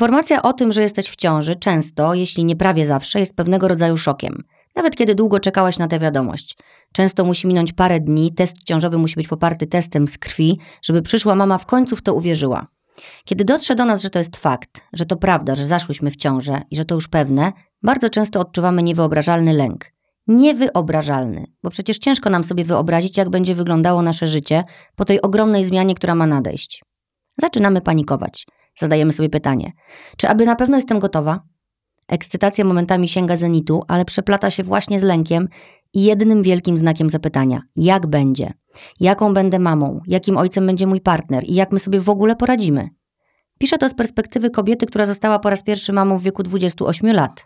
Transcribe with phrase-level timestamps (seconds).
[0.00, 3.96] Informacja o tym, że jesteś w ciąży, często, jeśli nie prawie zawsze, jest pewnego rodzaju
[3.96, 4.44] szokiem.
[4.76, 6.56] Nawet kiedy długo czekałaś na tę wiadomość.
[6.92, 11.34] Często musi minąć parę dni, test ciążowy musi być poparty testem z krwi, żeby przyszła
[11.34, 12.66] mama w końcu w to uwierzyła.
[13.24, 16.62] Kiedy dotrze do nas, że to jest fakt, że to prawda, że zaszłyśmy w ciążę
[16.70, 19.86] i że to już pewne, bardzo często odczuwamy niewyobrażalny lęk.
[20.26, 24.64] Niewyobrażalny, bo przecież ciężko nam sobie wyobrazić, jak będzie wyglądało nasze życie
[24.96, 26.82] po tej ogromnej zmianie, która ma nadejść.
[27.38, 28.46] Zaczynamy panikować.
[28.80, 29.72] Zadajemy sobie pytanie:
[30.16, 31.40] czy aby na pewno jestem gotowa?
[32.08, 35.48] Ekscytacja momentami sięga zenitu, ale przeplata się właśnie z lękiem
[35.94, 38.52] i jednym wielkim znakiem zapytania: jak będzie?
[39.00, 40.00] Jaką będę mamą?
[40.06, 41.44] Jakim ojcem będzie mój partner?
[41.46, 42.88] I jak my sobie w ogóle poradzimy?
[43.58, 47.44] Piszę to z perspektywy kobiety, która została po raz pierwszy mamą w wieku 28 lat.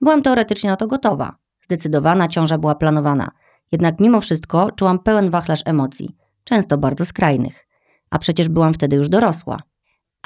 [0.00, 1.36] Byłam teoretycznie na to gotowa.
[1.64, 3.30] Zdecydowana ciąża była planowana.
[3.72, 7.66] Jednak mimo wszystko czułam pełen wachlarz emocji, często bardzo skrajnych.
[8.10, 9.62] A przecież byłam wtedy już dorosła.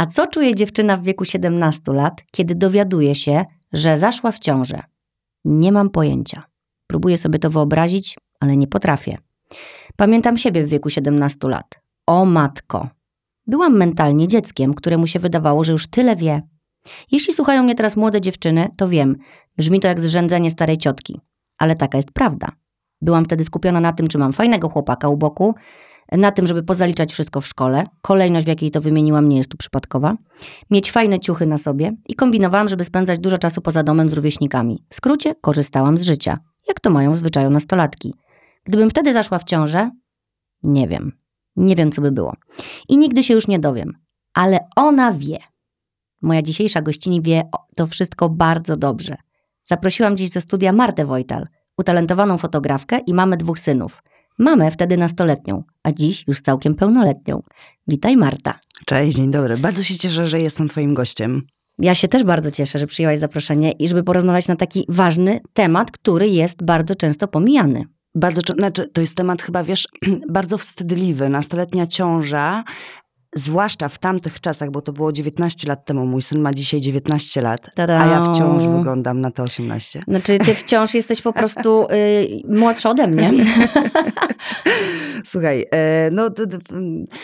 [0.00, 4.82] A co czuje dziewczyna w wieku 17 lat, kiedy dowiaduje się, że zaszła w ciążę?
[5.44, 6.42] Nie mam pojęcia.
[6.86, 9.18] Próbuję sobie to wyobrazić, ale nie potrafię.
[9.96, 11.80] Pamiętam siebie w wieku 17 lat.
[12.06, 12.88] O matko!
[13.46, 16.40] Byłam mentalnie dzieckiem, któremu się wydawało, że już tyle wie.
[17.12, 19.16] Jeśli słuchają mnie teraz młode dziewczyny, to wiem,
[19.56, 21.20] brzmi to jak zrzędzenie starej ciotki.
[21.58, 22.48] Ale taka jest prawda.
[23.02, 25.54] Byłam wtedy skupiona na tym, czy mam fajnego chłopaka u boku,
[26.12, 27.84] na tym, żeby pozaliczać wszystko w szkole.
[28.02, 30.16] Kolejność, w jakiej to wymieniłam, nie jest tu przypadkowa.
[30.70, 34.84] Mieć fajne ciuchy na sobie i kombinowałam, żeby spędzać dużo czasu poza domem z rówieśnikami.
[34.88, 36.38] W skrócie, korzystałam z życia,
[36.68, 38.14] jak to mają w nastolatki.
[38.64, 39.90] Gdybym wtedy zaszła w ciążę,
[40.62, 41.12] nie wiem.
[41.56, 42.34] Nie wiem, co by było.
[42.88, 43.92] I nigdy się już nie dowiem.
[44.34, 45.38] Ale ona wie.
[46.22, 47.42] Moja dzisiejsza gościni wie
[47.76, 49.16] to wszystko bardzo dobrze.
[49.64, 51.46] Zaprosiłam dziś do studia Martę Wojtal,
[51.78, 54.02] utalentowaną fotografkę i mamę dwóch synów.
[54.40, 57.42] Mamę wtedy nastoletnią, a dziś już całkiem pełnoletnią.
[57.86, 58.58] Witaj Marta.
[58.86, 59.56] Cześć, dzień dobry.
[59.56, 61.42] Bardzo się cieszę, że jestem twoim gościem.
[61.78, 65.90] Ja się też bardzo cieszę, że przyjęłaś zaproszenie i żeby porozmawiać na taki ważny temat,
[65.90, 67.84] który jest bardzo często pomijany.
[68.14, 69.88] Bardzo, znaczy, to jest temat chyba, wiesz,
[70.28, 71.28] bardzo wstydliwy.
[71.28, 72.64] Nastoletnia ciąża,
[73.34, 77.40] zwłaszcza w tamtych czasach, bo to było 19 lat temu, mój syn ma dzisiaj 19
[77.40, 80.02] lat, a ja wciąż wyglądam na te 18.
[80.08, 83.32] Znaczy, ty wciąż jesteś po prostu y, młodsza ode mnie.
[85.24, 86.30] Słuchaj, e, no...
[86.30, 87.16] d- d- mm, t-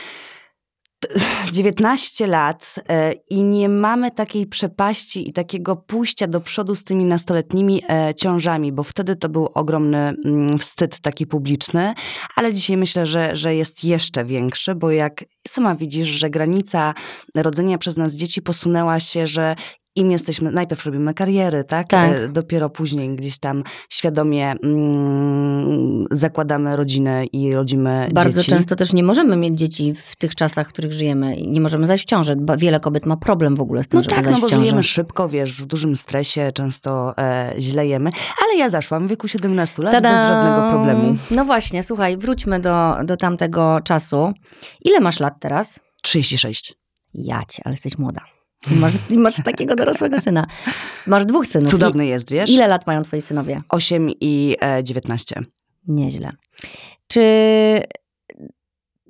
[1.52, 7.04] 19 lat e, i nie mamy takiej przepaści i takiego pójścia do przodu z tymi
[7.04, 11.94] nastoletnimi e, ciążami, bo wtedy to był ogromny mm, wstyd taki publiczny,
[12.36, 16.94] ale dzisiaj myślę, że, że jest jeszcze większy, bo jak sama widzisz, że granica
[17.34, 19.56] rodzenia przez nas dzieci posunęła się, że
[19.96, 21.88] im jesteśmy, najpierw robimy kariery, tak?
[21.88, 22.10] Tak.
[22.12, 28.50] E, Dopiero później gdzieś tam świadomie mm, zakładamy rodzinę i rodzimy Bardzo dzieci.
[28.50, 31.86] często też nie możemy mieć dzieci w tych czasach, w których żyjemy i nie możemy
[31.86, 32.36] zajść w ciążę.
[32.58, 34.82] Wiele kobiet ma problem w ogóle z tym, No żeby tak, zajść no bo żyjemy
[34.82, 38.10] szybko, wiesz, w dużym stresie, często e, źle jemy,
[38.44, 40.12] ale ja zaszłam w wieku 17 lat Tada!
[40.18, 41.16] bez żadnego problemu.
[41.30, 44.32] No właśnie, słuchaj, wróćmy do, do tamtego czasu.
[44.84, 45.80] Ile masz lat teraz?
[46.02, 46.74] 36.
[47.14, 48.20] Ja cię, ale jesteś młoda.
[48.70, 50.46] I masz, i masz takiego dorosłego syna.
[51.06, 51.70] Masz dwóch synów.
[51.70, 52.50] Cudowny jest, I, wiesz?
[52.50, 53.60] ile lat mają twoi synowie?
[53.68, 55.40] 8 i e, 19.
[55.88, 56.32] Nieźle.
[57.08, 57.22] Czy.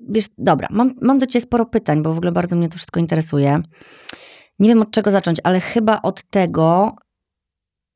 [0.09, 3.01] Wiesz, dobra, mam, mam do ciebie sporo pytań, bo w ogóle bardzo mnie to wszystko
[3.01, 3.63] interesuje.
[4.59, 6.97] Nie wiem od czego zacząć, ale chyba od tego,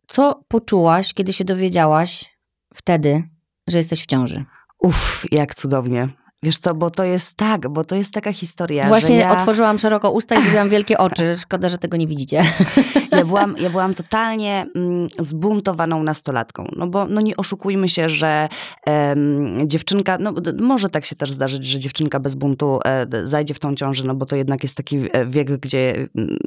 [0.06, 2.38] co poczułaś, kiedy się dowiedziałaś
[2.74, 3.22] wtedy,
[3.68, 4.44] że jesteś w ciąży.
[4.78, 6.08] Uff, jak cudownie.
[6.42, 9.78] Wiesz co, bo to jest tak, bo to jest taka historia, Właśnie że ja, otworzyłam
[9.78, 11.36] szeroko usta i zrobiłam wielkie oczy.
[11.42, 12.42] Szkoda, że tego nie widzicie.
[13.12, 16.68] ja, byłam, ja byłam totalnie mm, zbuntowaną nastolatką.
[16.76, 18.48] No bo no nie oszukujmy się, że
[18.86, 23.58] em, dziewczynka, no może tak się też zdarzyć, że dziewczynka bez buntu e, zajdzie w
[23.58, 26.38] tą ciążę, no bo to jednak jest taki e, wiek, gdzie mm,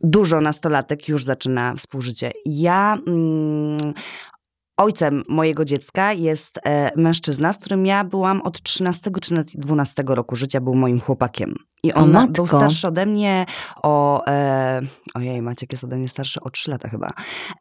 [0.00, 2.32] dużo nastolatek już zaczyna współżycie.
[2.46, 3.78] Ja mm,
[4.76, 10.02] Ojcem mojego dziecka jest e, mężczyzna, z którym ja byłam od 13 czy nawet 12
[10.06, 11.54] roku życia, był moim chłopakiem.
[11.82, 12.32] I O on matko.
[12.32, 13.46] był starszy ode mnie
[13.82, 14.24] o...
[14.26, 14.80] E,
[15.14, 17.10] ojej, Maciek jest ode mnie starszy o 3 lata chyba.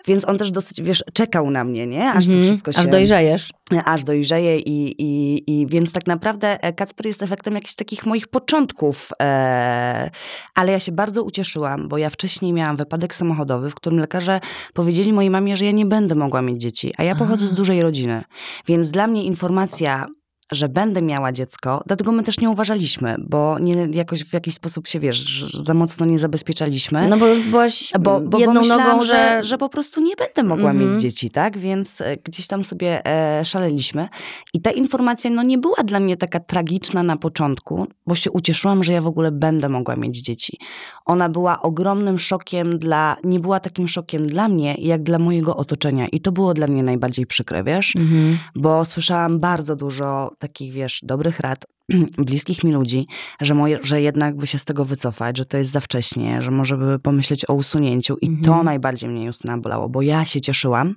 [0.08, 2.12] Więc on też dosyć, wiesz, czekał na mnie, nie?
[2.12, 2.80] Aż to Mhm, wszystko się...
[2.80, 3.54] Aż dojrzejesz.
[3.86, 8.28] Aż dojrzeje i, i, i więc tak naprawdę e, Kacper jest efektem jakichś takich moich
[8.28, 9.10] początków.
[9.22, 10.12] E,
[10.56, 14.40] ale ja się bardzo ucieszyłam, bo ja wcześniej miałam wypadek samochodowy, w którym lekarze
[14.74, 17.82] powiedzieli mojej mamie, że ja nie będę mogła mieć dzieci, a ja pochodzę z dużej
[17.82, 18.24] rodziny.
[18.68, 20.06] Więc dla mnie informacja
[20.52, 24.88] że będę miała dziecko, dlatego my też nie uważaliśmy, bo nie, jakoś w jakiś sposób
[24.88, 27.08] się, wiesz, za mocno nie zabezpieczaliśmy.
[27.08, 29.08] No bo już byłaś Bo, bo, jedną bo myślałam, nogą, że...
[29.14, 30.92] że, że po prostu nie będę mogła Mhm.
[30.92, 31.58] mieć dzieci, tak?
[31.58, 34.10] Więc e, gdzieś tam sobie e, szaleliśmy.
[34.54, 38.84] I ta informacja no, nie była dla mnie taka tragiczna na początku, bo się ucieszyłam,
[38.84, 40.58] że ja w ogóle będę mogła mieć dzieci.
[41.06, 46.08] Ona była ogromnym szokiem dla, nie była takim szokiem dla mnie, jak dla mojego otoczenia.
[46.08, 47.96] I to było dla mnie najbardziej przykre, wiesz?
[47.96, 48.38] Mhm.
[48.56, 51.66] bo słyszałam bardzo dużo takich, wiesz, dobrych rad
[52.18, 53.08] bliskich mi ludzi,
[53.42, 56.52] że, moje, że jednak by się z tego wycofać, że to jest za wcześnie, że
[56.52, 58.18] może by pomyśleć o usunięciu.
[58.22, 58.66] I to Mhm.
[58.66, 60.96] najbardziej mnie Justyna bolało, bo ja się cieszyłam,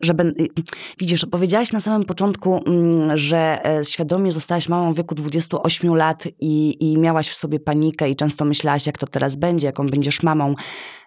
[0.00, 0.34] że ben...
[0.98, 6.24] widzisz, powiedziałaś na samym początku, mm, że e, świadomie zostałaś mamą w wieku 28 lat
[6.40, 10.22] i, i miałaś w sobie panikę i często myślałaś, jak to teraz będzie, jaką będziesz
[10.22, 10.54] mamą.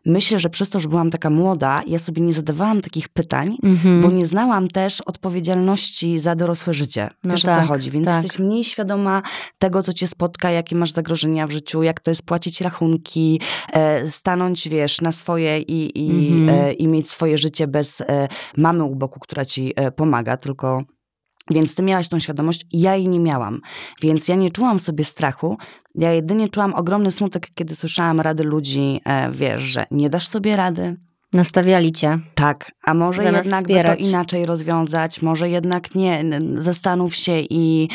[0.05, 4.01] Myślę, że przez to, że byłam taka młoda, ja sobie nie zadawałam takich pytań, Mhm.
[4.01, 7.09] bo nie znałam też odpowiedzialności za dorosłe życie.
[7.23, 8.23] No Wiesz o tak, co chodzi, więc tak.
[8.23, 9.21] jesteś mniej świadoma
[9.59, 13.41] tego, co cię spotka, jakie masz zagrożenia w życiu, jak to jest płacić rachunki,
[13.73, 16.59] e, stanąć, wiesz, na swoje i, i, Mhm.
[16.59, 18.27] e, i mieć swoje życie bez e,
[18.57, 20.83] mamy u boku, która ci e, pomaga, tylko...
[21.51, 23.61] Więc ty miałaś tą świadomość, ja jej nie miałam.
[24.01, 25.57] Więc ja nie czułam sobie strachu.
[25.95, 30.55] Ja jedynie czułam ogromny smutek, kiedy słyszałam rady ludzi, e, wiesz, że nie dasz sobie
[30.55, 30.97] rady,
[31.33, 32.19] Nastawiali cię.
[32.35, 36.23] tak, a może Zamiast jednak by to inaczej rozwiązać, może jednak nie,
[36.55, 37.89] zastanów się i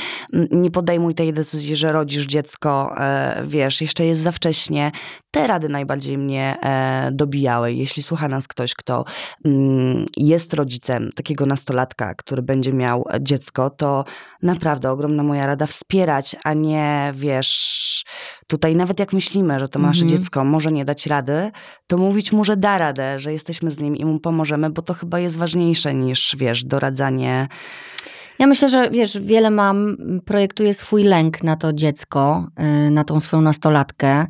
[0.51, 4.93] nie podejmuj tej decyzji, że rodzisz dziecko, e, wiesz, jeszcze jest za wcześnie.
[5.37, 7.73] Te rady najbardziej mnie e, dobijały.
[7.73, 9.05] Jeśli słucha nas ktoś, kto
[9.45, 14.05] mm, jest rodzicem takiego nastolatka, który będzie miał dziecko, to
[14.43, 18.05] naprawdę ogromna moja rada wspierać, a nie, wiesz,
[18.47, 20.19] tutaj nawet jak myślimy, że to nasze Mhm.
[20.19, 21.51] dziecko może nie dać rady,
[21.87, 24.95] to mówić mu, że da radę, że jesteśmy z nim i mu pomożemy, bo to
[24.95, 27.49] chyba jest ważniejsze niż, wiesz, doradzanie.
[28.39, 32.47] Ja myślę, że wiesz, wiele mam projektuje swój lęk na to dziecko,
[32.87, 34.27] y, na tą swoją nastolatkę,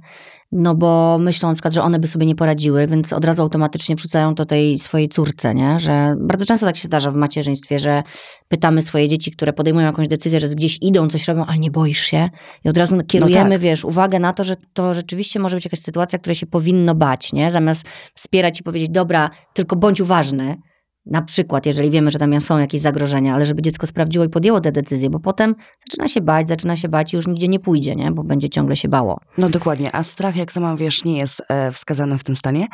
[0.52, 3.96] no bo myślą na przykład, że one by sobie nie poradziły, więc od razu automatycznie
[3.96, 5.80] wrzucają to tej swojej córce, nie?
[5.80, 8.02] Że bardzo często tak się zdarza w macierzyństwie, że
[8.48, 12.00] pytamy swoje dzieci, które podejmują jakąś decyzję, że gdzieś idą, coś robią, ale nie boisz
[12.00, 12.28] się?
[12.64, 13.60] I od razu kierujemy, tak.
[13.60, 17.32] wiesz, uwagę na to, że to rzeczywiście może być jakaś sytuacja, której się powinno bać,
[17.32, 17.50] nie?
[17.50, 20.56] Zamiast wspierać i powiedzieć, dobra, tylko bądź uważny,
[21.06, 24.60] na przykład, jeżeli wiemy, że tam są jakieś zagrożenia, ale żeby dziecko sprawdziło i podjęło
[24.60, 25.54] te decyzje, bo potem
[25.90, 28.10] zaczyna się bać, zaczyna się bać i już nigdzie nie pójdzie, nie?
[28.10, 29.20] bo będzie ciągle się bało.
[29.38, 32.66] No dokładnie, a strach, jak sama wiesz, nie jest e, wskazany w tym stanie.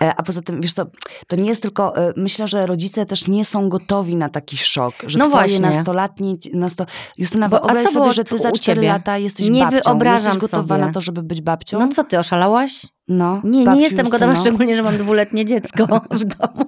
[0.00, 0.86] E, a poza tym, wiesz co,
[1.26, 4.94] to nie jest tylko, e, myślę, że rodzice też nie są gotowi na taki szok,
[5.06, 5.60] że No właśnie.
[5.60, 6.86] nastolatni, nasto...
[7.18, 8.88] Justyna, Bo- a wyobraź sobie, że ty za u 4 ciebie?
[8.88, 9.80] lata jesteś Nie babcią.
[9.84, 10.86] wyobrażam jesteś gotowa sobie.
[10.86, 11.78] na to, żeby być babcią?
[11.78, 12.86] No co ty, oszalałaś?
[13.08, 16.64] No, Nie, nie jestem gotowa, szczególnie, że mam dwuletnie dziecko w domu.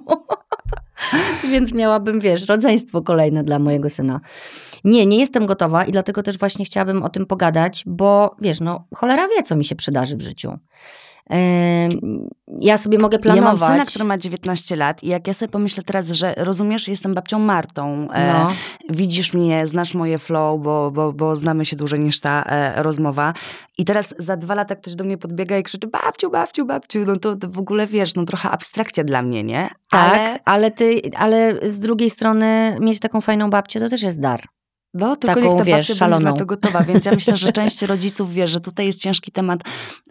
[1.51, 4.19] Więc miałabym, wiesz, rodzeństwo kolejne dla mojego syna.
[4.83, 8.87] Nie, nie jestem gotowa i dlatego też właśnie chciałabym o tym pogadać, bo wiesz, no
[8.95, 10.57] cholera wie, co mi się przydarzy w życiu.
[12.61, 13.59] Ja sobie mogę planować.
[13.61, 16.87] Ja mam syna, który ma 19 lat i jak ja sobie pomyślę teraz, że rozumiesz,
[16.87, 18.51] jestem babcią Martą, e, No.
[18.89, 23.33] widzisz mnie, znasz moje flow, bo, bo, bo znamy się dłużej niż ta e, rozmowa
[23.77, 27.17] i teraz za dwa lata ktoś do mnie podbiega i krzyczy babciu, babciu, babciu, no
[27.17, 29.69] to, to w ogóle wiesz, no trochę abstrakcja dla mnie, nie?
[29.89, 30.71] Tak, Ale, ale...
[30.71, 34.43] ty, ale z drugiej strony mieć taką fajną babcię to też jest dar.
[34.93, 36.23] No tylko taką, niech ta wiesz, babcia będzie szaloną.
[36.31, 39.59] na to gotowa, więc ja myślę, że część rodziców wie, że tutaj jest ciężki temat,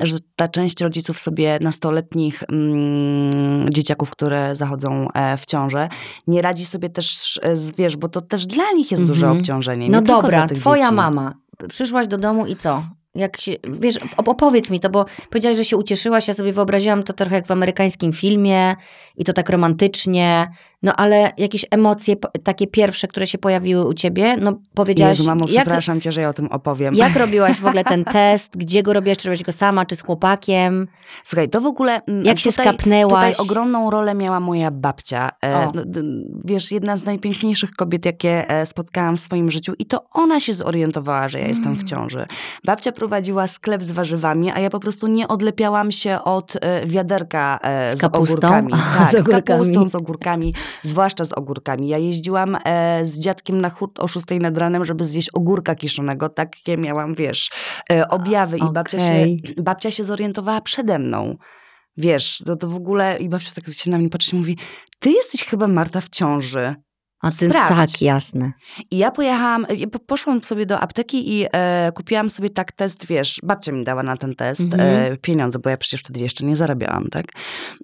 [0.01, 5.89] że ta część rodziców sobie nastoletnich mm, dzieciaków, które zachodzą e, w ciążę,
[6.27, 9.39] nie radzi sobie też, e, z, wiesz, bo to też dla nich jest duże Mhm.
[9.41, 9.85] obciążenie.
[9.87, 10.95] Nie No dobra, twoja dzieci.
[10.95, 11.35] mama.
[11.69, 12.83] Przyszłaś do domu i co?
[13.15, 17.03] Jak się, wiesz, op- opowiedz mi to, bo powiedziałaś, że się ucieszyłaś, ja sobie wyobraziłam
[17.03, 18.77] to trochę jak w amerykańskim filmie
[19.17, 20.49] i to tak romantycznie,
[20.83, 25.45] no ale jakieś emocje takie pierwsze, które się pojawiły u ciebie, no powiedziałaś, Jezu, mamo,
[25.49, 26.95] jak, przepraszam cię, że ja o tym opowiem.
[26.95, 30.03] jak robiłaś w ogóle ten test, gdzie go robiłaś, czy robiłaś go sama, czy z
[30.03, 30.87] chłopakiem,
[31.25, 32.01] Słuchaj, to w ogóle...
[32.09, 33.15] mm, jak się tutaj, skapnęłaś?
[33.37, 35.31] Tutaj ogromną rolę miała moja babcia.
[35.45, 35.73] E, O.
[35.75, 35.83] no,
[36.45, 40.55] wiesz, jedna z najpiękniejszych kobiet, jakie e, spotkałam w swoim życiu i to ona się
[40.55, 41.79] zorientowała, że ja jestem Mm.
[41.79, 42.27] w ciąży.
[42.65, 47.59] Babcia prowadziła sklep z warzywami, a ja po prostu nie odlepiałam się od e, wiaderka
[47.95, 48.35] Z z, kapustą?
[48.37, 48.73] ogórkami.
[48.99, 49.43] Tak, z z, ogórkami.
[49.43, 51.89] kapustą, z ogórkami, zwłaszcza z ogórkami.
[51.89, 56.29] Ja jeździłam e, z dziadkiem na hurt o 6 nad ranem, żeby zjeść ogórka kiszonego.
[56.29, 57.51] Takie miałam, wiesz,
[57.91, 59.27] e, objawy i babcia, się,
[59.63, 61.37] babcia się zorientowała przede mną.
[61.97, 64.59] Wiesz, to, to w ogóle i babcia tak się na mnie patrzy i mówi,
[64.99, 66.75] ty jesteś chyba Marta w ciąży.
[67.21, 67.93] A ty sprawdź.
[67.93, 68.53] tak, jasne.
[68.91, 69.67] I ja pojechałam,
[70.07, 74.17] poszłam sobie do apteki i e, kupiłam sobie tak test, wiesz, babcia mi dała na
[74.17, 75.13] ten test Mhm.
[75.13, 77.27] e, pieniądze, bo ja przecież wtedy jeszcze nie zarabiałam, tak?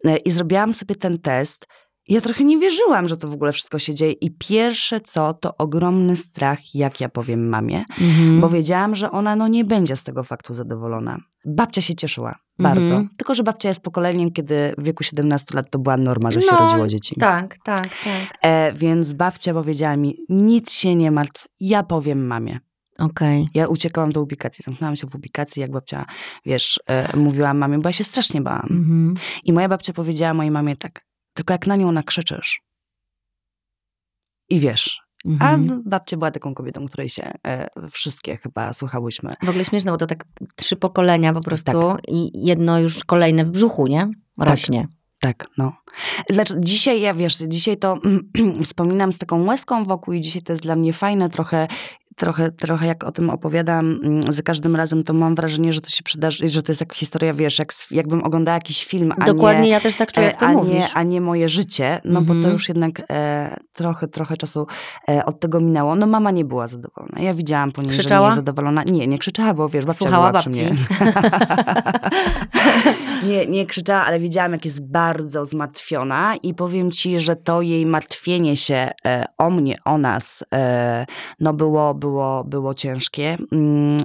[0.05, 1.67] E, I zrobiłam sobie ten test
[2.09, 4.13] Ja trochę nie wierzyłam, że to w ogóle wszystko się dzieje.
[4.13, 8.41] I pierwsze co, to ogromny strach, jak ja powiem mamie, Mhm.
[8.41, 11.19] bo wiedziałam, że ona no, nie będzie z tego faktu zadowolona.
[11.47, 12.81] Babcia się cieszyła bardzo.
[12.95, 13.09] Mhm.
[13.17, 16.49] Tylko, że babcia jest pokoleniem, kiedy w wieku 17 lat to była norma, że się
[16.53, 17.15] No, rodziło dzieci.
[17.21, 18.39] Tak, tak, tak.
[18.43, 22.59] E, więc babcia powiedziała mi, nic się nie martw, ja powiem mamie.
[22.99, 23.47] Okej.
[23.55, 26.07] Ja uciekałam do ubikacji, zamknęłam się w ubikacji, jak babcia,
[26.47, 28.67] wiesz, e, mówiła mamie, bo ja się strasznie bałam.
[28.71, 29.15] Mhm.
[29.45, 31.01] I moja babcia powiedziała mojej mamie tak,
[31.35, 32.61] tylko jak na nią nakrzyczysz.
[34.49, 35.01] I wiesz,
[35.41, 35.83] a Mhm.
[35.87, 39.33] babcia była taką kobietą, której się e, wszystkie chyba słuchałyśmy.
[39.43, 40.25] W ogóle śmieszne, bo to tak
[40.57, 42.01] trzy pokolenia po prostu Tak.
[42.09, 44.11] i jedno już kolejne w brzuchu, nie?
[44.39, 44.89] Rośnie.
[45.21, 45.73] Tak, no.
[46.31, 47.95] Znaczy, dzisiaj, ja wiesz, dzisiaj to
[48.65, 51.69] wspominam z taką łezką wokół i dzisiaj to jest dla mnie fajne trochę,
[52.17, 55.89] trochę, trochę jak o tym opowiadam mm, za każdym razem, to mam wrażenie, że to
[55.91, 59.63] się przydarzy, że to jest jak historia, wiesz, jak, jakbym oglądała jakiś film, a Dokładnie,
[59.63, 59.69] nie...
[59.69, 60.75] ja też tak czuję, e, jak to a, mówisz.
[60.75, 62.53] nie, a nie moje życie, no bo to Mhm.
[62.53, 64.67] już jednak e, trochę, trochę czasu
[65.09, 65.95] e, od tego minęło.
[65.97, 67.21] No mama nie była zadowolona.
[67.23, 68.27] Ja widziałam po niej, że nie Krzyczała?
[68.27, 68.83] jest zadowolona.
[68.85, 70.65] Nie, nie krzyczała, bo wiesz, babcia Słuchała była przy babci.
[70.65, 70.77] mnie.
[73.29, 77.87] nie, nie krzyczała, ale widziałam, jak jest bardzo zmartwiona i powiem ci, że to jej
[77.87, 81.07] martwienie się e, o mnie, o nas, e,
[81.41, 84.01] no było, było, było ciężkie, mm,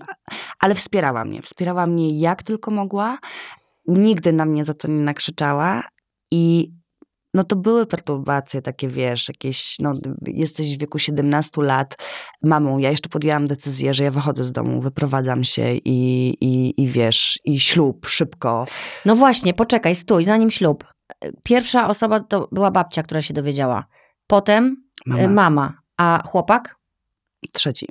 [0.60, 1.42] ale wspierała mnie.
[1.42, 3.18] Wspierała mnie jak tylko mogła.
[3.88, 5.84] Nigdy na mnie za to nie nakrzyczała
[6.32, 6.72] i
[7.34, 9.94] no to były perturbacje takie, wiesz, jakieś, no
[10.28, 11.98] jesteś w wieku 17 lat,
[12.44, 16.88] mamą, ja jeszcze podjęłam decyzję, że ja wychodzę z domu, wyprowadzam się i, i, i
[16.88, 18.66] wiesz, i ślub szybko.
[19.06, 20.84] No właśnie, poczekaj, stój, zanim ślub.
[21.44, 23.86] Pierwsza osoba to była babcia, która się dowiedziała.
[24.28, 26.79] Potem Mama, mama, mama a chłopak?
[27.54, 27.88] Trzeci.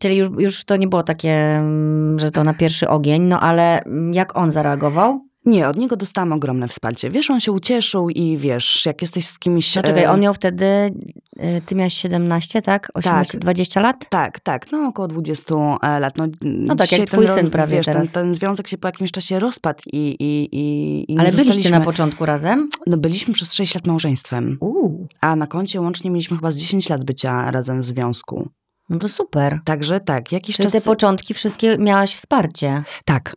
[0.00, 3.82] Czyli już, już to nie było takie, mm, że to na pierwszy ogień, no ale
[3.82, 5.25] mm, jak on zareagował?
[5.46, 7.10] Nie, od niego dostałam ogromne wsparcie.
[7.10, 9.76] Wiesz, on się ucieszył i wiesz, jak jesteś z kimś...
[9.76, 12.90] No czekaj, e, on miał wtedy, y, ty miałeś 17, tak?
[12.94, 13.40] 18, Tak.
[13.40, 14.08] 20 lat?
[14.08, 16.14] Tak, tak, no około 20 e, lat.
[16.42, 19.82] No, tak jak twój syn prawie wiesz, ten, ten związek się po jakimś czasie rozpadł
[19.92, 22.68] i, i, i, i Ale byliście na początku razem?
[22.86, 26.88] No byliśmy przez 6 lat małżeństwem, Uuu, a na koncie łącznie mieliśmy chyba z 10
[26.88, 28.48] lat bycia razem w związku.
[28.88, 29.60] no to super.
[29.64, 30.72] Także tak, jakiś Czyli czas...
[30.72, 32.82] te początki wszystkie miałaś wsparcie.
[33.04, 33.36] Tak,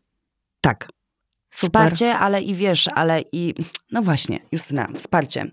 [0.61, 0.98] tak.
[1.51, 1.81] Super.
[1.81, 3.53] Wsparcie, ale i wiesz, ale i.
[3.91, 5.51] No właśnie, Justyna, wsparcie.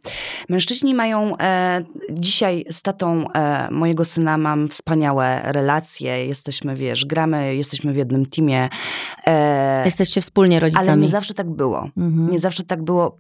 [0.48, 1.38] Mężczyźni mają.
[1.38, 6.26] E, dzisiaj z tatą e, mojego syna mam wspaniałe relacje.
[6.26, 8.68] Jesteśmy, wiesz, gramy, jesteśmy w jednym teamie.
[9.26, 10.88] E, Jesteście wspólnie rodzicami.
[10.88, 11.88] ale nie zawsze tak było.
[11.96, 12.30] Mhm.
[12.30, 13.18] Nie zawsze tak było.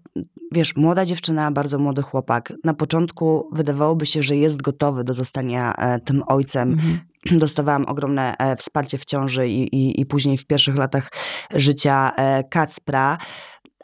[0.52, 2.52] Wiesz, młoda dziewczyna, bardzo młody chłopak.
[2.64, 6.72] Na początku wydawałoby się, że jest gotowy do zostania e, tym ojcem.
[6.72, 7.00] Mhm.
[7.38, 11.10] Dostawałam ogromne e, wsparcie w ciąży i, i, i później w pierwszych latach
[11.54, 13.18] życia e, Kacpra.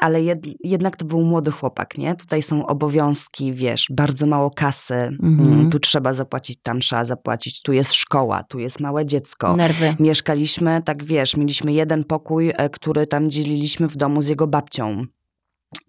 [0.00, 2.14] Ale jed, jednak to był młody chłopak, nie?
[2.14, 4.94] Tutaj są obowiązki, wiesz, bardzo mało kasy.
[4.94, 5.52] Mhm.
[5.52, 7.62] Mm, Tu trzeba zapłacić, tam trzeba zapłacić.
[7.62, 9.56] Tu jest szkoła, tu jest małe dziecko.
[9.56, 9.96] Nerwy.
[10.00, 15.04] Mieszkaliśmy, tak wiesz, mieliśmy jeden pokój, e, który tam dzieliliśmy w domu z jego babcią.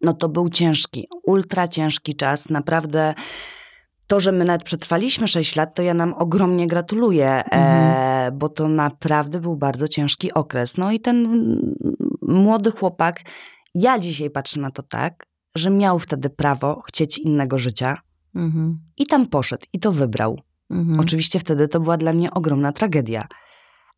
[0.02, 2.50] No to był ciężki, ultra ciężki czas.
[2.50, 3.14] Naprawdę
[4.14, 8.68] to, że my nawet przetrwaliśmy 6 lat, to ja nam ogromnie gratuluję, e, bo to
[8.68, 10.78] naprawdę był bardzo ciężki okres.
[10.78, 11.46] No i ten
[12.22, 13.22] młody chłopak,
[13.76, 17.98] ja dzisiaj patrzę na to tak, że miał wtedy prawo chcieć innego życia
[18.36, 18.80] Mhm.
[18.98, 20.40] i tam poszedł i to wybrał.
[20.70, 21.00] Mhm.
[21.00, 23.28] Oczywiście wtedy to była dla mnie ogromna tragedia.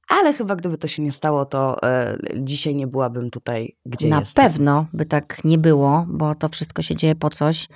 [0.10, 4.20] Ale chyba gdyby to się nie stało, to e, dzisiaj nie byłabym tutaj, gdzie Na
[4.20, 4.44] jestem.
[4.44, 7.68] pewno by tak nie było, bo to wszystko się dzieje po coś.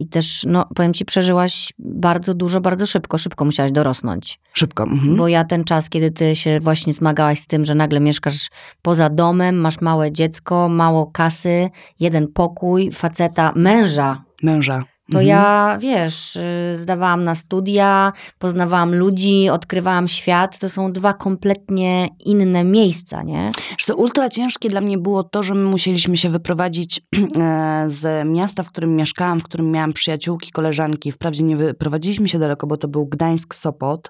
[0.00, 3.18] I też, no powiem ci, przeżyłaś bardzo dużo, bardzo szybko.
[3.18, 4.40] Szybko musiałaś dorosnąć.
[4.52, 4.82] Szybko.
[4.82, 5.16] Mhm.
[5.16, 8.48] Bo ja ten czas, kiedy ty się właśnie zmagałaś z tym, że nagle mieszkasz
[8.82, 11.68] poza domem, masz małe dziecko, mało kasy,
[12.00, 14.24] jeden pokój, faceta, męża.
[14.42, 14.84] Męża.
[15.10, 15.26] To Mhm.
[15.26, 20.58] ja, wiesz, y, zdawałam na studia, poznawałam ludzi, odkrywałam świat.
[20.58, 23.50] To są dwa kompletnie inne miejsca, nie?
[23.80, 27.00] Co, ultra ciężkie dla mnie było to, że my musieliśmy się wyprowadzić
[27.36, 31.12] e, z miasta, w którym mieszkałam, w którym miałam przyjaciółki, koleżanki.
[31.12, 34.08] Wprawdzie nie wyprowadziliśmy się daleko, bo to był Gdańsk-Sopot.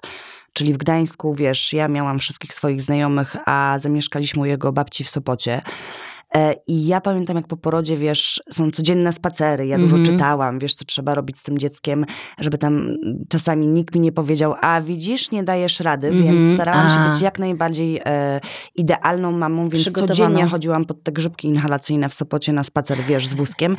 [0.53, 5.09] Czyli w Gdańsku, wiesz, ja miałam wszystkich swoich znajomych, a zamieszkaliśmy u jego babci w
[5.09, 5.61] Sopocie.
[6.35, 10.05] E, I ja pamiętam, jak po porodzie, wiesz, są codzienne spacery, ja dużo Mhm.
[10.15, 12.05] czytałam, wiesz, co trzeba robić z tym dzieckiem,
[12.39, 12.97] żeby tam mm,
[13.29, 16.25] czasami nikt mi nie powiedział, a widzisz, nie dajesz rady, Mhm.
[16.37, 16.89] więc starałam A.
[16.89, 18.41] się być jak najbardziej e,
[18.75, 23.33] idealną mamą, więc codziennie chodziłam pod te grzybki inhalacyjne w Sopocie na spacer, wiesz, z
[23.33, 23.77] wózkiem.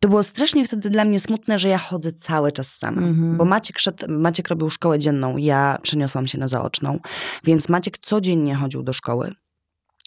[0.00, 3.02] To było strasznie wtedy dla mnie smutne, że ja chodzę cały czas sama.
[3.02, 3.36] Mhm.
[3.36, 6.98] Bo Maciek, szedł, Maciek robił szkołę dzienną, ja przeniosłam się na zaoczną,
[7.44, 9.32] więc Maciek codziennie chodził do szkoły.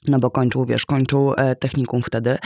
[0.07, 2.37] No bo kończył, wiesz, kończył e, technikum wtedy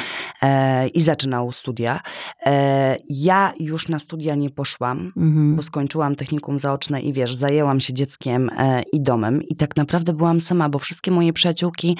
[0.41, 2.01] e, i zaczynał studia.
[2.45, 5.55] E, ja już na studia nie poszłam, Mhm.
[5.55, 10.13] bo skończyłam technikum zaoczne i wiesz, zajęłam się dzieckiem e, i domem i tak naprawdę
[10.13, 11.97] byłam sama, bo wszystkie moje przyjaciółki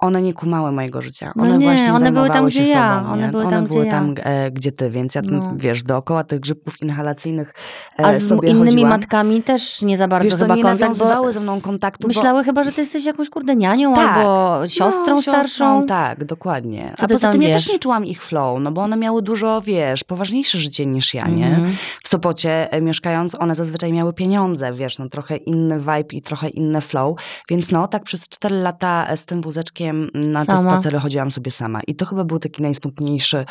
[0.00, 1.32] one nie kumały mojego życia.
[1.36, 2.94] No One nie, właśnie one były tam, gdzie ja.
[3.00, 4.24] sobą, One były one tam, były gdzie tam ja.
[4.24, 5.52] e, gdzie ty, więc ja, No.
[5.56, 7.54] wiesz, dookoła tych grzybków inhalacyjnych
[7.98, 8.88] e, A z innymi chodziłam.
[8.90, 12.44] matkami też nie za bardzo Wiesz chyba nie kontakt, bo ze mną kontaktu, bo- Myślały
[12.44, 14.16] chyba, że ty jesteś jakąś kurde nianią Tak.
[14.16, 15.86] albo siostrą no, starszą.
[15.86, 16.92] Tak, dokładnie.
[16.96, 17.64] Co A poza tym ja wiesz?
[17.64, 21.28] też nie czułam ich flow, no bo one miały dużo, wiesz, poważniejsze życie niż ja,
[21.28, 21.46] nie?
[21.46, 21.72] Mhm.
[22.04, 26.48] W Sopocie e, mieszkając, one zazwyczaj miały pieniądze, wiesz, no trochę inny vibe i trochę
[26.48, 27.18] inne flow,
[27.50, 30.72] więc no tak przez cztery lata z tym wózeczkiem na te Sama.
[30.72, 33.44] spacery chodziłam sobie sama i to chyba był taki najsmutniejszy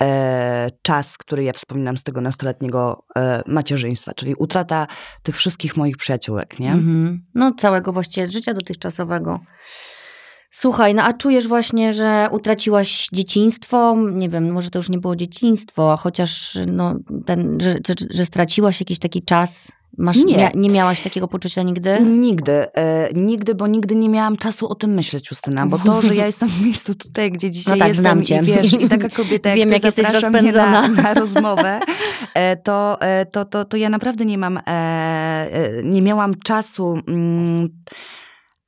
[0.00, 4.86] e, czas, który ja wspominam z tego nastoletniego e, macierzyństwa, czyli utrata
[5.22, 6.72] tych wszystkich moich przyjaciółek, nie?
[6.72, 7.24] Mhm.
[7.34, 9.40] No całego właściwie życia dotychczasowego.
[10.54, 13.96] Słuchaj, no a czujesz właśnie, że utraciłaś dzieciństwo?
[14.12, 16.94] Nie wiem, może to już nie było dzieciństwo, a chociaż no,
[17.26, 19.72] ten, że, że, że straciłaś jakiś taki czas.
[19.98, 20.36] Masz, Nie.
[20.36, 22.00] Mia, nie miałaś takiego poczucia nigdy?
[22.00, 26.14] Nigdy, e, nigdy, bo nigdy nie miałam czasu o tym myśleć, Justyna, bo to, że
[26.14, 28.38] ja jestem w miejscu tutaj, gdzie dzisiaj No tak, jestem znam cię.
[28.38, 30.70] i wiesz, i taka kobieta jak Wiem, ty jak jesteś rozpędzona.
[30.70, 31.80] na, na rozmowę,
[32.34, 36.98] e, to, e, to, to, to ja naprawdę nie mam, e, e, nie miałam czasu...
[37.08, 37.68] Mm,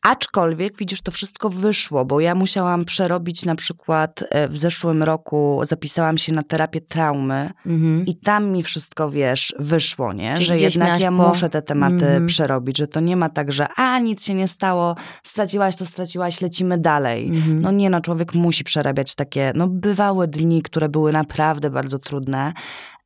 [0.05, 5.61] Aczkolwiek, widzisz, to wszystko wyszło, bo ja musiałam przerobić na przykład e, w zeszłym roku,
[5.69, 8.07] zapisałam się na terapię traumy Mhm.
[8.07, 10.35] i tam mi wszystko, wiesz, wyszło, nie?
[10.35, 12.27] Czyli Że jednak ja po- muszę te tematy Mhm.
[12.27, 16.41] przerobić, że to nie ma tak, że a, nic się nie stało, straciłaś to, straciłaś,
[16.41, 17.29] lecimy dalej.
[17.29, 17.61] Mhm.
[17.61, 22.53] No nie, no człowiek musi przerabiać takie, no bywały dni, które były naprawdę bardzo trudne.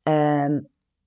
[0.05, 0.61] Em,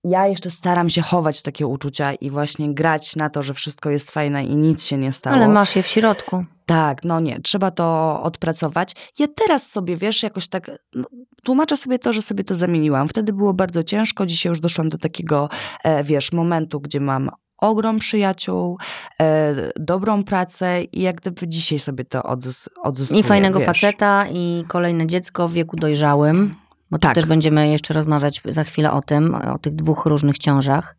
[0.05, 4.11] ja jeszcze staram się chować takie uczucia i właśnie grać na to, że wszystko jest
[4.11, 5.37] fajne i nic się nie stało.
[5.37, 6.45] Ale masz je w środku.
[6.67, 8.93] Tak, no nie, trzeba to odpracować.
[9.19, 11.05] Ja teraz sobie, wiesz, jakoś tak no,
[11.43, 13.09] tłumaczę sobie to, że sobie to zamieniłam.
[13.09, 15.49] Wtedy było bardzo ciężko, dzisiaj już doszłam do takiego,
[15.85, 18.79] e, wiesz, momentu, gdzie mam ogrom przyjaciół,
[19.21, 23.67] e, dobrą pracę i jak gdyby dzisiaj sobie to odzys- odzyskuję, I fajnego wiesz.
[23.67, 26.55] faceta, i kolejne dziecko w wieku dojrzałym.
[26.93, 27.15] Bo Tak.
[27.15, 30.97] też będziemy jeszcze rozmawiać za chwilę o tym, o tych dwóch różnych ciążach.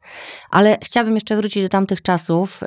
[0.49, 2.61] Ale chciałabym jeszcze wrócić do tamtych czasów.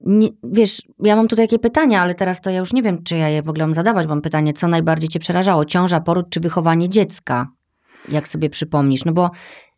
[0.00, 3.16] Nie, wiesz, ja mam tutaj takie pytania, ale teraz to ja już nie wiem, czy
[3.16, 4.06] ja je w ogóle mam zadawać.
[4.06, 5.64] Mam pytanie, co najbardziej cię przerażało?
[5.64, 7.48] Ciąża, poród czy wychowanie dziecka?
[8.08, 9.04] Jak sobie przypomnisz?
[9.04, 9.30] No bo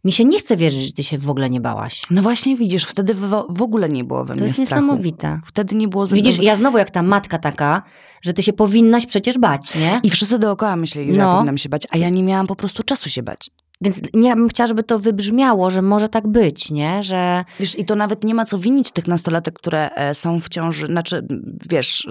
[0.04, 2.02] mi się nie chce wierzyć, że ty się w ogóle nie bałaś.
[2.10, 3.14] No właśnie widzisz, wtedy
[3.50, 4.82] w, ogóle nie było we mnie To jest strachu.
[4.82, 5.40] niesamowite.
[5.44, 7.82] Wtedy nie było ze Widzisz, mną- ja znowu jak ta matka taka,
[8.22, 10.00] że ty się powinnaś przecież bać, nie?
[10.02, 11.32] I wszyscy dookoła myśleli, że ja No.
[11.34, 13.50] powinnam się bać, a ja nie miałam po prostu czasu się bać.
[13.80, 17.02] Więc nie ja bym chciała, żeby to wybrzmiało, że może tak być, nie?
[17.02, 20.48] Że Wiesz, i to nawet nie ma co winić tych nastolatek, które e, są w
[20.48, 21.26] ciąży, znaczy,
[21.70, 22.06] wiesz...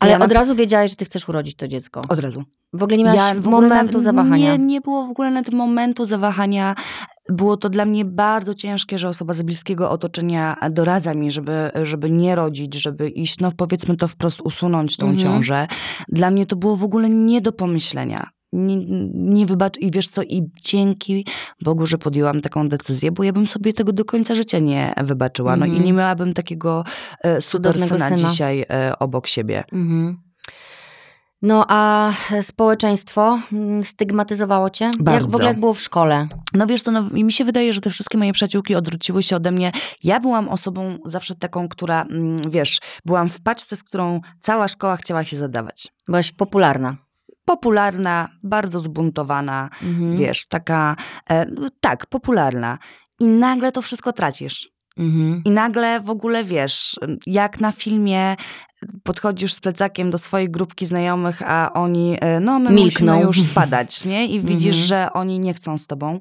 [0.00, 2.02] ale ja na- od razu wiedziałeś, że ty chcesz urodzić to dziecko.
[2.08, 2.44] Od razu.
[2.72, 4.56] W ogóle nie miałaś ogóle momentu nawet zawahania.
[4.56, 6.74] Nie, nie było w ogóle nawet momentu zawahania.
[7.28, 12.10] Było to dla mnie bardzo ciężkie, że osoba z bliskiego otoczenia doradza mi, żeby, żeby
[12.10, 15.18] nie rodzić, żeby iść, no powiedzmy to wprost, usunąć tą Mhm.
[15.18, 15.66] ciążę.
[16.08, 18.30] Dla mnie to było w ogóle nie do pomyślenia.
[18.52, 18.76] Nie,
[19.14, 21.26] nie wybacz, i wiesz co, i dzięki
[21.60, 25.56] Bogu, że podjęłam taką decyzję, bo ja bym sobie tego do końca życia nie wybaczyła.
[25.56, 25.86] No i Mhm.
[25.86, 26.84] nie miałabym takiego
[27.24, 29.64] e, syna, dzisiaj e, obok siebie.
[29.72, 30.18] Mhm.
[31.42, 34.84] No a społeczeństwo mm, stygmatyzowało cię?
[34.84, 35.26] Jak w Bardzo.
[35.26, 36.28] ogóle jak było w szkole?
[36.54, 39.52] No wiesz co, no, mi się wydaje, że te wszystkie moje przyjaciółki odwróciły się ode
[39.52, 39.72] mnie.
[40.04, 44.96] Ja byłam osobą zawsze taką, która, mm, wiesz, byłam w paczce, z którą cała szkoła
[44.96, 45.88] chciała się zadawać.
[46.08, 46.96] Byłaś popularna.
[47.52, 50.16] Popularna, bardzo zbuntowana, Mhm.
[50.16, 50.96] wiesz, taka,
[51.30, 52.78] e, no, tak, popularna.
[53.20, 54.68] I nagle to wszystko tracisz.
[54.96, 55.42] Mhm.
[55.44, 58.36] I nagle w ogóle wiesz, jak na filmie
[59.02, 63.06] podchodzisz z plecakiem do swojej grupki znajomych, a oni, e, no my Milkną.
[63.14, 64.26] musimy już spadać, nie?
[64.26, 64.86] I widzisz, Mhm.
[64.86, 66.18] że oni nie chcą z tobą.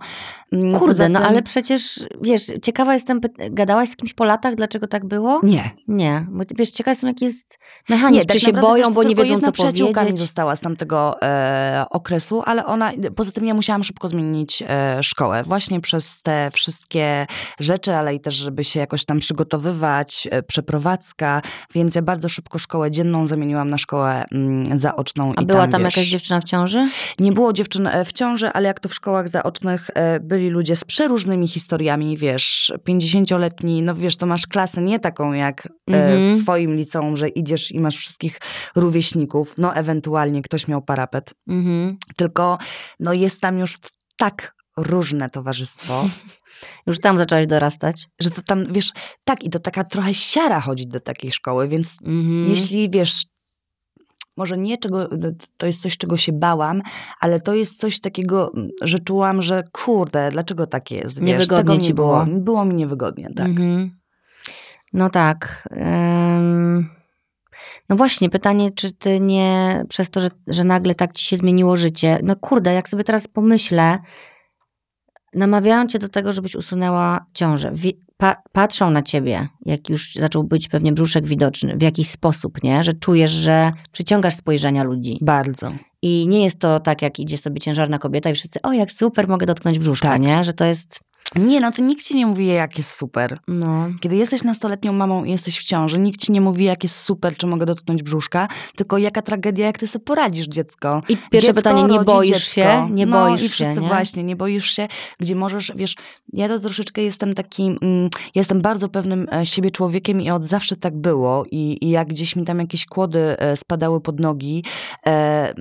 [0.51, 5.05] Mm, Kurde, no ale przecież, wiesz, ciekawa jestem, gadałaś z kimś po latach, dlaczego tak
[5.05, 5.39] było?
[5.43, 5.71] Nie.
[5.87, 8.25] Nie, bo wiesz, ciekawa jestem, jaki jest mechanizm.
[8.27, 10.19] tak czy się boją, wiesz, bo nie wiedzą, co przyjaciółka mi powiedzieć?
[10.19, 15.43] została z tamtego e, okresu, ale ona, poza tym ja musiałam szybko zmienić e, szkołę.
[15.43, 17.27] Właśnie przez te wszystkie
[17.59, 21.41] rzeczy, ale i też, żeby się jakoś tam przygotowywać, e, przeprowadzka,
[21.75, 25.33] więc ja bardzo szybko szkołę dzienną zamieniłam na szkołę mm, zaoczną.
[25.35, 26.89] A i była tam, tam wiesz, jakaś dziewczyna w ciąży?
[27.19, 30.75] Nie było dziewczyn e, w ciąży, ale jak to w szkołach zaocznych e, byli ludzie
[30.75, 35.71] z przeróżnymi historiami, wiesz, 50-letni, no wiesz, to masz klasę nie taką jak e,
[36.07, 36.29] Mhm.
[36.29, 38.39] w swoim liceum, że idziesz i masz wszystkich
[38.75, 41.97] rówieśników, no ewentualnie ktoś miał parapet, Mhm.
[42.15, 42.57] tylko
[42.99, 43.77] no jest tam już
[44.17, 46.05] tak różne towarzystwo,
[46.87, 48.07] Już tam zaczęłaś dorastać.
[48.19, 48.91] że to tam, wiesz,
[49.23, 52.49] tak, i to taka trochę siara chodzić do takiej szkoły, więc Mhm.
[52.49, 53.23] jeśli, wiesz,
[54.37, 55.09] może nie czego,
[55.57, 56.81] to jest coś, czego się bałam,
[57.19, 61.87] ale to jest coś takiego, że czułam, że kurde, dlaczego tak jest, wiesz, Niewygodnie tego
[61.87, 62.25] mi było.
[62.25, 62.39] było.
[62.39, 63.45] Było mi niewygodnie, tak.
[63.47, 63.91] Mhm.
[64.93, 65.67] No tak.
[65.71, 66.89] Ym,
[67.89, 71.75] No właśnie, pytanie, czy ty nie, przez to, że, że nagle tak ci się zmieniło
[71.77, 73.99] życie, no kurde, jak sobie teraz pomyślę,
[75.37, 77.71] namawiają cię do tego, żebyś usunęła ciążę.
[77.73, 82.63] Wi- Pa, patrzą na ciebie, jak już zaczął być pewnie brzuszek widoczny, w jakiś sposób,
[82.63, 82.83] nie?
[82.83, 85.17] Że czujesz, że przyciągasz spojrzenia ludzi.
[85.21, 85.71] Bardzo.
[86.01, 89.27] I nie jest to tak, jak idzie sobie ciężarna kobieta i wszyscy, o jak super,
[89.27, 90.21] mogę dotknąć brzuszka, Tak.
[90.21, 90.43] nie?
[90.43, 90.99] Że to jest,
[91.35, 93.39] Nie, no to nikt ci nie mówi, jak jest super.
[93.47, 93.87] no...
[94.01, 97.37] Kiedy jesteś nastoletnią mamą i jesteś w ciąży, nikt ci nie mówi, jak jest super,
[97.37, 101.01] czy mogę dotknąć brzuszka, tylko jaka tragedia, jak ty sobie poradzisz, dziecko.
[101.09, 102.51] I pierwsze Dziecko pytanie, nie boisz dziecko.
[102.51, 102.89] się?
[102.91, 103.87] Nie no, boisz i się, wszyscy nie?
[103.87, 104.87] właśnie, nie boisz się,
[105.19, 105.95] gdzie możesz, wiesz,
[106.33, 110.75] ja to troszeczkę jestem taki, mm, jestem bardzo pewnym e, siebie człowiekiem i od zawsze
[110.75, 114.63] tak było i, i jak gdzieś mi tam jakieś kłody e, spadały pod nogi,
[115.07, 115.53] e,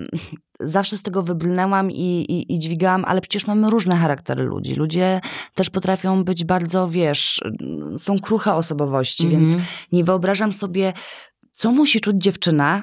[0.61, 4.75] zawsze z tego wybrnęłam i, i, i dźwigałam, ale przecież mamy różne charaktery ludzi.
[4.75, 5.21] Ludzie
[5.55, 9.65] też potrafią być bardzo, wiesz, mm, są kruche osobowości, więc Mhm.
[9.93, 10.93] nie wyobrażam sobie,
[11.53, 12.83] co musi czuć dziewczyna,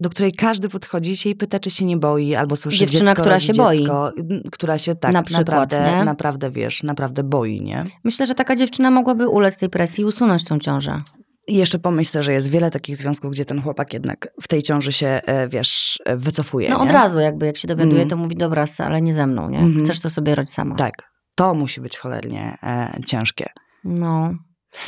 [0.00, 3.22] do której każdy podchodzi się i pyta, czy się nie boi, albo słyszy Dziewczyna, dziecko,
[3.22, 3.78] która się boi.
[3.78, 6.04] dziecko, m, która się tak Na przykład, naprawdę, nie?
[6.04, 7.84] naprawdę, wiesz, naprawdę boi, nie?
[8.04, 10.98] Myślę, że taka dziewczyna mogłaby ulec tej presji i usunąć tą ciążę.
[11.46, 14.62] I jeszcze pomyśl sobie, że jest wiele takich związków, gdzie ten chłopak jednak w tej
[14.62, 16.82] ciąży się, e, wiesz, e, wycofuje, No nie?
[16.82, 18.08] od razu jakby, jak się dowiaduje, Mm.
[18.08, 19.58] to mówi, dobra, ale nie ze mną, nie?
[19.58, 19.84] Mhm.
[19.84, 20.74] Chcesz to sobie rodź sama.
[20.74, 20.94] Tak.
[21.34, 23.46] To musi być cholernie e, ciężkie.
[23.84, 24.34] No.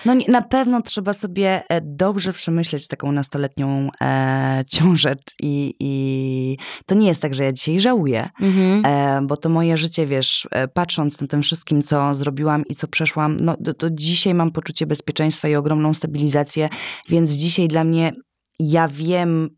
[0.04, 6.94] No na pewno trzeba sobie e, dobrze przemyśleć taką nastoletnią e, ciążę i, i to
[6.94, 8.82] nie jest tak, że ja dzisiaj żałuję, Mhm.
[8.86, 12.88] e, bo to moje życie, wiesz, e, patrząc na tym wszystkim, co zrobiłam i co
[12.88, 16.68] przeszłam, no to, to dzisiaj mam poczucie bezpieczeństwa i ogromną stabilizację,
[17.08, 18.12] więc dzisiaj dla mnie,
[18.58, 19.48] ja wiem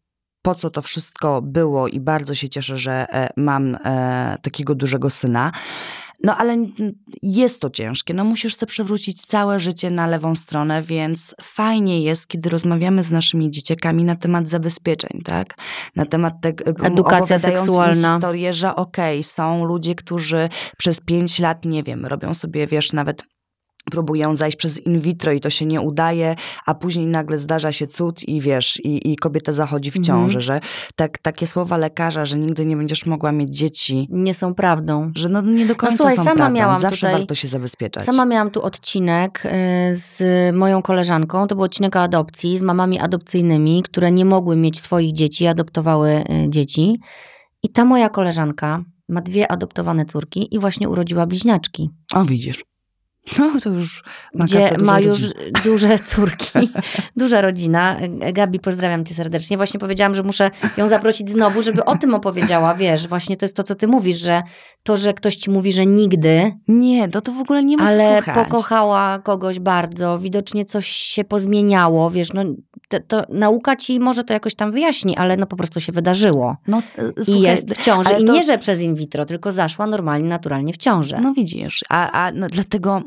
[0.43, 5.11] po co to wszystko było i bardzo się cieszę, że e, mam e, takiego dużego
[5.11, 5.53] syna.
[6.23, 6.57] No ale
[7.23, 8.15] jest to ciężkie.
[8.15, 13.11] No musisz sobie przewrócić całe życie na lewą stronę, więc fajnie jest, kiedy rozmawiamy z
[13.11, 15.55] naszymi dzieciakami na temat zabezpieczeń, tak?
[15.97, 18.15] Na temat tego, Edukacja seksualna.
[18.15, 20.49] historię, że okej, są ludzie, którzy
[20.79, 23.23] przez pięć lat, nie wiem, robią sobie, wiesz, nawet
[23.91, 26.35] próbują zajść przez in vitro i to się nie udaje,
[26.67, 30.05] a później nagle zdarza się cud i wiesz, i, i kobieta zachodzi w Mhm.
[30.05, 30.61] ciąży, że
[30.97, 35.13] tak, takie słowa lekarza, że nigdy nie będziesz mogła mieć dzieci, Nie są prawdą.
[35.17, 36.55] że no nie do końca słuchaj, są sama prawdą.
[36.55, 38.05] miałam Zawsze tutaj- warto się zabezpieczać.
[38.05, 39.51] Sama miałam tu odcinek y,
[39.95, 40.23] z
[40.57, 41.47] moją koleżanką.
[41.47, 46.11] To był odcinek o adopcji z mamami adopcyjnymi, które nie mogły mieć swoich dzieci, adoptowały
[46.11, 47.01] y, dzieci.
[47.63, 51.91] I ta moja koleżanka ma dwie adoptowane córki i właśnie urodziła bliźniaczki.
[52.15, 52.65] O, widzisz.
[53.39, 54.03] No, to już
[54.35, 55.19] ma gdzie ma już
[55.65, 56.71] duże córki,
[57.17, 57.97] duża rodzina.
[58.33, 59.57] Gabi, pozdrawiam cię serdecznie.
[59.57, 62.75] Właśnie powiedziałam, że muszę ją zaprosić znowu, żeby o tym opowiedziała.
[62.75, 64.43] Wiesz, właśnie to jest to, co ty mówisz, że
[64.83, 68.17] to, że ktoś ci mówi, że nigdy, Nie, no to w ogóle nie ma ale
[68.17, 68.35] słuchać.
[68.49, 72.43] pokochała kogoś bardzo, widocznie coś się pozmieniało, wiesz, no
[72.89, 76.57] to, to nauka ci może to jakoś tam wyjaśni, ale no po prostu się wydarzyło.
[76.67, 78.11] No, e, I słuchaj, jest w ciąży.
[78.21, 81.21] I to- nie, że przez in vitro, tylko zaszła normalnie, naturalnie w ciążę.
[81.23, 83.03] No widzisz, a, a no, dlatego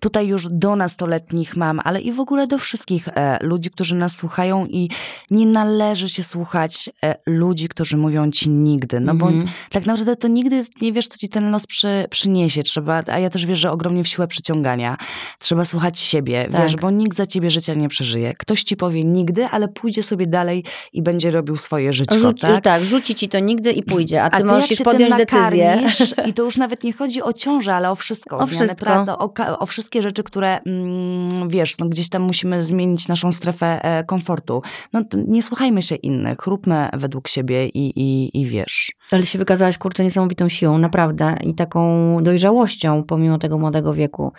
[0.00, 4.16] tutaj już do nastoletnich mam, ale i w ogóle do wszystkich e, ludzi, którzy nas
[4.16, 4.88] słuchają i
[5.30, 9.48] nie należy się słuchać e, ludzi, którzy mówią ci nigdy, no bo Mhm.
[9.70, 12.62] tak naprawdę to nigdy nie wiesz, co ci ten los przy, przyniesie.
[12.62, 14.96] Trzeba, a ja też wierzę ogromnie w siłę przyciągania.
[15.38, 16.62] Trzeba słuchać siebie, Tak.
[16.62, 18.34] wiesz, bo nikt za ciebie życia nie przeżyje.
[18.34, 22.64] Ktoś ci powie nigdy, ale pójdzie sobie dalej i będzie robił swoje życie, Rzuci, tak?
[22.64, 22.84] tak?
[22.84, 25.82] rzuci ci to nigdy i pójdzie, a ty, jak możesz się podjąć decyzję.
[26.26, 28.38] I to już nawet nie chodzi o ciążę, ale o wszystko.
[28.38, 28.84] O wszystko.
[28.84, 33.84] Prawa, o, o wszystkie rzeczy, które mm, wiesz, no gdzieś tam musimy zmienić naszą strefę
[33.84, 34.62] e, komfortu.
[34.92, 38.92] No nie słuchajmy się innych, róbmy według siebie i, i, i wiesz.
[39.12, 41.36] Ale się wykazałaś, kurczę, niesamowitą siłą, naprawdę.
[41.42, 44.32] I taką dojrzałością, pomimo tego młodego wieku.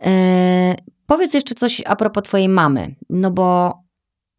[0.00, 0.74] E,
[1.06, 2.94] powiedz jeszcze coś a propos twojej mamy.
[3.10, 3.74] No bo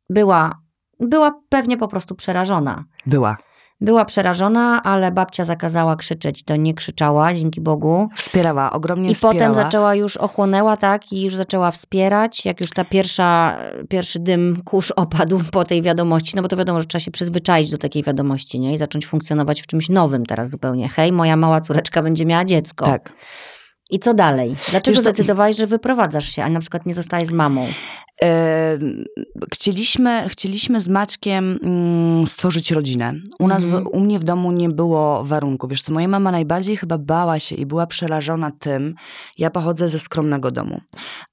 [0.10, 0.62] była,
[1.00, 2.84] była pewnie po prostu przerażona.
[3.06, 3.38] Była.
[3.82, 8.10] Była przerażona, ale babcia zakazała krzyczeć, to nie krzyczała, dzięki Bogu.
[8.16, 9.34] Wspierała, ogromnie I wspierała.
[9.34, 13.58] potem zaczęła już, ochłonęła, tak, i już zaczęła wspierać, jak już ta pierwsza,
[13.90, 17.72] pierwszy dym, kurz opadł po tej wiadomości, no bo to wiadomo, że trzeba się przyzwyczaić
[17.72, 18.74] do takiej wiadomości, nie?
[18.74, 20.90] I zacząć funkcjonować w czymś nowym teraz zupełnie.
[20.90, 22.86] Hej, moja mała córeczka będzie miała dziecko.
[22.86, 23.14] Tak.
[23.90, 24.56] I co dalej?
[24.70, 27.68] Dlaczego Wiesz zdecydowałaś, że wyprowadzasz się, a na przykład nie zostajesz z mamą?
[28.24, 28.78] E,
[29.54, 33.14] chcieliśmy, chcieliśmy z Maćkiem mm, stworzyć rodzinę.
[33.40, 33.84] U nas, Mhm.
[33.84, 35.70] w, u mnie w domu nie było warunków.
[35.70, 38.96] Wiesz co, moja mama najbardziej chyba bała się i była przerażona tym,
[39.38, 40.82] ja pochodzę ze skromnego domu.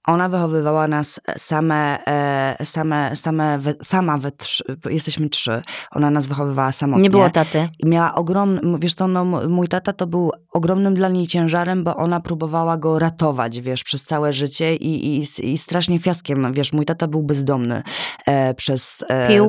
[0.07, 5.62] Ona wychowywała nas same, e, same, same we, sama we trzy, jesteśmy trzy.
[5.90, 7.03] Ona nas wychowywała samotnie.
[7.03, 7.68] Nie było taty.
[7.79, 11.97] I miała ogromny, wiesz co, no, mój tata to był ogromnym dla niej ciężarem, bo
[11.97, 16.85] ona próbowała go ratować, wiesz, przez całe życie i, i, i strasznie fiaskiem, wiesz, mój
[16.85, 17.83] tata był bezdomny
[18.27, 19.05] e, przez...
[19.09, 19.45] E, Pił?
[19.45, 19.49] e,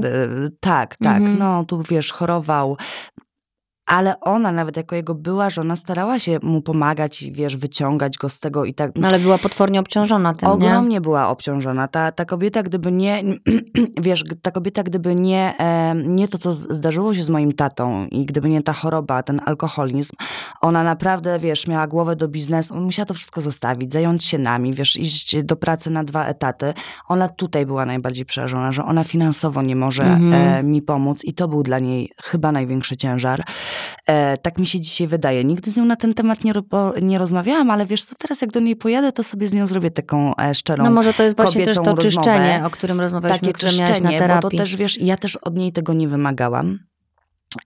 [0.59, 1.37] tak, tak, Mhm.
[1.39, 2.77] no tu wiesz, chorował.
[3.85, 8.29] Ale ona nawet jako jego była żona starała się mu pomagać i wiesz, wyciągać go
[8.29, 8.91] z tego i tak.
[8.95, 10.53] No, ale była potwornie obciążona tym, nie?
[10.55, 11.87] Ogromnie była obciążona.
[11.87, 13.23] Ta, ta kobieta, gdyby nie,
[14.01, 15.53] wiesz, ta kobieta, gdyby nie,
[16.05, 20.15] nie to, co zdarzyło się z moim tatą i gdyby nie ta choroba, ten alkoholizm,
[20.61, 24.95] ona naprawdę, wiesz, miała głowę do biznesu, musiała to wszystko zostawić, zająć się nami, wiesz,
[24.95, 26.73] iść do pracy na dwa etaty.
[27.07, 30.33] Ona tutaj była najbardziej przerażona, że ona finansowo nie może Mhm.
[30.33, 33.43] e, mi pomóc i to był dla niej chyba największy ciężar.
[34.07, 35.43] E, tak mi się dzisiaj wydaje.
[35.43, 38.51] Nigdy z nią na ten temat nie, ro- nie rozmawiałam, ale wiesz co, teraz jak
[38.51, 41.35] do niej pojadę, to sobie z nią zrobię taką e, szczerą No może to jest
[41.37, 42.65] właśnie też to kobiecą czyszczenie, rozmowę.
[42.67, 44.49] o którym rozmawialiśmy, takie które miałaś na czyszczenie, bo terapii.
[44.51, 46.79] to też wiesz, ja też od niej tego nie wymagałam.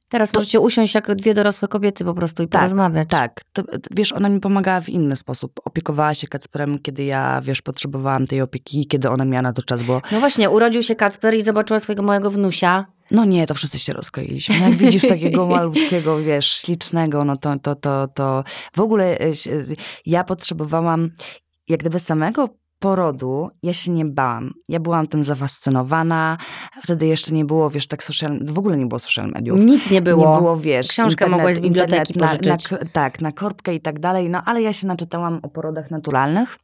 [0.10, 3.10] Teraz to- możecie usiąść jak dwie dorosłe kobiety po prostu i Tak, porozmawiać.
[3.10, 5.60] Tak, to, wiesz, ona mi pomagała w inny sposób.
[5.66, 9.84] Opiekowała się Kacperem, kiedy ja, wiesz, potrzebowałam tej opieki, kiedy ona miała na to czas,
[9.84, 12.86] bo No właśnie, urodził się Kacper i zobaczyła swojego małego wnusia.
[13.12, 14.56] No nie, to wszyscy się rozkroiliśmy.
[14.60, 18.44] No Jak widzisz takiego malutkiego, wiesz, ślicznego, no to, to, to, to
[18.76, 19.32] w ogóle e,
[20.06, 21.10] ja potrzebowałam,
[21.68, 24.54] jak gdyby samego porodu, ja się nie bałam.
[24.70, 26.38] Ja byłam tym zafascynowana.
[26.84, 29.66] Wtedy jeszcze nie było, wiesz, tak social, w ogóle nie było social mediów.
[29.66, 30.34] Nic nie było.
[30.36, 32.68] Nie było, wiesz, Książkę mogłaś z biblioteki na, na, pożyczyć.
[32.68, 34.30] k- Tak, na korbkę i tak dalej.
[34.30, 36.58] No ale ja się naczytałam o porodach naturalnych.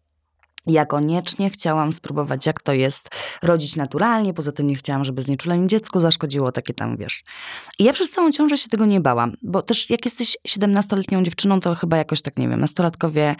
[0.68, 3.10] Ja koniecznie chciałam spróbować, jak to jest
[3.44, 4.34] rodzić naturalnie.
[4.34, 7.24] Poza tym nie chciałam, żeby znieczulenie dziecku zaszkodziło, takie tam, wiesz.
[7.80, 9.34] I ja przez całą ciążę się tego nie bałam.
[9.42, 13.36] Bo też jak jesteś 17-letnią dziewczyną, to chyba jakoś tak, nie wiem, nastolatkowie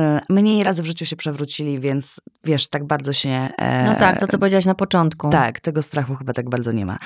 [0.00, 3.28] y, mniej razy w życiu się przewrócili, więc wiesz, tak bardzo się...
[3.58, 5.30] e, No tak, to co powiedziałaś na początku.
[5.30, 6.98] tak, tego strachu chyba tak bardzo nie ma.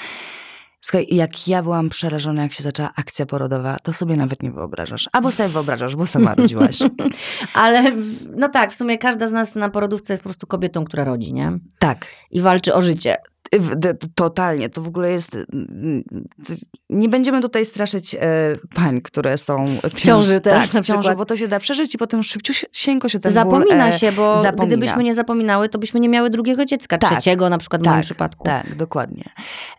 [0.80, 5.08] Słuchaj, jak ja byłam przerażona, jak się zaczęła akcja porodowa, to sobie nawet nie wyobrażasz.
[5.12, 6.78] Albo sobie wyobrażasz, bo sama rodziłaś.
[7.54, 7.92] Ale
[8.36, 11.32] no tak, w sumie każda z nas na porodówce jest po prostu kobietą, która rodzi,
[11.32, 11.58] nie?
[11.78, 12.06] tak.
[12.30, 13.16] I walczy o życie.
[14.14, 15.38] Totalnie, to w ogóle jest.
[16.90, 18.18] Nie będziemy tutaj straszyć e,
[18.74, 21.18] pań, które są w ciąży teraz tak, na ciąży, przykład.
[21.18, 24.42] bo to się da przeżyć i potem szybciusieńko się ten Zapomina ból, e, się, bo
[24.42, 24.66] zapomina.
[24.66, 27.96] gdybyśmy nie zapominały, to byśmy nie miały drugiego dziecka, Tak, trzeciego na przykład w moim
[27.96, 28.44] tak, przypadku.
[28.44, 29.24] Tak, dokładnie.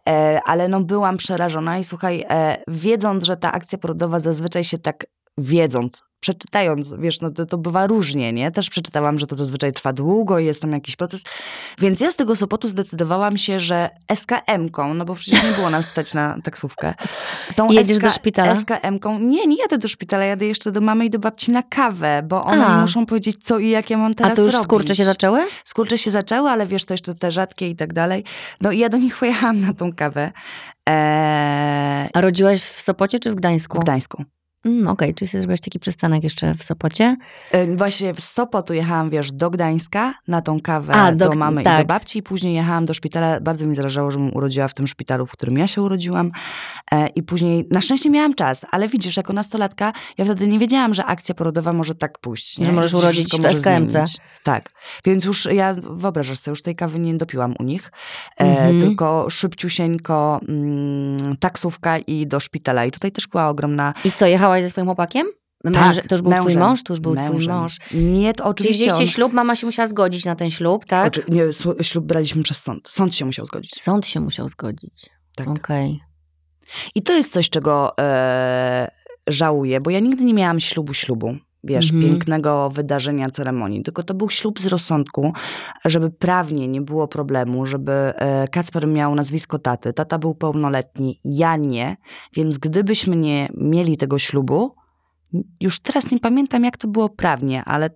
[0.09, 2.25] E, ale no byłam przerażona i słuchaj,
[2.67, 5.05] wiedząc, że ta akcja porodowa zazwyczaj się tak
[5.37, 8.51] wiedząc, przeczytając, wiesz, no to, to bywa różnie, nie?
[8.51, 11.23] Też przeczytałam, że to zazwyczaj trwa długo i jest tam jakiś proces.
[11.79, 15.85] Więc ja z tego Sopotu zdecydowałam się, że SKM-ką, no bo przecież nie było nas
[15.85, 16.93] stać na taksówkę.
[17.55, 18.55] Tą jedziesz do szpitala?
[18.55, 22.21] SKM-ką, nie, nie jadę do szpitala, jadę jeszcze do mamy i do babci na kawę,
[22.23, 22.75] bo one A.
[22.75, 24.63] mi muszą powiedzieć, co i jak ja mam teraz A to już robić.
[24.63, 25.39] skurcze się zaczęły?
[25.65, 28.23] Skurcze się zaczęły, ale wiesz, to jeszcze te rzadkie i tak dalej.
[28.61, 30.31] No i ja do nich pojechałam na tą kawę
[30.89, 33.77] eee, A rodziłaś w Sopocie czy w Gdańsku?
[33.77, 34.23] w Gdańsku.
[34.65, 37.17] Mm, Okej, czyli sobie zrobiłaś taki przystanek jeszcze w Sopocie?
[37.51, 41.61] E, Właśnie z Sopotu jechałam, wiesz, do Gdańska na tą kawę A, do- do, mamy
[41.61, 41.81] i tak.
[41.81, 43.39] do babci i później jechałam do szpitala.
[43.39, 46.31] Bardzo mi zależało, żebym urodziła w tym szpitalu, w którym ja się urodziłam.
[46.91, 50.93] E, I później, na szczęście miałam czas, ale widzisz, jako nastolatka, ja wtedy nie wiedziałam,
[50.93, 52.57] że akcja porodowa może tak pójść.
[52.57, 52.65] Nie?
[52.65, 53.29] Że możesz urodzić w
[53.61, 54.17] zmienić.
[54.43, 54.69] Tak.
[55.05, 57.91] Więc już ja, wyobrażasz sobie, już tej kawy nie dopiłam u nich,
[58.37, 58.81] Mhm.
[58.81, 62.85] tylko szybciusieńko mm, taksówka i do szpitala.
[62.85, 65.27] I tutaj też była ogromna I co, jechałaś ze swoim chłopakiem?
[65.63, 66.59] Męż, to już był twój mężem.
[66.61, 66.83] mąż?
[66.83, 67.55] To już był twój Mężem.
[67.55, 67.77] mąż.
[67.93, 71.07] Nie, to Czyli oczywiście wzięliście on, ślub, mama się musiała zgodzić na ten ślub, tak?
[71.07, 71.43] Oczy, nie,
[71.81, 72.89] ślub braliśmy przez sąd.
[72.89, 73.81] Sąd się musiał zgodzić.
[73.81, 75.09] Sąd się musiał zgodzić.
[75.35, 75.47] Tak.
[75.47, 75.99] Okej.
[76.95, 78.91] I to jest coś, czego e,
[79.27, 81.35] żałuję, bo ja nigdy nie miałam ślubu ślubu.
[81.63, 82.11] Wiesz, Mhm.
[82.11, 83.83] pięknego wydarzenia, ceremonii.
[83.83, 85.33] Tylko to był ślub z rozsądku,
[85.85, 89.93] żeby prawnie nie było problemu, żeby e, Kacper miał nazwisko taty.
[89.93, 91.97] Tata był pełnoletni, ja nie.
[92.33, 94.75] Więc gdybyśmy nie mieli tego ślubu,
[95.59, 97.89] już teraz nie pamiętam, jak to było prawnie, ale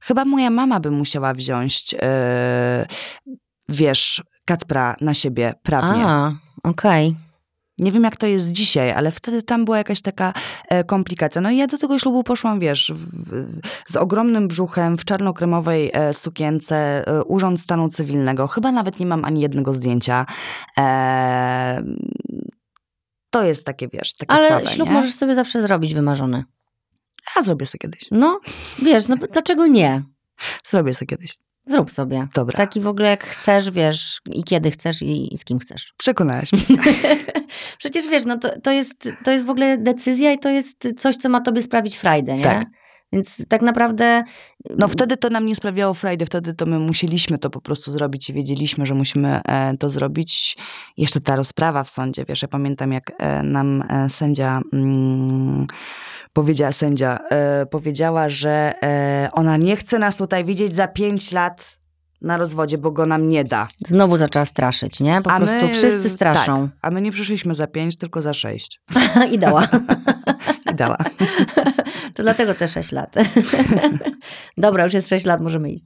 [0.00, 2.86] chyba moja mama by musiała wziąć, e,
[3.68, 6.04] wiesz, Kacpra na siebie prawnie.
[6.06, 7.16] A, okej.
[7.78, 10.32] Nie wiem, jak to jest dzisiaj, ale wtedy tam była jakaś taka
[10.68, 11.40] e, komplikacja.
[11.40, 13.46] No i ja do tego ślubu poszłam, wiesz, w,
[13.86, 18.46] z ogromnym brzuchem, w czarnokremowej e, sukience, e, urząd stanu cywilnego.
[18.48, 20.26] Chyba nawet nie mam ani jednego zdjęcia.
[20.78, 21.82] E,
[23.30, 24.94] to jest takie, wiesz, takie Ale słabe, ślub nie?
[24.94, 26.44] możesz sobie zawsze zrobić wymarzony.
[27.34, 28.08] A zrobię sobie kiedyś.
[28.10, 28.40] No,
[28.82, 30.02] wiesz, no dlaczego nie?
[30.64, 31.34] Zrobię sobie kiedyś.
[31.66, 32.28] Zrób sobie.
[32.34, 32.56] Dobra.
[32.56, 35.94] Taki w ogóle jak chcesz, wiesz, i kiedy chcesz, i, i z kim chcesz.
[35.96, 36.62] Przekonałaś mnie.
[37.78, 41.16] Przecież wiesz, no to, to, jest, to jest w ogóle decyzja i to jest coś,
[41.16, 42.44] co ma tobie sprawić frajdę, nie?
[42.44, 42.66] Tak.
[43.12, 44.24] Więc tak naprawdę
[44.78, 48.30] No wtedy to nam nie sprawiało frajdy, wtedy to my musieliśmy to po prostu zrobić
[48.30, 50.56] i wiedzieliśmy, że musimy e, to zrobić.
[50.96, 55.66] Jeszcze ta rozprawa w sądzie, wiesz, ja pamiętam jak e, nam e, sędzia mm,
[56.32, 61.78] powiedziała, sędzia e, powiedziała, że e, ona nie chce nas tutaj widzieć za pięć lat
[62.20, 63.68] na rozwodzie, bo go nam nie da.
[63.86, 65.22] znowu zaczęła straszyć, nie?
[65.22, 66.68] Po A prostu my, wszyscy straszą.
[66.68, 68.80] Tak, a my nie przyszliśmy za pięć, tylko za sześć.
[69.32, 69.68] I dała.
[70.72, 70.96] I dała.
[72.16, 73.14] To dlatego te 6 lat.
[74.56, 75.84] Dobra, już jest 6 lat, możemy iść.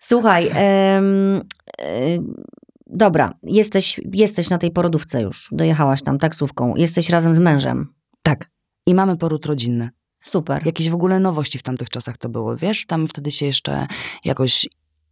[0.00, 1.42] Słuchaj, em,
[2.86, 5.48] dobra, jesteś, jesteś na tej porodówce już.
[5.52, 6.76] Dojechałaś tam taksówką.
[6.76, 7.86] Jesteś razem z mężem.
[8.22, 8.50] Tak.
[8.86, 9.90] I mamy poród rodzinny.
[10.22, 10.66] Super.
[10.66, 12.86] Jakieś w ogóle nowości w tamtych czasach to było, wiesz?
[12.86, 13.86] Tam wtedy się jeszcze
[14.24, 14.66] jakoś...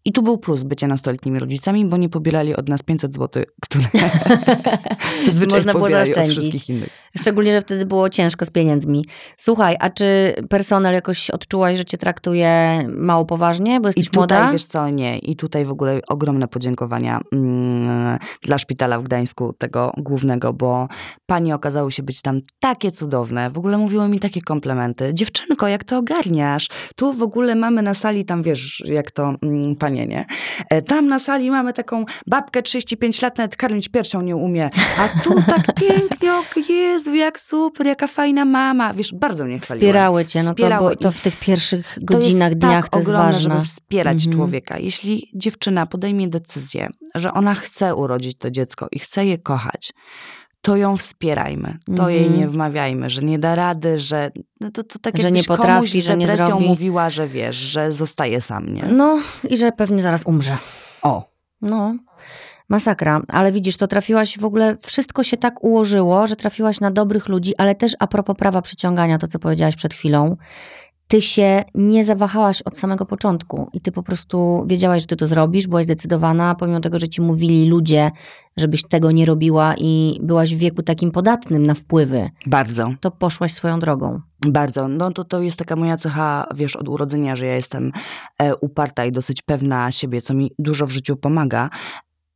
[0.04, 3.84] I tu był plus bycia nastoletnimi rodzicami, bo nie pobierali od nas 500 zł, które
[5.26, 6.90] zazwyczaj Można było pobierają od wszystkich innych.
[7.20, 9.04] Szczególnie, że wtedy było ciężko z pieniędzmi.
[9.36, 14.38] Słuchaj, a czy personel jakoś odczułaś, że cię traktuje mało poważnie, bo I jesteś tutaj,
[14.38, 14.52] młoda?
[14.52, 15.18] wiesz co, nie.
[15.18, 20.88] I tutaj w ogóle ogromne podziękowania mm, dla szpitala w Gdańsku, tego głównego, bo
[21.26, 23.50] panie okazały się być tam takie cudowne.
[23.50, 25.10] W ogóle mówiły mi takie komplementy.
[25.14, 26.68] Dziewczynko, jak to ogarniasz?
[26.96, 30.26] Tu w ogóle mamy na sali, tam wiesz, jak to mm, panie, nie?
[30.70, 34.70] E, Tam na sali mamy taką babkę 35 lat, nawet karmić piersią nie umie.
[34.98, 38.94] A tu tak pięknie, o Jezu, jak super, jaka fajna mama.
[38.94, 39.80] Wiesz, bardzo mnie chwaliły.
[39.86, 42.82] Wspierały cię, no to, Wspierały bo, to i- w tych pierwszych To godzinach, jest dniach
[42.84, 43.50] tak to jest ogromne, ważne.
[43.54, 44.32] żeby wspierać Mhm.
[44.32, 44.78] człowieka.
[44.78, 49.92] Jeśli dziewczyna podejmie decyzję, że ona chce urodzić to dziecko i chce je kochać,
[50.60, 51.78] to ją wspierajmy.
[51.96, 52.40] To jej Mhm.
[52.40, 55.74] nie wmawiajmy, że nie da rady, że no to, to tak Że jakbyś nie potrafi,
[55.76, 56.66] komuś z że nie depresją zrobi.
[56.66, 58.82] mówiła, że wiesz, że zostaje sam, nie?
[58.82, 59.18] No
[59.50, 60.58] i że pewnie zaraz umrze.
[61.02, 61.94] O, No,
[62.72, 63.22] masakra.
[63.28, 67.52] Ale widzisz, to trafiłaś w ogóle, wszystko się tak ułożyło, że trafiłaś na dobrych ludzi,
[67.58, 70.36] ale też a propos prawa przyciągania, to co powiedziałaś przed chwilą,
[71.08, 75.26] ty się nie zawahałaś od samego początku i ty po prostu wiedziałaś, że ty to
[75.26, 78.10] zrobisz, byłaś zdecydowana, pomimo tego, że ci mówili ludzie,
[78.56, 82.94] żebyś tego nie robiła i byłaś w wieku takim podatnym na wpływy, bardzo.
[83.00, 84.20] to poszłaś swoją drogą.
[84.46, 84.88] Bardzo.
[84.88, 87.92] No to, to jest taka moja cecha, wiesz, od urodzenia, że ja jestem
[88.38, 91.70] e, uparta i dosyć pewna siebie, co mi dużo w życiu pomaga.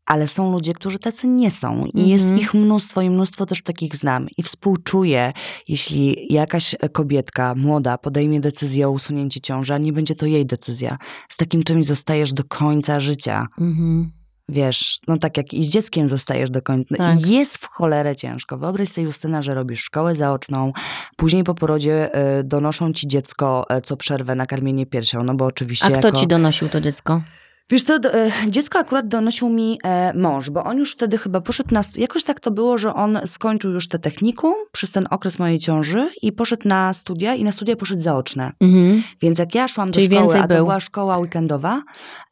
[0.07, 1.85] Ale są ludzie, którzy tacy nie są.
[1.95, 2.41] I jest Mhm.
[2.43, 4.27] ich mnóstwo i mnóstwo też takich znam.
[4.39, 5.33] I współczuję,
[5.69, 10.99] jeśli jakaś kobietka młoda podejmie decyzję o usunięciu ciąży, a nie będzie to jej decyzja.
[11.29, 13.47] Z takim czymś zostajesz do końca życia.
[13.61, 14.11] Mhm.
[14.49, 16.97] Wiesz, no tak jak i z dzieckiem zostajesz do końca.
[16.97, 17.27] Tak.
[17.27, 18.59] Jest w cholerę ciężko.
[18.59, 20.73] Wyobraź sobie, Justyna, że robisz szkołę zaoczną,
[21.17, 25.45] później po porodzie y, donoszą ci dziecko y, co przerwę na karmienie piersią, no bo
[25.45, 26.19] oczywiście A kto jako...
[26.21, 27.23] ci donosił to dziecko?
[27.71, 31.41] Wiesz co, do, e, dziecko akurat donosił mi e, mąż, bo on już wtedy chyba
[31.41, 31.81] poszedł na...
[31.97, 36.11] Jakoś tak to było, że on skończył już te technikum przez ten okres mojej ciąży
[36.23, 38.53] i poszedł na studia i na studia poszedł zaoczne.
[38.61, 39.03] Mhm.
[39.23, 40.57] Więc jak ja szłam Czyli do szkoły, a to był.
[40.57, 41.83] była szkoła weekendowa,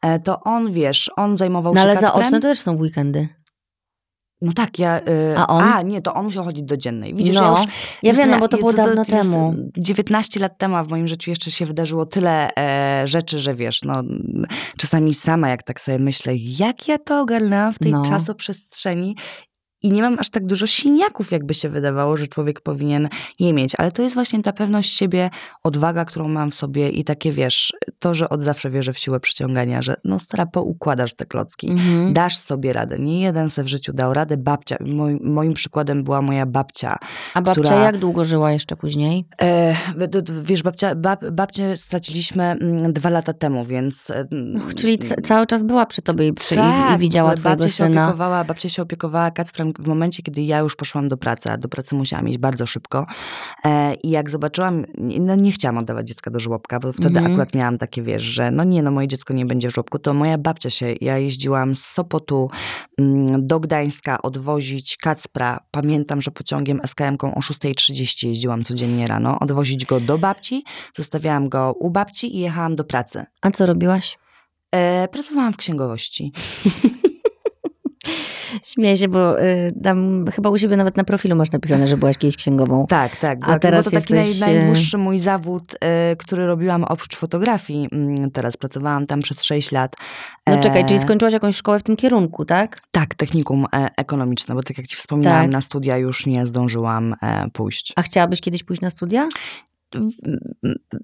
[0.01, 2.13] e, to on, wiesz, on zajmował No się ale kacprem.
[2.21, 3.27] zaoczne to też są w weekendy.
[4.45, 4.99] No tak, ja...
[4.99, 5.63] y, A on?
[5.63, 7.13] A, nie, to on musiał chodzić do dziennej.
[7.13, 7.71] Widzisz, no, ja już...
[8.03, 9.55] ja wiem, no bo to było dawno jest temu.
[9.77, 13.81] 19 lat temu, a w moim życiu jeszcze się wydarzyło tyle e, rzeczy, że wiesz,
[13.83, 14.03] no
[14.77, 18.01] czasami sama jak tak sobie myślę, jak ja to ogarnęłam w tej No.
[18.01, 19.15] czasoprzestrzeni
[19.85, 23.71] i nie mam aż tak dużo siniaków, jakby się wydawało, że człowiek powinien je mieć.
[23.77, 25.29] Ale to jest właśnie ta pewność siebie,
[25.63, 29.19] odwaga, którą mam w sobie i takie, wiesz, to, że od zawsze wierzę w siłę
[29.19, 31.69] przyciągania, że no stara, poukładasz te klocki.
[31.71, 32.13] Mhm.
[32.13, 32.99] Dasz sobie radę.
[32.99, 34.37] Nie jeden se w życiu dał radę.
[34.37, 36.97] Babcia, moim, moim przykładem była moja babcia.
[37.33, 39.25] A babcia która- jak długo żyła jeszcze później?
[39.41, 39.75] E,
[40.43, 44.11] wiesz, babcia, bab, babcię straciliśmy mm, dwa lata temu, więc...
[44.11, 44.25] e,
[44.65, 47.33] Och, czyli ca- cały czas była przy tobie i, przy, i, tak, i widziała w
[47.33, 48.03] ogóle twojego babcia się syna.
[48.03, 51.67] opiekowała, babcia się opiekowała Kacprem w momencie, kiedy ja już poszłam do pracy, a do
[51.69, 53.05] pracy musiałam iść bardzo szybko.
[53.65, 57.25] E, I jak zobaczyłam, nie- no nie chciałam oddawać dziecka do żłobka, bo wtedy Mhm.
[57.25, 60.13] akurat miałam takie, wiesz, że no nie, no moje dziecko nie będzie w żłobku, to
[60.13, 62.49] moja babcia się, ja jeździłam z Sopotu
[62.99, 65.59] mm, do Gdańska odwozić Kacpra.
[65.71, 70.63] Pamiętam, że pociągiem SKM-ką o 6.30 jeździłam codziennie rano, odwozić go do babci,
[70.95, 73.25] zostawiałam go u babci i jechałam do pracy.
[73.41, 74.17] A co robiłaś?
[74.71, 76.31] E, pracowałam w księgowości.
[78.65, 82.17] Śmieję się, bo y, tam chyba u siebie nawet na profilu masz napisane, że byłaś
[82.17, 82.85] kiedyś księgową.
[82.95, 83.39] Tak, tak.
[83.41, 87.15] A teraz bo to taki jesteś, naj, e, najdłuższy mój zawód, e, który robiłam oprócz
[87.15, 87.87] fotografii.
[87.91, 89.95] Mm, Teraz pracowałam tam przez 6 lat.
[90.47, 92.79] No czekaj, E, czyli skończyłaś jakąś szkołę w tym kierunku, tak?
[92.91, 95.51] Tak, technikum e, ekonomiczne, bo tak jak ci wspominałam, Tak.
[95.51, 97.93] na studia już nie zdążyłam e, pójść.
[97.95, 99.27] A chciałabyś kiedyś pójść na studia?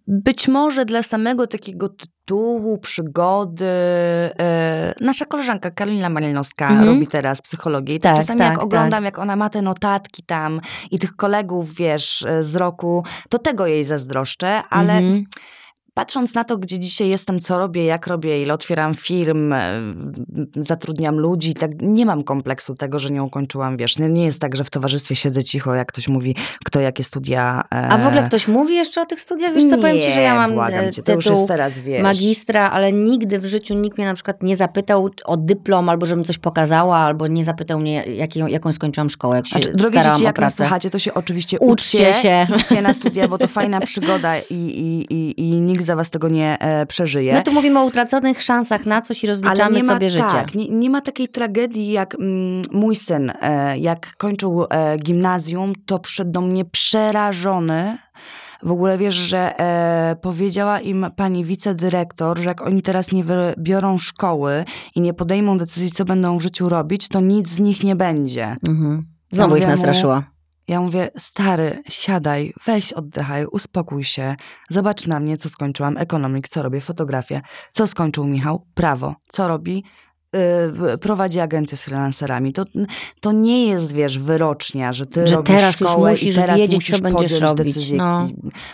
[0.08, 3.66] Być może dla samego takiego tytułu, przygody.
[4.40, 6.88] E, nasza koleżanka Karolina Malinowska Mhm.
[6.88, 7.96] robi teraz psychologię.
[7.96, 10.62] I tak, Tak, czasami tak, jak oglądam, jak ona ma te notatki tam
[10.92, 15.26] i tych kolegów, wiesz, z roku, to tego jej zazdroszczę, ale Mhm.
[15.94, 19.72] Patrząc na to, gdzie dzisiaj jestem, co robię, jak robię, ile otwieram firm, e,
[20.56, 24.56] zatrudniam ludzi, tak nie mam kompleksu tego, że nie ukończyłam, wiesz, nie, nie jest tak,
[24.56, 26.36] że w towarzystwie siedzę cicho, jak ktoś mówi,
[26.66, 27.64] kto jakie studia...
[27.74, 29.54] e, A w ogóle ktoś mówi jeszcze o tych studiach?
[29.54, 32.04] Wiesz co, powiem ci, że ja mam błagam e, cię, to już jest teraz, wiesz.
[32.04, 36.24] magistra, ale nigdy w życiu nikt mnie na przykład nie zapytał o dyplom, albo żebym
[36.24, 40.24] coś pokazała, albo nie zapytał mnie, jakie, jaką skończyłam szkołę, jak się Znaczy, drogie dzieci,
[40.24, 42.48] jak nas słuchacie, to się oczywiście Uczcie uczcie, się.
[42.58, 46.30] idźcie na studia, bo to fajna przygoda i, i, i, i nikt za was tego
[46.30, 47.34] nie e, przeżyje.
[47.34, 50.26] My tu mówimy o utraconych szansach na coś i rozliczamy nie ma, sobie życie.
[50.32, 55.74] Tak, nie, nie ma takiej tragedii jak mm, mój syn, e, jak kończył e, gimnazjum,
[55.86, 57.98] to przyszedł do mnie przerażony.
[58.64, 63.98] W ogóle wiesz, że e, powiedziała im pani wicedyrektor, że jak oni teraz nie wybiorą
[63.98, 64.66] szkoły
[64.96, 68.56] i nie podejmą decyzji, co będą w życiu robić, to nic z nich nie będzie.
[68.68, 69.06] Mhm.
[69.32, 70.24] Znowu ich mówię nastraszyła.
[70.72, 74.36] Ja mówię, stary, siadaj, weź, oddychaj, uspokój się.
[74.70, 75.98] Zobacz na mnie, co skończyłam.
[75.98, 76.82] Ekonomik, co robię?
[76.82, 77.42] Fotografię.
[77.72, 78.66] Co skończył Michał?
[78.74, 79.16] Prawo.
[79.28, 79.84] Co robi?
[80.34, 82.54] Yy, prowadzi agencję z freelancerami.
[82.54, 82.64] To,
[83.22, 86.58] to nie jest, wiesz, wyrocznia, że ty Że robisz teraz już szkołę musisz i teraz
[86.58, 87.98] wiedzieć, musisz co będziesz podjąć robić, decyzję.
[87.98, 88.28] no.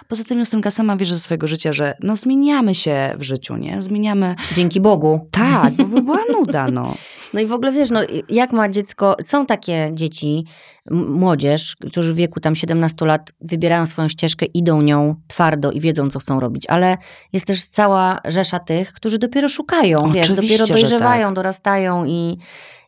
[0.07, 3.81] Poza tym Justynka sama wiesz ze swojego życia, że no zmieniamy się w życiu, nie?
[3.81, 4.35] Zmieniamy...
[4.55, 5.27] Dzięki Bogu.
[5.31, 6.93] Tak, bo by była nuda, no.
[7.33, 10.45] No i w ogóle wiesz, no jak ma dziecko, są takie dzieci,
[10.91, 16.09] młodzież, którzy w wieku tam 17 lat wybierają swoją ścieżkę, idą nią twardo i wiedzą,
[16.09, 16.97] co chcą robić, ale
[17.33, 21.35] jest też cała rzesza tych, którzy dopiero szukają, wiesz, dopiero że dojrzewają, tak.
[21.35, 22.38] dorastają i,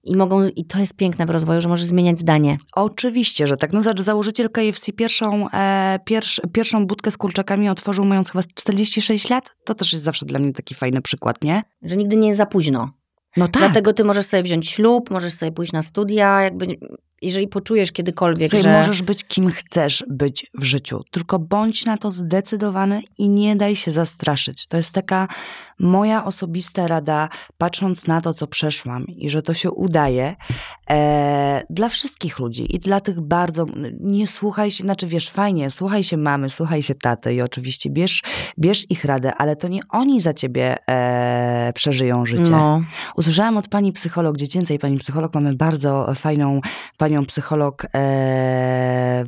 [0.03, 2.57] i mogą, i to jest piękne w rozwoju, że możesz zmieniać zdanie.
[2.73, 3.73] Oczywiście, że tak.
[3.73, 9.29] No zobacz, założyciel KFC pierwszą, e, pierwsz, pierwszą budkę z kurczakami otworzył mając chyba 46
[9.29, 9.55] lat.
[9.63, 11.63] To też jest zawsze dla mnie taki fajny przykład, nie?
[11.81, 12.89] Że nigdy nie jest za późno.
[13.37, 13.61] No tak.
[13.61, 16.67] Dlatego ty możesz sobie wziąć ślub, możesz sobie pójść na studia, jakby
[17.21, 18.77] jeżeli poczujesz kiedykolwiek, Słuchaj, że...
[18.77, 23.75] możesz być kim chcesz być w życiu, tylko bądź na to zdecydowany i nie daj
[23.75, 24.67] się zastraszyć.
[24.67, 25.27] To jest taka
[25.79, 30.35] moja osobista rada, patrząc na to, co przeszłam i że to się udaje
[30.89, 33.65] e, dla wszystkich ludzi i dla tych bardzo,
[33.99, 38.23] nie słuchaj się, znaczy wiesz, fajnie, słuchaj się mamy, słuchaj się taty i oczywiście bierz,
[38.59, 42.51] bierz ich radę, ale to nie oni za ciebie e, przeżyją życie.
[42.51, 42.81] No,
[43.15, 46.61] Usłyszałam od pani psycholog dziecięcej, pani psycholog, mamy bardzo fajną
[47.09, 47.89] panią psycholog e,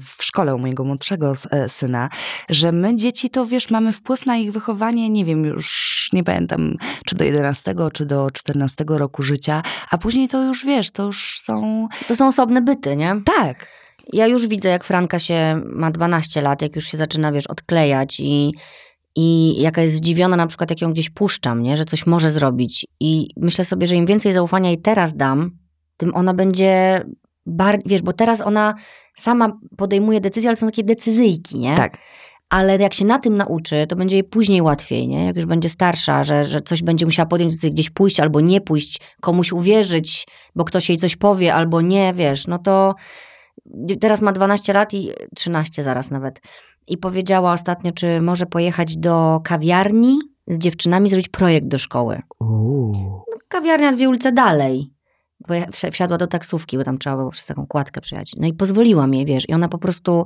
[0.02, 2.10] w szkole u mojego młodszego e, syna,
[2.50, 6.76] że my dzieci to wiesz, mamy wpływ na ich wychowanie, nie wiem, już nie pamiętam,
[7.06, 11.40] czy do 11, czy do 14 roku życia, a później to już wiesz, to już
[11.40, 11.88] są.
[12.08, 13.16] to są osobne byty, nie?
[13.26, 13.68] Tak.
[14.14, 18.20] Ja już widzę, jak Franka się ma 12 lat, jak już się zaczyna, wiesz, odklejać
[18.20, 18.54] i,
[19.16, 21.78] i jaka jest zdziwiona na przykład, jak ją gdzieś puszczam, nie?
[21.78, 22.86] że coś może zrobić.
[23.00, 25.52] I myślę sobie, że im więcej zaufania jej teraz dam,
[26.02, 27.04] tym ona będzie,
[27.46, 28.74] bar- wiesz, bo teraz ona
[29.16, 31.76] sama podejmuje decyzje, ale są takie decyzyjki, nie?
[31.76, 31.98] Tak.
[32.50, 35.26] Ale jak się na tym nauczy, to będzie jej później łatwiej, nie?
[35.26, 39.02] Jak już będzie starsza, że, że coś będzie musiała podjąć gdzieś pójść albo nie pójść,
[39.22, 42.96] komuś uwierzyć, bo ktoś jej coś powie albo nie, wiesz, no to
[44.02, 46.42] teraz ma 12 lat i 13 zaraz nawet.
[46.88, 52.22] I powiedziała ostatnio, czy może pojechać do kawiarni z dziewczynami, zrobić projekt do szkoły.
[53.32, 54.94] No, kawiarnia dwie ulice dalej.
[55.48, 58.32] Bo ja wsi- wsiadła do taksówki, bo tam trzeba było przez taką kładkę przejechać.
[58.38, 59.50] No i pozwoliłam jej, wiesz.
[59.50, 60.26] I ona po prostu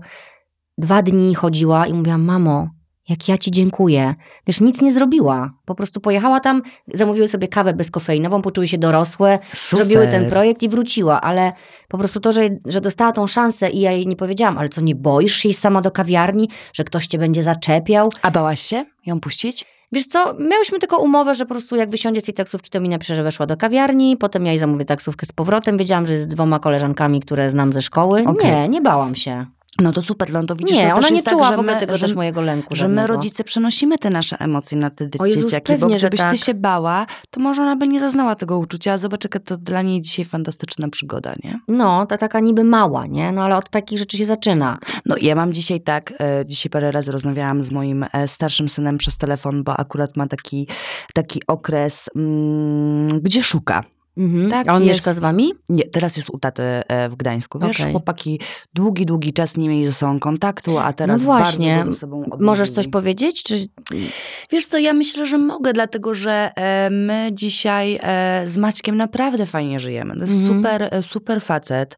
[0.78, 2.70] dwa dni chodziła i mówiła, mamo,
[3.09, 4.16] jak ja ci dziękuję.
[4.47, 5.53] Wiesz, nic nie zrobiła.
[5.66, 6.61] Po prostu pojechała tam,
[6.93, 9.86] zamówiły sobie kawę bezkofeinową, poczuły się dorosłe, Super.
[9.86, 11.53] zrobiły ten projekt i wróciła, ale
[11.88, 14.82] po prostu to, że, że dostała tą szansę i ja jej nie powiedziałam, ale co,
[14.82, 18.09] nie boisz się iść sama do kawiarni, że ktoś cię będzie zaczepiał?
[18.22, 19.66] A bałaś się ją puścić?
[19.95, 22.89] Wiesz co, miałyśmy tylko umowę, że po prostu jak wysiądzie z tej taksówki, to mi
[22.89, 25.77] napisze, że weszła do kawiarni, potem ja jej zamówię taksówkę z powrotem.
[25.77, 28.23] Wiedziałam, że jest z dwoma koleżankami, które znam ze szkoły.
[28.27, 28.51] Okej.
[28.51, 29.45] Nie, nie bałam się.
[29.80, 31.73] No to super, no to widzisz, nie, to ona nie jest czuła tak, w ogóle
[31.73, 33.15] my, tego że, też mojego lęku że my żadnego.
[33.15, 36.38] rodzice przenosimy te nasze emocje na te O Jezus, dzieciaki, bo pewnie, że gdybyś ty
[36.38, 36.38] tak.
[36.38, 39.82] się bała, to może ona by nie zaznała tego uczucia, a zobacz, jaka to dla
[39.82, 41.59] niej dzisiaj fantastyczna przygoda, nie?
[41.67, 43.32] No, ta taka niby mała, nie?
[43.32, 44.78] No ale od takich rzeczy się zaczyna.
[45.05, 48.97] No ja mam dzisiaj tak, e, dzisiaj parę razy rozmawiałam z moim e, starszym synem
[48.97, 50.67] przez telefon, bo akurat ma taki,
[51.13, 53.84] taki okres, mm, gdzie szuka.
[54.18, 54.49] Mhm.
[54.51, 54.88] Tak, A on jest.
[54.93, 55.53] mieszka z wami?
[55.70, 57.59] Nie, teraz jest u taty e, w Gdańsku.
[57.59, 57.91] Wiesz, Okej.
[57.91, 58.39] chłopaki
[58.74, 61.76] długi, długi czas nie mieli ze sobą kontaktu, a teraz no właśnie.
[61.76, 62.45] bardzo ze sobą odnowili.
[62.45, 63.43] Możesz coś powiedzieć?
[63.43, 63.66] Czy...
[64.51, 69.45] Wiesz co, ja myślę, że mogę, dlatego że e, my dzisiaj e, z Maćkiem naprawdę
[69.45, 70.13] fajnie żyjemy.
[70.16, 70.57] To jest Mhm.
[70.57, 71.95] super, super facet.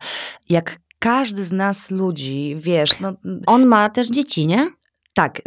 [0.50, 3.14] Jak każdy z nas ludzi, wiesz, no
[3.46, 4.68] On ma też dzieci, nie?
[5.18, 5.42] Tak,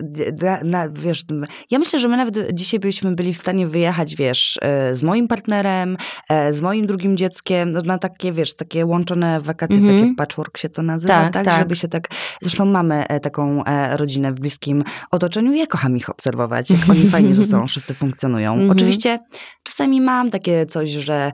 [0.64, 1.24] na, wiesz,
[1.70, 5.28] ja myślę, że my nawet dzisiaj byśmy byli w stanie wyjechać, wiesz, e, z moim
[5.28, 5.96] partnerem,
[6.28, 10.00] e, z moim drugim dzieckiem, no, na takie, wiesz, takie łączone wakacje, Mhm.
[10.00, 11.58] takie patchwork się to nazywa, Tak, tak, tak.
[11.58, 12.08] żeby się tak,
[12.42, 17.34] zresztą mamy e, taką rodzinę w bliskim otoczeniu, ja kocham ich obserwować, jak oni fajnie
[17.34, 18.52] ze sobą wszyscy funkcjonują.
[18.52, 18.70] Mhm.
[18.70, 19.18] Oczywiście
[19.62, 21.32] czasami mam takie coś, że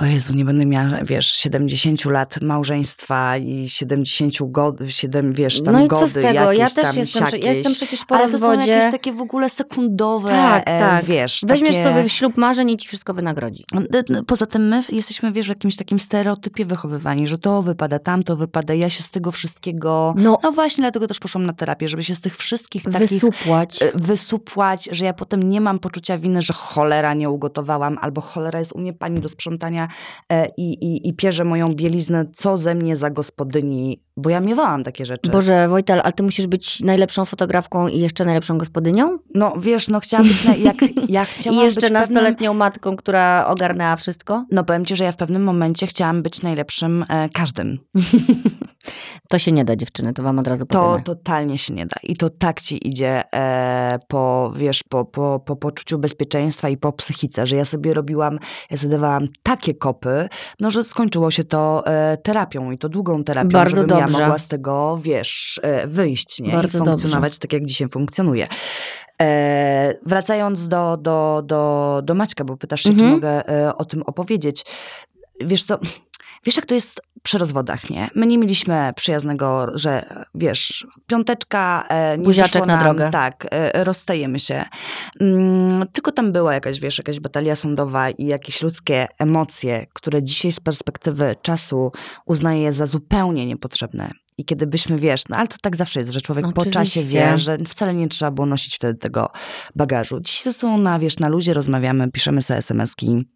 [0.00, 5.74] o Jezu, nie będę miała, wiesz, 70 lat małżeństwa i 70 god, 7, wiesz, tam
[5.74, 6.52] No i co z tego?
[6.52, 8.70] Ja też jestem, ja jestem przecież po Ale to są rozwodzie.
[8.70, 11.04] jakieś takie w ogóle sekundowe, Tak, e, tak.
[11.04, 11.40] wiesz.
[11.46, 11.84] Weźmiesz takie...
[11.84, 13.64] sobie ślub marzeń i ci wszystko wynagrodzi.
[13.90, 18.36] D- Poza tym my jesteśmy, wiesz, w jakimś takim stereotypie wychowywani, że to wypada, tamto
[18.36, 20.14] wypada, ja się z tego wszystkiego...
[20.16, 23.82] No, No właśnie, dlatego też poszłam na terapię, żeby się z tych wszystkich takich wysupłać.
[23.82, 28.58] e, wysupłać, że ja potem nie mam poczucia winy, że cholera nie ugotowałam, albo cholera
[28.58, 29.85] jest u mnie pani do sprzątania
[30.56, 35.06] i, i, i pierze moją bieliznę, co ze mnie za gospodyni, bo ja miewałam takie
[35.06, 35.30] rzeczy.
[35.30, 39.18] Boże, Wojtel, ale ty musisz być najlepszą fotografką i jeszcze najlepszą gospodynią?
[39.34, 40.76] No wiesz, no chciałam być, na, jak
[41.08, 44.44] ja chciałam I jeszcze być pewnym, nastoletnią matką, która ogarnęła wszystko?
[44.50, 47.78] No powiem ci, że ja w pewnym momencie chciałam być najlepszym e, każdym.
[49.28, 51.04] To się nie da, dziewczyny, to wam od razu To powiemy.
[51.04, 51.96] totalnie się nie da.
[52.02, 56.92] I to tak ci idzie e, po, wiesz, po, po, po poczuciu bezpieczeństwa i po
[56.92, 58.38] psychice, że ja sobie robiłam,
[58.70, 60.28] ja sobie dawałam takie kopy,
[60.60, 64.22] no że skończyło się to e, terapią i to długą terapią, Bardzo żebym ja dobrze.
[64.22, 66.52] mogła z tego, wiesz, e, wyjść, nie?
[66.52, 68.48] Bardzo I funkcjonować tak, jak dzisiaj funkcjonuje.
[69.22, 73.10] E, wracając do, do, do, do Maćka, bo pytasz się, czy Mhm.
[73.12, 74.64] mogę e, o tym opowiedzieć.
[75.40, 75.78] Wiesz co,
[76.46, 78.10] wiesz jak to jest przy rozwodach, nie?
[78.14, 83.10] My nie mieliśmy przyjaznego, że wiesz, piąteczka, e, nie Buziaczek wyszło na nam, drogę.
[83.10, 84.64] Tak, e, rozstajemy się.
[85.20, 90.52] Mm, tylko tam była jakaś, wiesz, jakaś batalia sądowa i jakieś ludzkie emocje, które dzisiaj
[90.52, 91.92] z perspektywy czasu
[92.26, 94.10] uznaję za zupełnie niepotrzebne.
[94.38, 97.20] I kiedy byśmy, wiesz, no ale to tak zawsze jest, że człowiek po czasie Oczywiście.
[97.20, 99.30] wie, że wcale nie trzeba było nosić wtedy tego
[99.76, 100.20] bagażu.
[100.20, 103.35] Dzisiaj ze sobą na, wiesz, na ludzie rozmawiamy, piszemy sobie SMS-ki.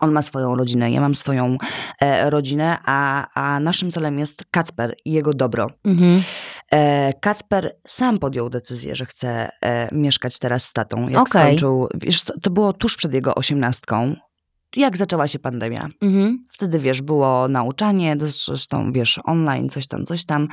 [0.00, 1.56] On ma swoją rodzinę, ja mam swoją
[2.00, 5.70] e, rodzinę, a, a naszym celem jest Kacper i jego dobro.
[5.84, 6.22] Mhm.
[6.70, 11.08] E, Kacper sam podjął decyzję, że chce e, mieszkać teraz z tatą.
[11.08, 11.42] Jak Okej.
[11.42, 14.16] skończył, wiesz, to było tuż przed jego osiemnastką.
[14.76, 15.88] Jak zaczęła się pandemia?
[16.02, 16.44] Mhm.
[16.52, 20.48] Wtedy, wiesz, było nauczanie, zresztą, wiesz, online, coś tam, coś tam.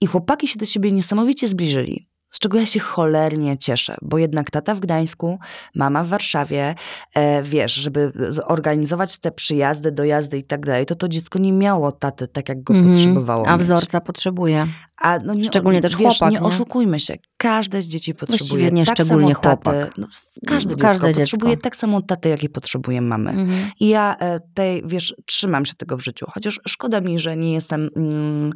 [0.00, 2.09] I chłopaki się do siebie niesamowicie zbliżyli.
[2.30, 5.38] Z czego ja się cholernie cieszę, bo jednak tata w Gdańsku,
[5.74, 6.74] mama w Warszawie,
[7.14, 11.92] e, wiesz, żeby zorganizować te przyjazdy, dojazdy i tak dalej, to to dziecko nie miało
[11.92, 12.94] taty tak, jak go Mhm.
[12.94, 13.46] potrzebowało.
[13.46, 13.62] A mieć.
[13.62, 14.66] wzorca potrzebuje.
[15.02, 16.46] A no nie, Szczególnie też wiesz, chłopak, nie nie?
[16.46, 17.14] oszukujmy się.
[17.36, 19.90] Każde z dzieci potrzebuje Właściwie nie tak szczególnie samo taty.
[19.98, 20.06] No,
[20.46, 21.20] każde, Każde dziecko, dziecko.
[21.20, 23.30] potrzebuje tak samo taty, jak i potrzebuje mamy.
[23.30, 23.70] Mhm.
[23.80, 26.26] I ja e, tej, wiesz, trzymam się tego w życiu.
[26.34, 28.52] Chociaż szkoda mi, że nie jestem, mm,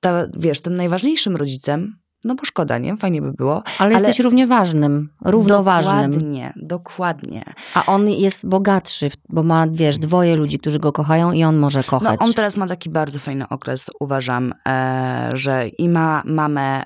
[0.00, 1.96] ta, wiesz, tym najważniejszym rodzicem.
[2.24, 2.96] No bo szkoda, nie?
[2.96, 3.62] Fajnie by było.
[3.78, 6.12] Ale, jesteś równie ważnym, równoważnym.
[6.12, 7.44] Dokładnie, dokładnie.
[7.74, 11.78] A on jest bogatszy, bo ma, wiesz, dwoje ludzi, którzy go kochają i on może
[11.78, 12.20] No kochać.
[12.20, 16.82] on teraz ma taki bardzo fajny okres, uważam, e, że i ma mamę,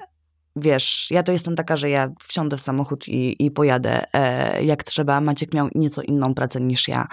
[0.59, 4.85] wiesz, ja to jestem taka, że ja wsiądę w samochód i, i pojadę e, jak
[4.85, 5.21] trzeba.
[5.21, 7.09] Maciek miał nieco inną pracę niż ja,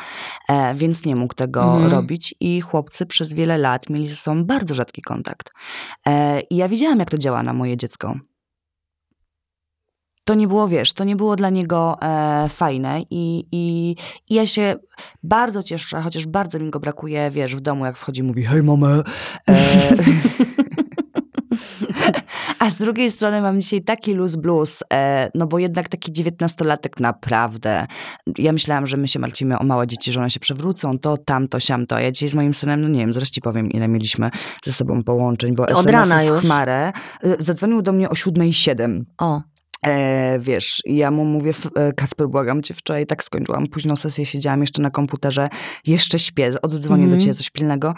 [0.50, 1.92] e, więc nie mógł tego Mhm.
[1.92, 5.50] robić i chłopcy przez wiele lat mieli ze sobą bardzo rzadki kontakt.
[6.08, 8.16] E, I ja widziałam, jak to działa na moje dziecko.
[10.28, 13.96] To nie było, wiesz, to nie było dla niego e, fajne i, i,
[14.30, 14.76] i ja się
[15.24, 19.04] bardzo cieszę, chociaż bardzo mi go brakuje, wiesz, w domu jak wchodzi mówi hej mamę.
[19.50, 19.56] E,
[22.60, 27.00] a z drugiej strony mam dzisiaj taki luz blues, e, no bo jednak taki dziewiętnastolatek
[27.00, 27.88] naprawdę.
[28.38, 31.60] Ja myślałam, że my się martwimy o małe dzieci, że one się przewrócą, to, tamto,
[31.60, 31.96] siamto.
[31.96, 34.30] A ja dzisiaj z moim synem, no nie wiem, ci powiem, ile mieliśmy
[34.66, 36.42] ze sobą połączeń, bo Od rana już.
[36.42, 36.92] chmarę.
[37.24, 39.06] E, Zadzwonił do mnie o siódmej siedem.
[39.18, 39.42] O,
[39.84, 44.26] E, wiesz, ja mu mówię, "F- e, Kacper, błagam cię, wczoraj tak skończyłam późno sesję,
[44.26, 45.50] siedziałam jeszcze na komputerze,
[45.88, 47.20] jeszcze śpię, oddzwonię Mhm.
[47.20, 47.94] do ciebie coś pilnego.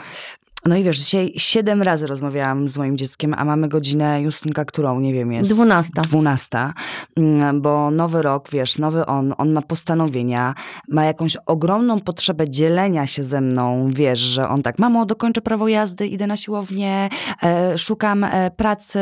[0.67, 4.99] No i wiesz, dzisiaj siedem razy rozmawiałam z moim dzieckiem, a mamy godzinę, Justynka, którą,
[4.99, 5.51] nie wiem, jest...
[5.51, 6.01] Dwunasta.
[6.01, 6.73] Dwunasta,
[7.17, 10.55] Mm, bo nowy rok, wiesz, nowy on, on ma postanowienia,
[10.87, 15.67] ma jakąś ogromną potrzebę dzielenia się ze mną, wiesz, że on tak, mamo, dokończę prawo
[15.67, 17.09] jazdy, idę na siłownię,
[17.43, 18.99] e, szukam e, pracy,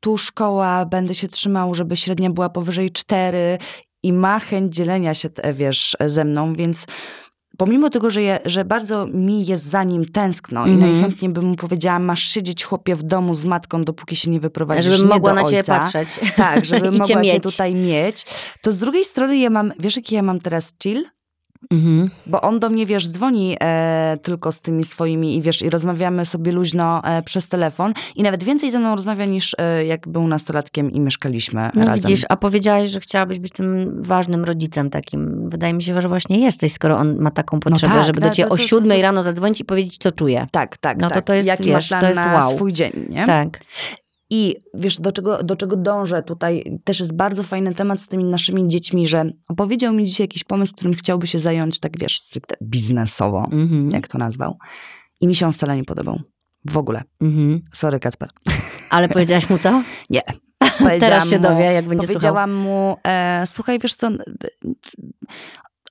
[0.00, 3.58] tu szkoła, będę się trzymał, żeby średnia była powyżej cztery
[4.02, 6.86] i ma chęć dzielenia się, te, wiesz, ze mną, więc
[7.60, 10.92] pomimo tego, że, je, że bardzo mi jest za nim tęskno i Mhm.
[10.92, 14.84] najchętniej bym mu powiedziała, masz siedzieć chłopie w domu z matką, dopóki się nie wyprowadzisz
[14.84, 15.78] żebym nie mogła na ciebie ojca.
[15.78, 16.08] patrzeć.
[16.36, 18.26] Tak, żeby cię mogła cię tutaj mieć.
[18.62, 21.04] To z drugiej strony ja mam, wiesz jaki ja mam teraz chill?
[21.70, 22.10] Mhm.
[22.26, 26.26] Bo on do mnie, wiesz, dzwoni e, tylko z tymi swoimi i wiesz, i rozmawiamy
[26.26, 30.28] sobie luźno e, przez telefon i nawet więcej ze mną rozmawia niż e, jak był
[30.28, 32.08] nastolatkiem i mieszkaliśmy No razem.
[32.10, 35.48] widzisz, a powiedziałaś, że chciałabyś być tym ważnym rodzicem takim.
[35.48, 38.34] Wydaje mi się, że właśnie jesteś, skoro on ma taką potrzebę, tak, żeby no do
[38.34, 40.46] ciebie to- o to- to- siódmej to- rano zadzwonić i powiedzieć, co czuje.
[40.50, 41.24] Tak, tak, No to tak.
[41.24, 42.54] to jest, Jaki wiesz, to jest wow.
[42.54, 43.26] swój dzień, nie?
[43.26, 43.60] Tak.
[44.30, 48.24] I wiesz, do czego, do czego dążę tutaj, też jest bardzo fajny temat z tymi
[48.24, 52.54] naszymi dziećmi, że opowiedział mi dzisiaj jakiś pomysł, którym chciałby się zająć, tak wiesz, stricte
[52.62, 53.90] biznesowo, Mhm.
[53.92, 54.58] jak to nazwał.
[55.20, 56.20] I mi się on wcale nie podobał.
[56.64, 57.02] W ogóle.
[57.20, 57.60] Mhm.
[57.72, 58.28] Sorry, Kacper.
[58.90, 59.82] Ale powiedziałaś mu to?
[60.10, 60.22] Nie.
[61.00, 62.20] Teraz się mu- dowie, jak będzie słuchał.
[62.20, 64.08] Powiedziałam mu, e, słuchaj, wiesz co,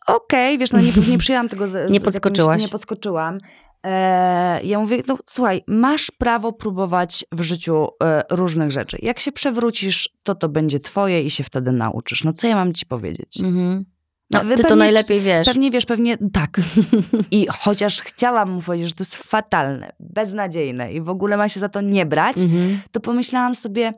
[0.08, 1.68] okej, wiesz, no nie, nie przyjęłam tego.
[1.68, 2.62] Z, z Nie jakimś- podskoczyłaś.
[2.62, 3.38] Nie podskoczyłam.
[3.86, 8.98] E, ja mówię, no słuchaj, masz prawo próbować w życiu e, różnych rzeczy.
[9.02, 12.24] Jak się przewrócisz, to to będzie twoje i się wtedy nauczysz.
[12.24, 13.40] No co ja mam ci powiedzieć?
[13.40, 13.86] Mhm.
[14.32, 15.48] No, No, ty to pewnie- najlepiej wiesz.
[15.48, 16.60] Pewnie wiesz, pewnie tak.
[17.32, 21.60] I chociaż chciałam mu powiedzieć, że to jest fatalne, beznadziejne i w ogóle ma się
[21.60, 22.80] za to nie brać, Mhm.
[22.92, 23.94] to pomyślałam sobie,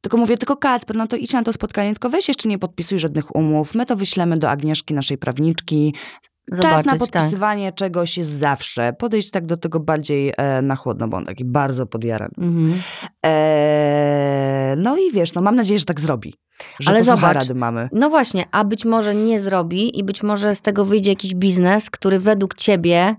[0.00, 2.98] tylko mówię, tylko Kacper, no to idź na to spotkanie, tylko weź jeszcze nie podpisuj
[2.98, 5.94] żadnych umów, my to wyślemy do Agnieszki, naszej prawniczki.
[6.50, 6.98] Czas na Zobaczyć, tak.
[6.98, 8.92] podpisywanie czegoś jest zawsze.
[8.92, 12.34] Podejść tak do tego bardziej e, na chłodno, bo on taki bardzo podjarany.
[12.38, 12.80] Mhm.
[13.26, 16.34] E, no i wiesz, no mam nadzieję, że tak zrobi.
[16.80, 17.88] Że Ale zobacz, rady mamy.
[17.92, 21.90] No właśnie, a być może nie zrobi i być może z tego wyjdzie jakiś biznes,
[21.90, 23.16] który według ciebie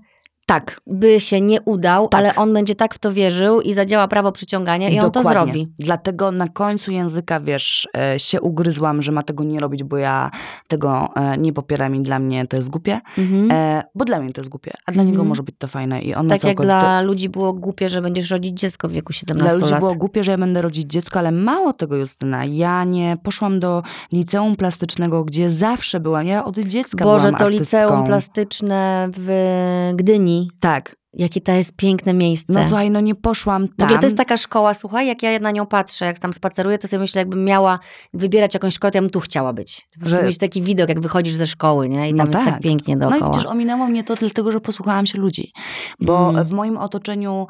[0.52, 2.20] Tak, by się nie udał, Tak.
[2.20, 5.44] ale on będzie tak w to wierzył i zadziała prawo przyciągania i on to Dokładnie.
[5.54, 5.68] zrobi.
[5.80, 10.32] Dlatego na końcu języka, wiesz, e, się ugryzłam, że ma tego nie robić, bo ja
[10.68, 13.00] tego e, nie popieram i dla mnie to jest głupie.
[13.18, 13.52] Mhm.
[13.52, 15.28] E, bo dla mnie to jest głupie, a dla niego Mhm.
[15.30, 16.02] może być to fajne.
[16.02, 19.50] I on tak jak dla ludzi było głupie, że będziesz rodzić dziecko w wieku 17
[19.50, 19.80] Dla ludzi lat.
[19.80, 22.46] było głupie, że ja będę rodzić dziecko, ale mało tego, Justyna.
[22.46, 23.84] Ja nie poszłam do
[24.14, 26.26] liceum plastycznego, gdzie zawsze byłam.
[26.28, 27.78] Ja od dziecka Boże, byłam to artystką.
[27.78, 30.41] liceum plastyczne w Gdyni.
[30.60, 30.96] Tak.
[31.14, 32.54] Jakie to jest piękne miejsce.
[32.54, 33.86] No słuchaj, no nie poszłam W tam.
[33.88, 36.88] ogóle to jest taka szkoła, słuchaj, jak ja na nią patrzę, jak tam spaceruję, to
[36.88, 37.80] sobie myślę, jakbym miała
[38.14, 39.88] wybierać jakąś szkołę, to ja bym tu chciała być.
[39.94, 42.10] Po prostu Że- mieć taki widok, jak wychodzisz ze szkoły, nie?
[42.10, 42.62] I No tam jest tak tak.
[42.62, 43.32] pięknie No dookoła.
[43.32, 45.52] i widzisz, ominęło mnie to dlatego, że posłuchałam się ludzi.
[46.00, 46.46] Bo Mm.
[46.46, 47.48] w moim otoczeniu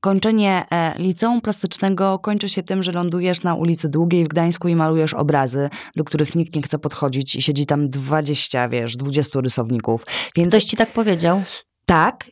[0.00, 4.76] kończenie e, liceum plastycznego kończy się tym, że lądujesz na ulicy Długiej w Gdańsku i
[4.76, 10.02] malujesz obrazy, do których nikt nie chce podchodzić i siedzi tam 20, wiesz, 20 rysowników.
[10.36, 11.42] Więc Ktoś ci tak powiedział?
[11.88, 12.24] Tak.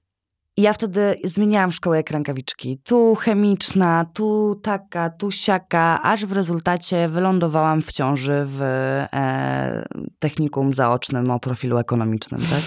[0.56, 2.80] Ja wtedy zmieniałam szkołę jak rękawiczki.
[2.84, 9.86] Tu chemiczna, tu taka, tu siaka, aż w rezultacie wylądowałam w ciąży w e,
[10.18, 12.60] technikum zaocznym o profilu ekonomicznym, tak?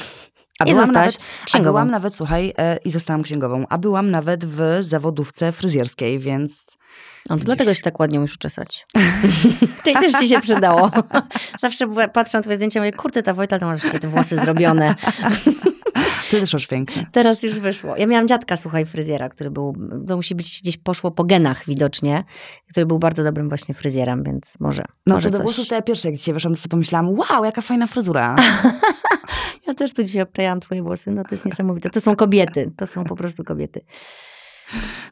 [0.60, 1.72] A I byłam zostałaś nawet, a księgową.
[1.72, 6.78] byłam nawet, słuchaj, e, i zostałam księgową, a byłam nawet w zawodówce fryzjerskiej, więc
[7.30, 8.86] No, to dlatego się tak ładnie umiesz uczesać.
[9.84, 10.92] Czyli też ci się przydało.
[11.62, 14.96] Zawsze patrzę na twoje zdjęcia i mówię, kurde, ta Wojta, to masz te włosy zrobione.
[16.30, 17.08] Ty też masz pięknie.
[17.12, 17.98] Teraz już wyszło.
[17.98, 19.76] Ja miałam dziadka, słuchaj, fryzjera, który był,
[20.08, 22.24] to musi być gdzieś poszło po genach widocznie,
[22.70, 25.82] który był bardzo dobrym właśnie fryzjerem, więc może, No może co do włosów, to ja
[25.82, 28.36] pierwsze jak dzisiaj weszłam, to sobie pomyślałam, wow, jaka fajna fryzura.
[29.68, 31.90] Ja też tu dzisiaj obczajałam twoje włosy, no to jest niesamowite.
[31.90, 33.82] To są kobiety, to są po prostu kobiety.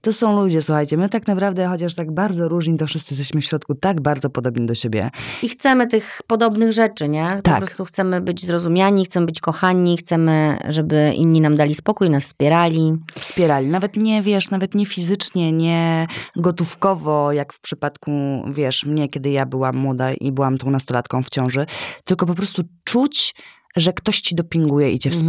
[0.02, 3.46] To są ludzie, słuchajcie, my tak naprawdę, chociaż tak bardzo różni, to wszyscy jesteśmy w
[3.46, 5.10] środku tak bardzo podobni do siebie.
[5.44, 7.34] I chcemy tych podobnych rzeczy, nie?
[7.36, 7.58] Po Tak.
[7.58, 12.94] prostu chcemy być zrozumiani, chcemy być kochani, chcemy, żeby inni nam dali spokój, nas wspierali.
[13.20, 18.12] Wspierali, nawet nie, wiesz, nawet nie fizycznie, nie gotówkowo, jak w przypadku,
[18.52, 21.66] wiesz, mnie, kiedy ja byłam młoda i byłam tą nastolatką w ciąży,
[22.04, 23.36] tylko po prostu czuć,
[23.76, 25.28] że ktoś ci dopinguje i cię Mhm.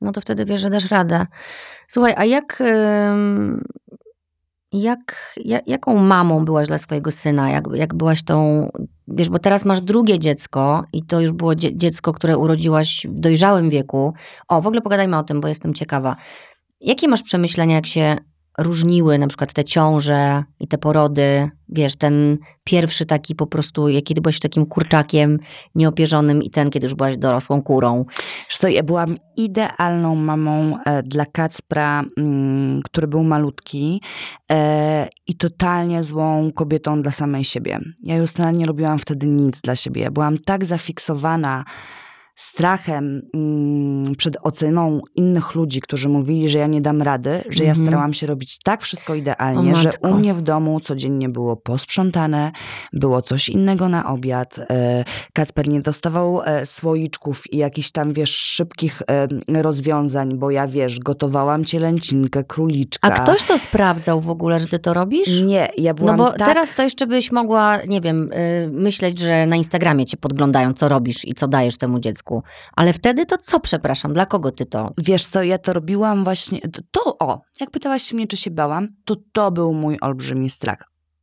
[0.00, 1.26] No to wtedy wiesz, że dasz radę.
[1.88, 2.62] Słuchaj, a jak,
[4.72, 7.50] jak, ja- jaką mamą byłaś dla swojego syna?
[7.50, 8.68] Jak, jak byłaś tą,
[9.08, 13.20] wiesz, bo teraz masz drugie dziecko i to już było dzie- dziecko, które urodziłaś w
[13.20, 14.12] dojrzałym wieku.
[14.48, 16.16] O, w ogóle pogadajmy o tym, bo jestem ciekawa.
[16.80, 18.16] Jakie masz przemyślenia, jak się
[18.58, 21.50] różniły na przykład te ciąże i te porody?
[21.68, 25.38] Wiesz, ten pierwszy taki po prostu, jak kiedy byłaś takim kurczakiem
[25.74, 28.04] nieopierzonym i ten, kiedy już byłaś dorosłą kurą.
[28.48, 34.02] Wiesz co, ja byłam idealną mamą e, dla Kacpra, mm, który był malutki
[34.52, 37.80] e, i totalnie złą kobietą dla samej siebie.
[38.02, 40.02] Ja Justyna nie robiłam wtedy nic dla siebie.
[40.02, 41.64] Ja byłam tak zafiksowana
[42.36, 47.70] strachem mm, przed oceną innych ludzi, którzy mówili, że ja nie dam rady, że ja
[47.70, 47.86] Mhm.
[47.86, 52.52] starałam się robić tak wszystko idealnie, O że u mnie w domu codziennie było posprzątane,
[52.92, 54.58] było coś innego na obiad.
[54.70, 59.02] E, Kacper nie dostawał e, słoiczków i jakichś tam, wiesz, szybkich
[59.54, 63.08] rozwiązań, bo ja, wiesz, gotowałam cielęcinkę, króliczka.
[63.08, 65.42] A ktoś to sprawdzał w ogóle, że ty to robisz?
[65.42, 66.48] Nie, ja No byłam bo tak...
[66.48, 70.88] teraz to jeszcze byś mogła, nie wiem, y, myśleć, że na Instagramie cię podglądają, co
[70.88, 72.25] robisz i co dajesz temu dziecku.
[72.76, 74.90] Ale wtedy to co, przepraszam, dla kogo ty to?
[74.98, 78.88] Wiesz co, ja to robiłam właśnie, to, to o, jak pytałaś mnie, czy się bałam,
[79.04, 80.78] to to był mój olbrzymi strach.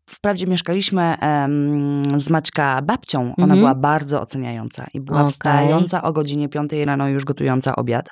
[0.10, 3.60] Wprawdzie mieszkaliśmy em, z Maćka babcią, ona Mhm.
[3.60, 5.32] była bardzo oceniająca i była Okej.
[5.32, 8.10] wstająca o godzinie 5 rano już gotująca obiad.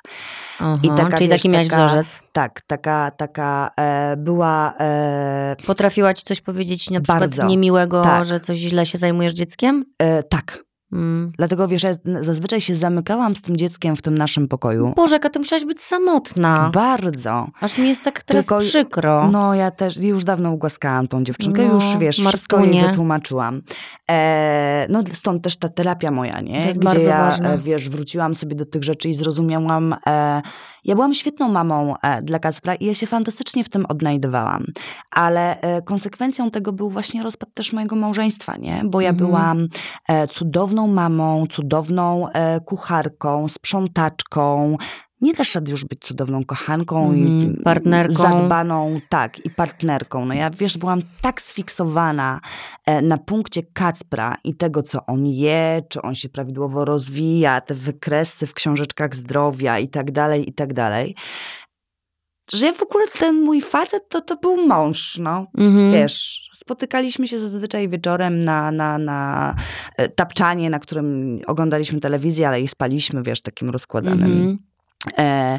[0.58, 2.22] Aha, I taka, czyli wiesz, taki miałeś taka- wzorzec.
[2.32, 7.46] Tak, taka, taka e, była e, Potrafiła ci coś powiedzieć na przykład Bardzo.
[7.46, 8.24] niemiłego, Tak.
[8.24, 9.84] że coś źle się zajmujesz dzieckiem?
[9.98, 10.58] e, tak.
[10.92, 11.32] Mm.
[11.38, 14.92] Dlatego wiesz, ja zazwyczaj się zamykałam z tym dzieckiem w tym naszym pokoju.
[14.96, 16.70] Boże, jaka ty musiałaś być samotna.
[16.74, 17.46] Bardzo.
[17.60, 19.28] Aż mi jest tak teraz Tylko- przykro.
[19.32, 23.62] No ja też już dawno ugłaskałam tą dziewczynkę, No, już wiesz, wszystko jej wytłumaczyłam.
[24.10, 26.60] E, no stąd też ta terapia moja, nie?
[26.60, 27.52] To jest Gdzie bardzo ja, ważne.
[27.54, 30.42] e, wiesz, wróciłam sobie do tych rzeczy i zrozumiałam, e,
[30.84, 34.64] ja byłam świetną mamą e, dla Kacpra i ja się fantastycznie w tym odnajdywałam.
[35.10, 38.82] Ale e, konsekwencją tego był właśnie rozpad też mojego małżeństwa, nie?
[38.84, 39.28] Bo ja Mhm.
[39.30, 39.68] byłam
[40.08, 42.26] e, cudowną mamą, cudowną
[42.64, 44.76] kucharką, sprzątaczką,
[45.22, 48.22] nie dasz rady już być cudowną kochanką i Mhm, partnerką.
[48.22, 50.24] zadbaną, tak, i partnerką.
[50.24, 52.40] No ja, wiesz, byłam tak sfiksowana
[52.86, 57.74] e, na punkcie Kacpra i tego, co on je, czy on się prawidłowo rozwija, te
[57.74, 61.14] wykresy w książeczkach zdrowia i tak dalej, i tak dalej,
[62.52, 65.46] że ja w ogóle ten mój facet to, to był mąż, no.
[65.58, 65.92] Mhm.
[65.92, 69.54] Wiesz, spotykaliśmy się zazwyczaj wieczorem na, na, na
[69.96, 74.32] e, tapczanie, na którym oglądaliśmy telewizję, ale i spaliśmy, wiesz, takim rozkładanym.
[74.32, 74.58] Mhm.
[75.18, 75.58] E,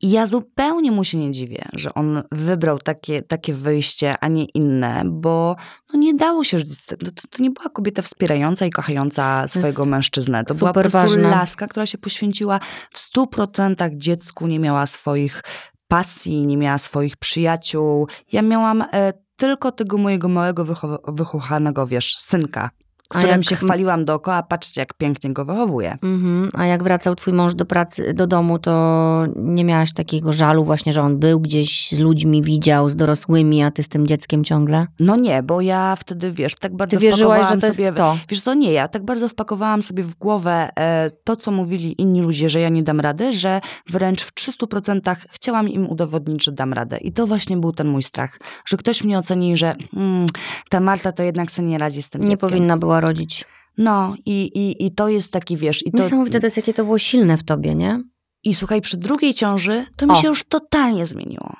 [0.00, 4.44] I ja zupełnie mu się nie dziwię, że on wybrał takie, takie wyjście, a nie
[4.44, 5.56] inne, bo
[5.92, 6.58] no nie dało się
[6.88, 6.96] To,
[7.30, 10.44] to nie była kobieta wspierająca i kochająca swojego mężczyznę.
[10.44, 11.22] To była po prostu ważne.
[11.30, 12.60] laska, która się poświęciła
[12.92, 15.42] w stu procentach dziecku, nie miała swoich
[15.88, 18.06] pasji, nie miała swoich przyjaciół.
[18.32, 22.70] Ja miałam e, tylko tego mojego małego, wychow- wychuchanego, wiesz, synka,
[23.08, 24.42] którym jak- się chwaliłam dookoła.
[24.42, 25.98] Patrzcie, jak pięknie go wychowuję.
[26.02, 26.48] Mhm.
[26.54, 30.92] A jak wracał twój mąż do pracy, do domu, to nie miałaś takiego żalu właśnie,
[30.92, 34.86] że on był gdzieś z ludźmi, widział, z dorosłymi, a ty z tym dzieckiem ciągle?
[35.00, 37.92] No nie, bo ja wtedy, wiesz, tak bardzo Ty wierzyłaś, że to jest sobie...
[37.92, 38.16] to.
[38.28, 42.22] Wiesz co, nie, ja tak bardzo wpakowałam sobie w głowę e, to, co mówili inni
[42.22, 46.72] ludzie, że ja nie dam rady, że wręcz w 300% chciałam im udowodnić, że dam
[46.72, 46.96] radę.
[46.98, 50.26] I to właśnie był ten mój strach, że ktoś mnie oceni, że mm,
[50.70, 52.50] ta Marta to jednak sobie nie radzi z tym Nie dzieckiem.
[52.50, 53.44] powinna była rodzić.
[53.78, 55.86] No i, i, i to jest taki, wiesz...
[55.86, 58.02] I, to, Niesamowite to jest, jakie to było silne w tobie, nie?
[58.44, 60.14] I słuchaj, przy drugiej ciąży to mi O.
[60.14, 61.56] się już totalnie zmieniło.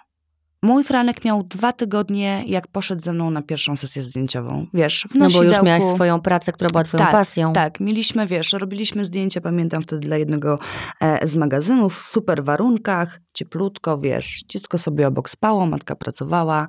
[0.62, 4.66] Mój Franek miał dwa tygodnie, jak poszedł ze mną na pierwszą sesję zdjęciową.
[4.74, 7.52] Wiesz, w No bo już miałaś swoją pracę, która była twoją Tak, pasją.
[7.52, 10.58] Tak, mieliśmy, wiesz, robiliśmy zdjęcia, pamiętam wtedy dla jednego
[11.00, 16.68] e, z magazynów, w super warunkach, cieplutko, wiesz, dziecko sobie obok spało, matka pracowała.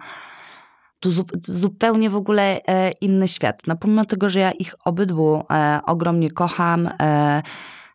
[0.99, 3.61] Tu zu, zupełnie w ogóle e, inny świat.
[3.67, 7.41] No pomimo tego, że ja ich obydwu e, ogromnie kocham, e,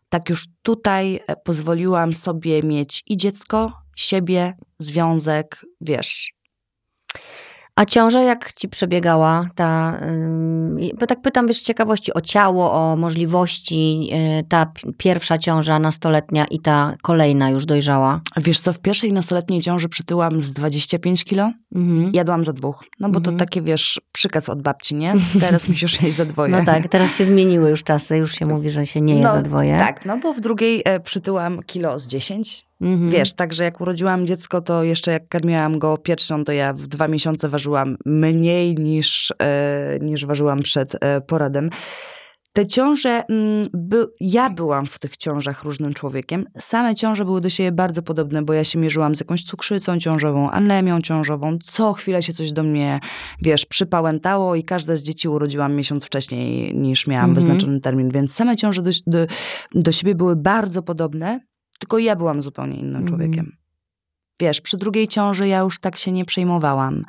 [0.09, 6.33] tak już tutaj pozwoliłam sobie mieć i dziecko, siebie, związek, wiesz.
[7.75, 9.99] A ciąża jak ci przebiegała ta,
[10.99, 14.09] bo tak pytam wiesz z ciekawości o ciało, o możliwości,
[14.39, 18.21] y, ta p- pierwsza ciąża nastoletnia i ta kolejna już dojrzała.
[18.37, 21.51] Wiesz co, w pierwszej nastoletniej ciąży przytyłam z 25 kilo.
[21.75, 22.11] Mhm.
[22.13, 22.83] Jadłam za dwóch.
[22.99, 23.37] No bo Mhm.
[23.37, 25.13] to takie, wiesz, przykaz od babci, nie?
[25.41, 26.51] Teraz musisz jeść za dwoje.
[26.51, 29.33] No tak, teraz się zmieniły już czasy, już się mówi, że się nie je No,
[29.33, 29.77] za dwoje.
[29.77, 32.65] Tak, no bo w drugiej e, przytyłam kilo z 10.
[32.83, 33.09] Mhm.
[33.09, 37.07] Wiesz, także jak urodziłam dziecko, to jeszcze jak karmiłam go piersią, to ja w dwa
[37.07, 41.69] miesiące ważyłam mniej niż, e, niż ważyłam przed e, porodem.
[42.53, 46.45] Te ciąże, mm, by, ja byłam w tych ciążach różnym człowiekiem.
[46.59, 50.51] Same ciąże były do siebie bardzo podobne, bo ja się mierzyłam z jakąś cukrzycą ciążową,
[50.51, 51.57] anemią ciążową.
[51.63, 52.99] Co chwilę się coś do mnie,
[53.41, 57.35] wiesz, przypałętało i każde z dzieci urodziłam miesiąc wcześniej niż miałam Mhm.
[57.35, 58.09] wyznaczony termin.
[58.09, 59.25] Więc same ciąże do, do,
[59.75, 61.39] do siebie były bardzo podobne,
[61.83, 63.07] tylko ja byłam zupełnie innym Mhm.
[63.07, 63.57] człowiekiem.
[64.39, 67.03] Wiesz, przy drugiej ciąży ja już tak się nie przejmowałam.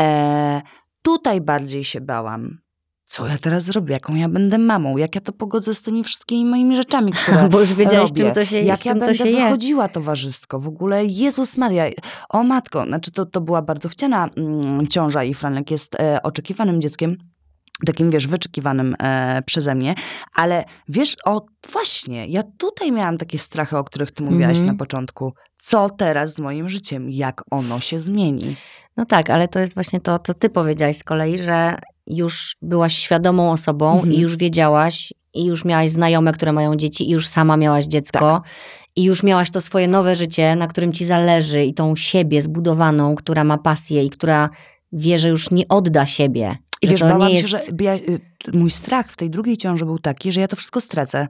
[0.00, 0.62] E,
[1.02, 2.58] tutaj bardziej się bałam.
[3.04, 3.92] Co ja teraz zrobię?
[3.94, 4.96] Jaką ja będę mamą?
[4.96, 8.22] Jak ja to pogodzę z tymi wszystkimi moimi rzeczami, które Bo już wiedziałeś, robię?
[8.24, 9.44] czym to się, Jak ja będę się je.
[9.44, 10.60] wychodziła towarzysko?
[10.60, 11.84] W ogóle Jezus Maria,
[12.28, 16.80] o matko, znaczy to, to była bardzo chciana mm, ciąża i Franek jest e, oczekiwanym
[16.80, 17.16] dzieckiem.
[17.86, 19.94] Takim, wiesz, wyczekiwanym e, przeze mnie,
[20.34, 24.66] ale wiesz, o właśnie, ja tutaj miałam takie strachy, o których ty mówiłaś Mhm.
[24.66, 25.32] na początku.
[25.58, 27.10] Co teraz z moim życiem?
[27.10, 28.56] Jak ono się zmieni?
[28.96, 32.94] No tak, ale to jest właśnie to, co ty powiedziałaś z kolei, że już byłaś
[32.96, 34.12] świadomą osobą Mhm.
[34.12, 38.42] i już wiedziałaś i już miałaś znajome, które mają dzieci i już sama miałaś dziecko
[38.96, 43.14] i już miałaś to swoje nowe życie, na którym ci zależy i tą siebie zbudowaną,
[43.14, 44.50] która ma pasję i która
[44.92, 46.56] wie, że już nie odda siebie.
[46.82, 47.48] I wiesz, bałam się, jest...
[47.48, 48.20] że ja, y,
[48.52, 51.28] mój strach w tej drugiej ciąży był taki, że ja to wszystko stracę.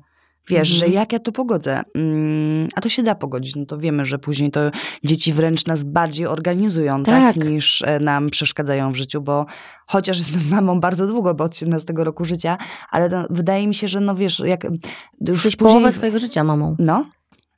[0.49, 0.79] Wiesz, Mhm.
[0.91, 4.19] że jak ja to pogodzę, mm, a to się da pogodzić, no to wiemy, że
[4.19, 4.61] później to
[5.05, 7.45] dzieci wręcz nas bardziej organizują, tak, Tak.
[7.45, 9.47] niż e, nam przeszkadzają w życiu, bo
[9.87, 12.59] chociaż jestem mamą bardzo długo, bo od 17 roku życia,
[12.91, 14.75] ale to, wydaje mi się, że no wiesz, jak już
[15.21, 15.75] Jesteś później...
[15.75, 16.77] połowę swojego życia mamą.
[16.79, 17.11] No,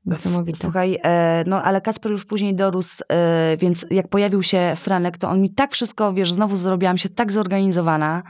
[0.07, 0.59] Niesamowite.
[0.63, 5.29] Słuchaj, e, no ale Kacper już później dorósł, e, więc jak pojawił się Franek, to
[5.29, 8.23] on mi tak wszystko, wiesz, znowu zrobiłam się tak zorganizowana,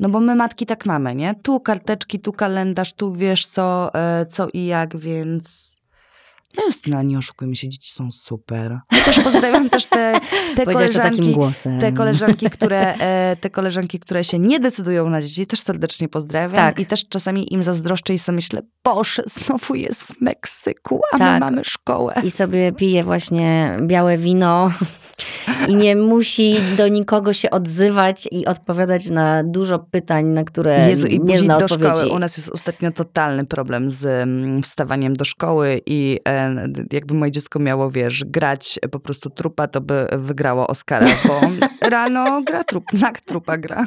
[0.00, 1.34] no bo my matki tak mamy, nie?
[1.42, 5.77] Tu karteczki, tu kalendarz, tu wiesz co, e, co i jak, więc...
[6.56, 8.78] No Justyna, nie oszukujmy się, dzieci są super.
[8.94, 10.20] Chociaż pozdrawiam też te,
[10.56, 11.36] te koleżanki,
[11.80, 16.56] te koleżanki, które, e, te koleżanki, które się nie decydują na dzieci, też serdecznie pozdrawiam.
[16.56, 16.78] Tak.
[16.80, 21.20] I też czasami im zazdroszczę i sobie myślę, Boże, znowu jest w Meksyku, a my
[21.20, 21.40] Tak.
[21.40, 22.14] mamy szkołę.
[22.24, 24.70] I sobie pije właśnie białe wino
[25.68, 31.06] i nie musi do nikogo się odzywać i odpowiadać na dużo pytań, na które Jezu,
[31.06, 31.96] i nie zna do odpowiedzi.
[31.96, 32.08] szkoły.
[32.12, 36.37] U nas jest ostatnio totalny problem z mm, wstawaniem do szkoły i e,
[36.92, 41.40] jakby moje dziecko miało, wiesz, grać po prostu trupa, to by wygrało Oscara, bo
[41.90, 43.84] rano gra trup, nak trupa gra.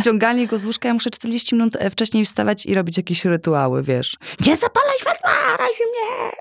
[0.00, 3.82] Ściąganie go z łóżka, ja muszę 40 minut e, wcześniej wstawać i robić jakieś rytuały,
[3.82, 4.16] wiesz.
[4.46, 6.32] Nie zapalaj światła, razi mnie!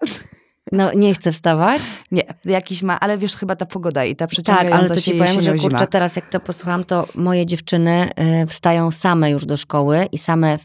[0.71, 1.81] No nie chce wstawać.
[2.11, 5.01] Nie, jakiś ma, ale wiesz, chyba ta pogoda i ta Tak, przeciągająca ale to się
[5.01, 5.69] ci powiem, że jesienią zima.
[5.69, 8.09] kurczę, teraz jak to posłucham, to moje dziewczyny
[8.43, 10.59] y, wstają same już do szkoły i same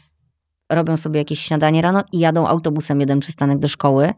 [0.71, 4.13] robią sobie jakieś śniadanie rano i jadą autobusem jeden przystanek do szkoły.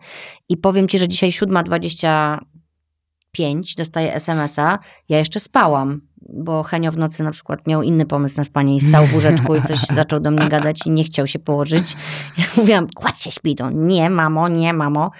[0.49, 4.79] I powiem ci, że dzisiaj 7.25 dostaję SMS-a.
[5.09, 8.81] Ja jeszcze spałam, bo Henio w nocy na przykład miał inny pomysł na spanie i
[8.81, 11.95] stał w łóżeczku i coś zaczął do mnie gadać i nie chciał się położyć.
[12.37, 13.55] Ja mówiłam, kładź się, śpi.
[13.55, 15.11] To nie, mamo, nie, mamo.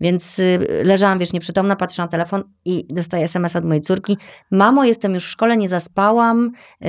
[0.00, 4.18] Więc y, leżałam, wiesz, nieprzytomna, patrzę na telefon i dostaję SMS od mojej córki.
[4.50, 6.52] Mamo, jestem już w szkole, nie zaspałam.
[6.80, 6.88] Yy,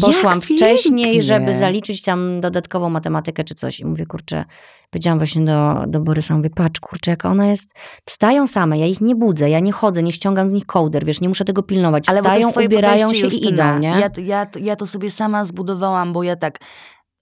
[0.00, 3.80] poszłam wcześniej, żeby zaliczyć tam dodatkową matematykę czy coś.
[3.80, 4.44] I mówię, kurczę,
[4.90, 7.74] powiedziałam właśnie do, do Borysa, mówię, patrz, kurczę, jaka ona jest.
[8.08, 11.20] Wstają same, ja ich nie budzę, ja nie chodzę, nie ściągam z nich kołder, wiesz,
[11.20, 12.08] nie muszę tego pilnować.
[12.08, 13.70] Ale Wstają, ubierają się i Justyna.
[13.70, 13.88] idą, nie?
[13.88, 16.58] Ja, ja, ja to sobie sama zbudowałam, bo ja tak,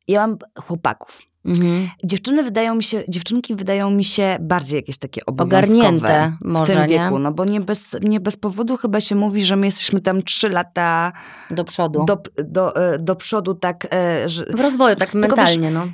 [0.09, 1.30] ja mam chłopaków.
[1.45, 1.89] Mhm.
[2.05, 5.79] Dziewczyny wydają mi się, dziewczynki wydają mi się bardziej jakieś takie obowiązkowe.
[5.79, 6.89] Ogarnięte w może, tym nie?
[6.89, 10.23] wieku, no bo nie bez, nie bez powodu chyba się mówi, że my jesteśmy tam
[10.23, 11.13] trzy lata
[11.51, 12.05] Do przodu.
[12.05, 15.87] do, do, e, do przodu, tak, e, że w rozwoju, tak Tylko wiesz, mentalnie, no.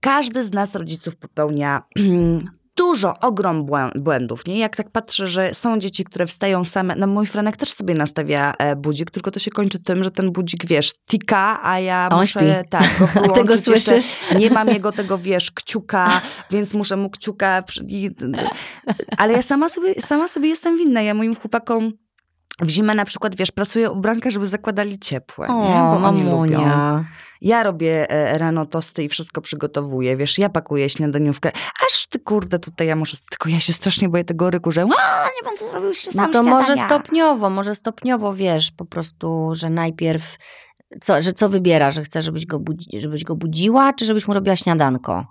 [0.00, 1.82] każdy z nas, rodziców, popełnia
[2.76, 4.46] dużo, ogrom błę- błędów.
[4.46, 4.58] Nie?
[4.58, 8.54] Jak tak patrzę, że są dzieci, które wstają same, no mój Franek też sobie nastawia
[8.58, 12.20] e, budzik, tylko to się kończy tym, że ten budzik, wiesz, tika, a ja on
[12.20, 12.68] muszę, śpi.
[12.70, 13.90] tak, go A ty go wyłączyć jeszcze.
[14.02, 14.16] słyszysz?
[14.38, 16.20] Nie mam jego tego, wiesz, kciuka,
[16.50, 17.62] więc muszę mu kciuka...
[19.18, 21.02] Ale ja sama sobie, sama sobie jestem winna.
[21.02, 21.92] Ja moim chłopakom
[22.60, 25.54] w zimę na przykład, wiesz, prasuję ubranka, żeby zakładali ciepłe, nie?
[25.54, 27.04] O, Bo oni lubią.
[27.44, 31.50] Ja robię e, rano tosty i wszystko przygotowuję, wiesz, ja pakuję śniadaniówkę,
[31.88, 34.84] aż ty kurde, tutaj ja muszę, tylko ja się strasznie boję tego ryku, że a,
[34.86, 36.86] nie będę zrobił się sam No to może śniadania.
[36.88, 40.36] stopniowo, może stopniowo, wiesz, po prostu, że najpierw,
[41.00, 44.34] co, że co wybiera, że chce, żebyś go, budzi, żebyś go budziła, czy żebyś mu
[44.34, 45.26] robiła śniadanko.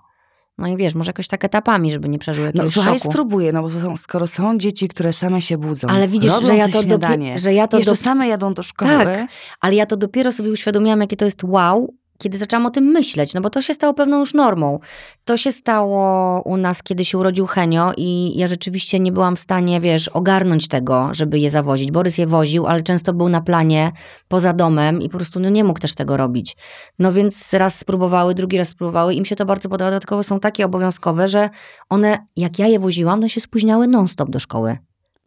[0.58, 3.10] No i wiesz, może jakoś tak etapami, żeby nie przeżył No jakiegoś słuchaj, szoku.
[3.12, 6.68] spróbuję, no bo są, skoro są dzieci, które same się budzą, Ale widzisz, że ja
[6.68, 9.26] to, dopie- śniadanie, że ja to jeszcze do- same jadą do szkoły, Tak.
[9.60, 13.34] ale ja to dopiero sobie uświadomiłam, jakie to jest wow, kiedy zaczęłam o tym myśleć,
[13.34, 14.78] no bo to się stało pewną już normą.
[15.24, 19.40] To się stało u nas, kiedy się urodził Henio i ja rzeczywiście nie byłam w
[19.40, 21.90] stanie, wiesz, ogarnąć tego, żeby je zawozić.
[21.90, 23.92] Borys je woził, ale często był na planie
[24.28, 26.56] poza domem i po prostu no, nie mógł też tego robić.
[26.98, 29.14] No więc raz spróbowały, drugi raz spróbowały.
[29.14, 31.50] Im się to bardzo podoba, dodatkowo są takie obowiązkowe, że
[31.88, 34.78] one, jak ja je woziłam, no się spóźniały non-stop do szkoły.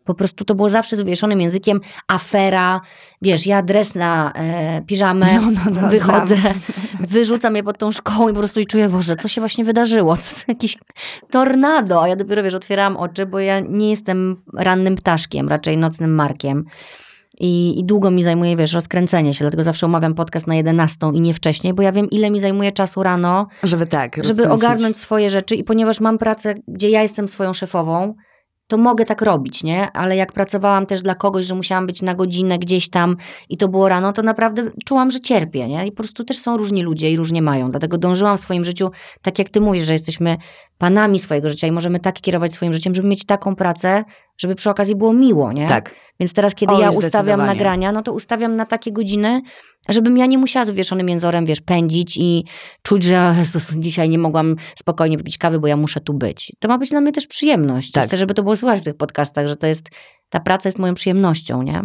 [0.06, 2.82] Po prostu to było zawsze z wywieszonym językiem, afera,
[3.22, 6.54] wiesz, ja dres na e, piżamę, No, no, no, wychodzę, znam.
[7.10, 10.18] wyrzucam je pod tą szkołą i po prostu i czuję, Boże, co się właśnie wydarzyło?
[10.18, 10.78] Co jakiś
[11.32, 12.02] tornado?
[12.04, 16.66] A ja dopiero, wiesz, otwierałam oczy, bo ja nie jestem rannym ptaszkiem, raczej nocnym markiem.
[17.40, 21.22] I, I długo mi zajmuje, wiesz, rozkręcenie się, dlatego zawsze umawiam podcast na 11 i
[21.22, 24.54] nie wcześniej, bo ja wiem, ile mi zajmuje czasu rano, żeby tak, żeby rozkręcić.
[24.66, 28.16] ogarnąć swoje rzeczy i ponieważ mam pracę, gdzie ja jestem swoją szefową,
[28.68, 29.92] to mogę tak robić, nie?
[29.92, 33.18] Ale jak pracowałam też dla kogoś, że musiałam być na godzinę gdzieś tam
[33.50, 35.88] i to było rano, to naprawdę czułam, że cierpię, nie?
[35.88, 37.72] I po prostu też są różni ludzie i różnie mają.
[37.72, 38.92] Dlatego dążyłam w swoim życiu,
[39.22, 40.38] tak jak ty mówisz, że jesteśmy
[40.78, 44.04] panami swojego życia i możemy tak kierować swoim życiem, żeby mieć taką pracę,
[44.38, 45.68] żeby przy okazji było miło, nie?
[45.68, 45.96] Tak.
[46.20, 49.42] Więc teraz, kiedy Oj, ja ustawiam nagrania, no to ustawiam na takie godziny,
[49.90, 52.46] żebym ja nie musiała z wywieszonym jęzorem, wiesz, pędzić i
[52.82, 56.52] czuć, że Jezus, dzisiaj nie mogłam spokojnie wypić kawy, bo ja muszę tu być.
[56.60, 57.92] To ma być dla mnie też przyjemność.
[57.92, 58.06] Tak.
[58.06, 59.90] Chcę, żeby to było słychać w tych podcastach, że to jest
[60.30, 61.82] ta praca jest moją przyjemnością, nie?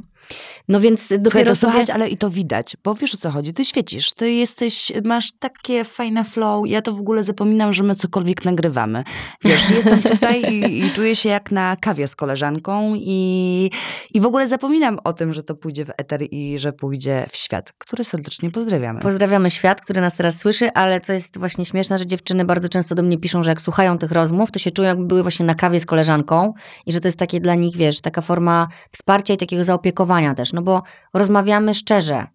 [0.68, 1.72] No więc Słuchaj, dopiero to sobie...
[1.72, 5.32] słuchać, ale i to widać, bo wiesz o co chodzi, ty świecisz, ty jesteś, masz
[5.38, 9.04] takie fajne flow, ja to w ogóle zapominam, że my cokolwiek nagrywamy.
[9.44, 13.70] Wiesz, jestem tutaj i, i czuję się jak na kawie z koleżanką i,
[14.14, 17.36] i w ogóle zapominam o tym, że to pójdzie w eter i że pójdzie w
[17.36, 19.00] świat, który serdecznie pozdrawiamy.
[19.00, 22.94] Pozdrawiamy świat, który nas teraz słyszy, ale co jest właśnie śmieszne, że dziewczyny bardzo często
[22.94, 25.54] do mnie piszą, że jak słuchają tych rozmów, to się czują jakby były właśnie na
[25.54, 26.54] kawie z koleżanką
[26.86, 30.52] i że to jest takie dla nich, wiesz, taka forma wsparcia i takiego zaopiekowania też,
[30.52, 30.82] no bo
[31.14, 32.26] rozmawiamy szczerze.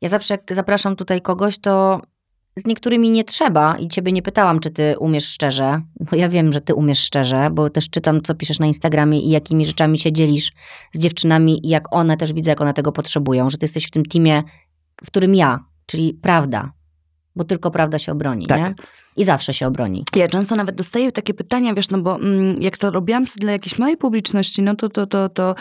[0.00, 2.00] Ja zawsze jak zapraszam tutaj kogoś, to
[2.56, 5.80] z niektórymi nie trzeba i ciebie nie pytałam, czy ty umiesz szczerze.
[6.00, 9.30] No ja wiem, że ty umiesz szczerze, bo też czytam, co piszesz na Instagramie i
[9.30, 10.52] jakimi rzeczami się dzielisz
[10.92, 13.90] z dziewczynami i jak one też widzę, jak one tego potrzebują, że ty jesteś w
[13.90, 14.42] tym teamie,
[15.04, 16.72] w którym ja, czyli prawda,
[17.36, 18.60] bo tylko prawda się obroni, Tak.
[18.60, 18.74] nie?
[19.16, 20.04] I zawsze się obroni.
[20.16, 23.52] Ja często nawet dostaję takie pytania, wiesz, no bo mm, jak to robiłam sobie dla
[23.52, 25.54] jakiejś małej publiczności, no to, to, to, to,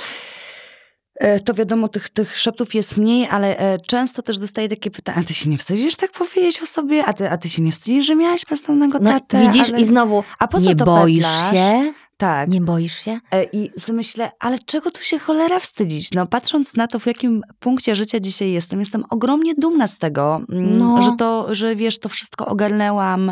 [1.46, 5.24] to wiadomo, tych, tych szeptów jest mniej, ale e, często też dostaję takie pytania, a
[5.24, 7.06] ty się nie wstydzisz tak powiedzieć o sobie?
[7.06, 9.40] A ty, a ty się nie wstydzisz, że miałaś bezdomnego No tatę?
[9.42, 9.80] widzisz ale...
[9.82, 11.54] i znowu, A po co nie to boisz petlasz?
[11.54, 11.94] się?
[12.18, 12.50] Tak.
[12.50, 13.20] Nie boisz się?
[13.32, 16.12] E, I myślę, ale czego tu się cholera wstydzić?
[16.12, 20.42] No patrząc na to, w jakim punkcie życia dzisiaj jestem, jestem ogromnie dumna z tego,
[20.52, 21.02] mm, No.
[21.02, 23.32] że to, że wiesz, to wszystko ogarnęłam.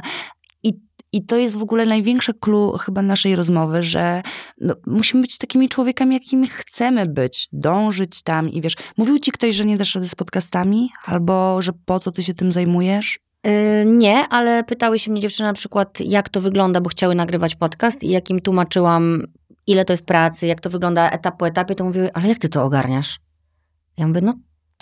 [1.14, 4.22] I, to jest w ogóle największe clue chyba naszej rozmowy, że
[4.62, 9.56] no, musimy być takimi człowiekami, jakimi chcemy być, dążyć tam i wiesz, mówił ci ktoś,
[9.56, 10.90] że nie dasz rady z podcastami?
[11.06, 13.20] Albo, że po co ty się tym zajmujesz?
[13.44, 13.52] Yy,
[13.86, 18.04] nie, ale pytały się mnie dziewczyny na przykład, jak to wygląda, bo chciały nagrywać podcast
[18.04, 19.24] i jak im tłumaczyłam,
[19.68, 22.50] ile to jest pracy, jak to wygląda etap po etapie, to mówiły, ale jak ty
[22.50, 23.20] to ogarniasz?
[23.98, 24.34] Ja mówię, no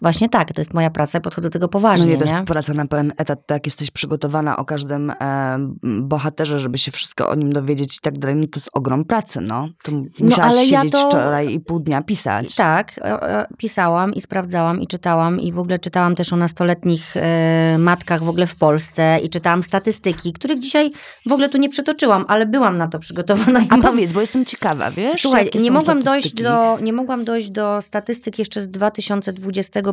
[0.02, 2.34] właśnie tak, to jest moja praca i podchodzę do tego No poważnie, nie, to jest
[2.34, 2.44] nie?
[2.44, 7.36] praca na pełen etat, tak jesteś przygotowana o każdym e, bohaterze, żeby się wszystko o
[7.36, 9.70] nim dowiedzieć i tak dalej, no to jest ogrom pracy, no.
[9.84, 12.56] To musiałaś ale ja siedzieć to- wczoraj i pół dnia pisać.
[12.56, 17.18] Tak, e, e, pisałam i sprawdzałam i czytałam i w ogóle czytałam też o nastoletnich
[17.18, 20.92] e, matkach w ogóle w Polsce i czytałam statystyki, których dzisiaj
[21.26, 24.46] w ogóle tu nie przytoczyłam, ale byłam na to przygotowana A mam powiedz, bo jestem
[24.46, 25.22] ciekawa, wiesz?
[25.22, 28.68] Słuchaj, nie mogłam, dojść do, nie mogłam dojść do statystyk jeszcze z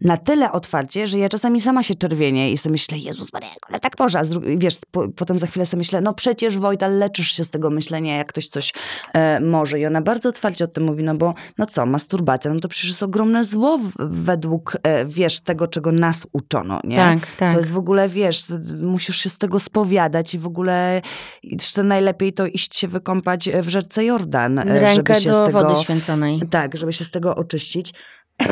[0.00, 3.80] Na tyle otwarcie, że ja czasami sama się czerwienię i sobie myślę, Jezus Maria, ale
[3.80, 4.22] tak może.
[4.56, 8.16] Wiesz, po, potem za chwilę sobie myślę, no przecież Wojta, leczysz się z tego myślenia,
[8.16, 8.72] jak ktoś coś
[9.14, 9.80] e, może.
[9.80, 12.90] I ona bardzo otwarcie o tym mówi, no bo no co, masturbacja, no to przecież
[12.90, 16.96] jest ogromne zło według, e, wiesz, tego, czego nas uczono, nie?
[16.96, 17.52] tak, tak.
[17.52, 18.44] To jest w ogóle, wiesz,
[18.82, 21.02] musisz się z tego spowiadać i w ogóle
[21.42, 25.46] jeszcze najlepiej to iść się wykąpać w rzece Jordan, e, Rękę żeby się do z
[25.46, 25.62] tego...
[25.62, 26.40] wody święconej.
[26.50, 27.94] Tak, żeby się z tego oczyścić.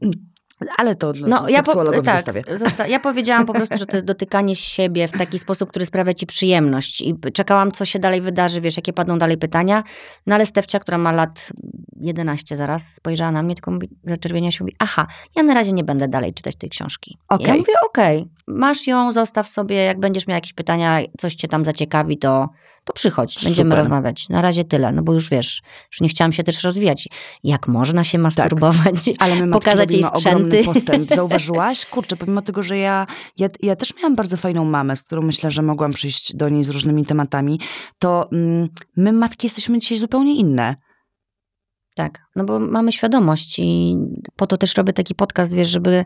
[0.76, 2.24] Ale to no, No, ja, po, tak,
[2.58, 6.14] zosta- ja powiedziałam po prostu, że to jest dotykanie siebie w taki sposób, który sprawia
[6.14, 7.00] ci przyjemność.
[7.00, 9.84] I czekałam, co się dalej wydarzy, wiesz, jakie padną dalej pytania.
[10.26, 11.48] No ale Stefcia, która ma lat
[12.00, 15.06] 11 zaraz, spojrzała na mnie, tylko mówi, zaczerwienia się mówi, aha,
[15.36, 17.18] ja na razie nie będę dalej czytać tej książki.
[17.28, 17.46] Okej.
[17.46, 18.28] Ja mówię, okej.
[18.46, 22.48] masz ją, zostaw sobie, jak będziesz miał jakieś pytania, coś cię tam zaciekawi, to,
[22.88, 23.78] to przychodź, będziemy Super.
[23.78, 24.28] rozmawiać.
[24.28, 25.62] Na razie tyle, no bo już wiesz,
[25.92, 27.08] już nie chciałam się też rozwijać.
[27.44, 28.94] Jak można się masturbować?
[29.18, 30.64] Ale my Pokazać jej sprzęty.
[30.64, 31.08] postęp.
[31.16, 31.86] Zauważyłaś?
[31.86, 35.50] Kurczę, pomimo tego, że ja, ja, ja też miałam bardzo fajną mamę, z którą myślę,
[35.50, 37.60] że mogłam przyjść do niej z różnymi tematami,
[37.98, 40.76] to mm, my matki jesteśmy dzisiaj zupełnie inne.
[41.94, 43.96] Tak, no bo mamy świadomość i
[44.36, 46.04] po to też robię taki podcast, wiesz, żeby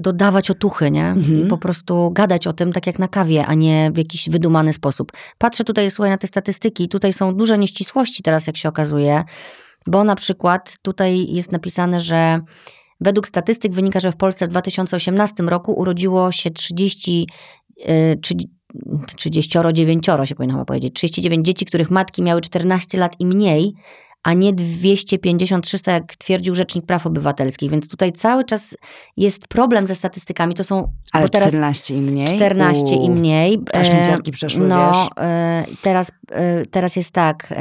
[0.00, 1.06] dodawać otuchy, nie?
[1.06, 1.46] Mhm.
[1.46, 4.72] I po prostu gadać o tym tak jak na kawie, a nie w jakiś wydumany
[4.72, 5.12] sposób.
[5.38, 9.24] Patrzę tutaj, słuchaj, na te statystyki, tutaj są duże nieścisłości teraz, jak się okazuje,
[9.86, 12.40] bo na przykład tutaj jest napisane, że
[13.00, 17.26] według statystyk wynika, że w Polsce w 2018 roku urodziło się 30,
[17.88, 18.60] y, 30
[19.16, 23.74] 39 się powinno chyba powiedzieć, 39 dzieci, których matki miały 14 lat i mniej,
[24.22, 27.70] a nie 250-300, jak twierdził Rzecznik Praw Obywatelskich.
[27.70, 28.76] Więc tutaj cały czas
[29.16, 30.54] jest problem ze statystykami.
[30.54, 32.26] To są, Ale bo teraz 14 i mniej?
[32.26, 33.60] 14 i mniej.
[33.72, 33.98] Aż mi
[34.28, 35.24] E, przeszły, No, wiesz.
[35.26, 37.54] e, teraz, e, teraz jest tak.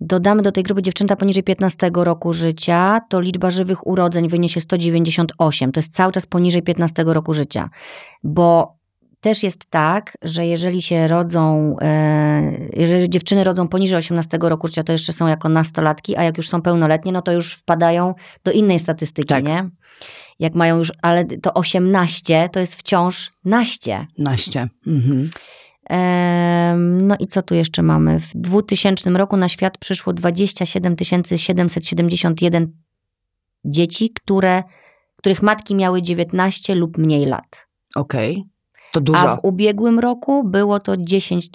[0.00, 5.72] Dodamy do tej grupy dziewczęta poniżej 15 roku życia, to liczba żywych urodzeń wyniesie 198.
[5.72, 7.70] To jest cały czas poniżej 15 roku życia.
[8.24, 8.75] Bo
[9.26, 14.82] też jest tak, że jeżeli się rodzą, e, jeżeli dziewczyny rodzą poniżej 18 roku życia,
[14.82, 18.14] to jeszcze są jako nastolatki, a jak już są pełnoletnie, no to już wpadają
[18.44, 19.44] do innej statystyki, Tak.
[19.44, 19.70] nie?
[20.38, 24.06] Jak mają już, ale to 18 to jest wciąż naście.
[24.18, 24.68] Naście.
[24.86, 25.30] Mhm.
[27.02, 28.20] No i co tu jeszcze mamy?
[28.20, 30.96] W 2000 roku na świat przyszło 27
[31.36, 32.72] 771
[33.64, 34.62] dzieci, które,
[35.16, 37.66] których matki miały 19 lub mniej lat.
[37.94, 38.44] Okej.
[38.96, 39.36] To A dużo.
[39.36, 41.48] w ubiegłym roku było to 10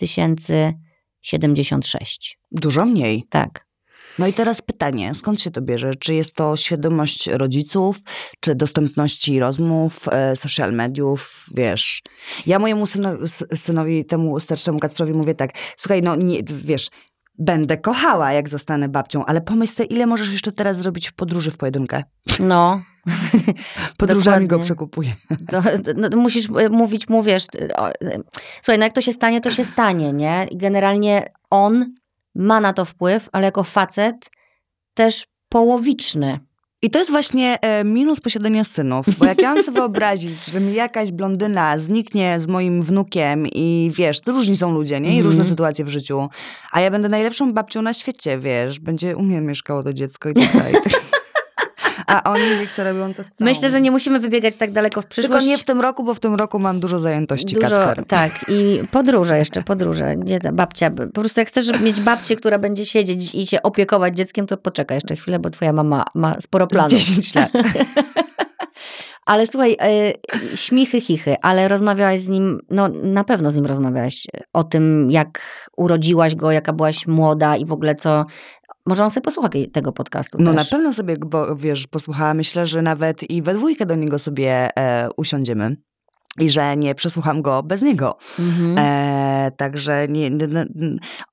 [1.22, 2.40] 076.
[2.52, 3.24] Dużo mniej.
[3.30, 3.66] Tak.
[4.20, 5.96] No i teraz pytanie, skąd się to bierze?
[5.96, 7.98] Czy jest to świadomość rodziców,
[8.40, 12.02] czy dostępności rozmów, e, social mediów, wiesz?
[12.46, 16.88] Ja mojemu syno, s- synowi, temu starszemu Kacprowi mówię tak, słuchaj, no nie, wiesz,
[17.42, 21.52] będę kochała, jak zostanę babcią, ale pomyśl sobie, ile możesz jeszcze teraz zrobić w podróży
[21.52, 22.04] w pojedynkę?
[22.40, 22.82] No.
[23.98, 25.16] Podróżami go przekupuję.
[25.50, 25.62] To,
[25.96, 27.94] no, to musisz e, mówić mu, wiesz, o, e,
[28.62, 30.48] słuchaj, no jak to się stanie, to się stanie, nie?
[30.52, 31.94] I generalnie on
[32.36, 34.30] ma na to wpływ, ale jako facet
[34.94, 36.40] też połowiczny.
[36.84, 40.60] I to jest właśnie e, minus posiadania synów, bo jak ja mam sobie wyobrazić, że
[40.60, 45.10] mi jakaś blondyna zniknie z moim wnukiem i wiesz, różni są ludzie, nie?
[45.10, 45.26] I Mhm.
[45.26, 46.30] różne sytuacje w życiu,
[46.72, 50.34] a ja będę najlepszą babcią na świecie, wiesz, będzie u mnie mieszkało to dziecko i
[50.34, 50.74] tak dalej.
[52.08, 53.46] a oni niech sobie robią co chcą.
[53.46, 55.48] Myślę, że nie musimy wybiegać tak daleko w Tylko przyszłość.
[55.48, 58.06] nie w tym roku, bo w tym roku mam dużo zajętości, Dużo, Kacper.
[58.06, 60.16] tak, i podróże jeszcze, podróże.
[60.18, 60.92] Nie babcia.
[60.92, 64.96] Po prostu jak chcesz mieć babcię, która będzie siedzieć i się opiekować dzieckiem, to poczekaj
[64.98, 66.92] jeszcze chwilę, bo twoja mama ma sporo Z planów.
[66.92, 67.52] 10 lat.
[69.26, 70.14] Ale słuchaj, e,
[70.56, 75.42] śmichy, chichy, ale rozmawiałaś z nim, no na pewno z nim rozmawiałaś o tym, jak
[75.78, 78.26] urodziłaś go, jaka byłaś młoda i w ogóle co.
[78.86, 80.70] Może on sobie posłucha tego podcastu No na też.
[80.70, 85.10] pewno sobie, bo wiesz, posłuchała, myślę, że nawet i we dwójkę do niego sobie e,
[85.18, 85.76] usiądziemy.
[86.40, 88.18] I że nie przesłucham go bez niego.
[88.40, 88.78] Mhm.
[88.78, 90.32] E, także nie,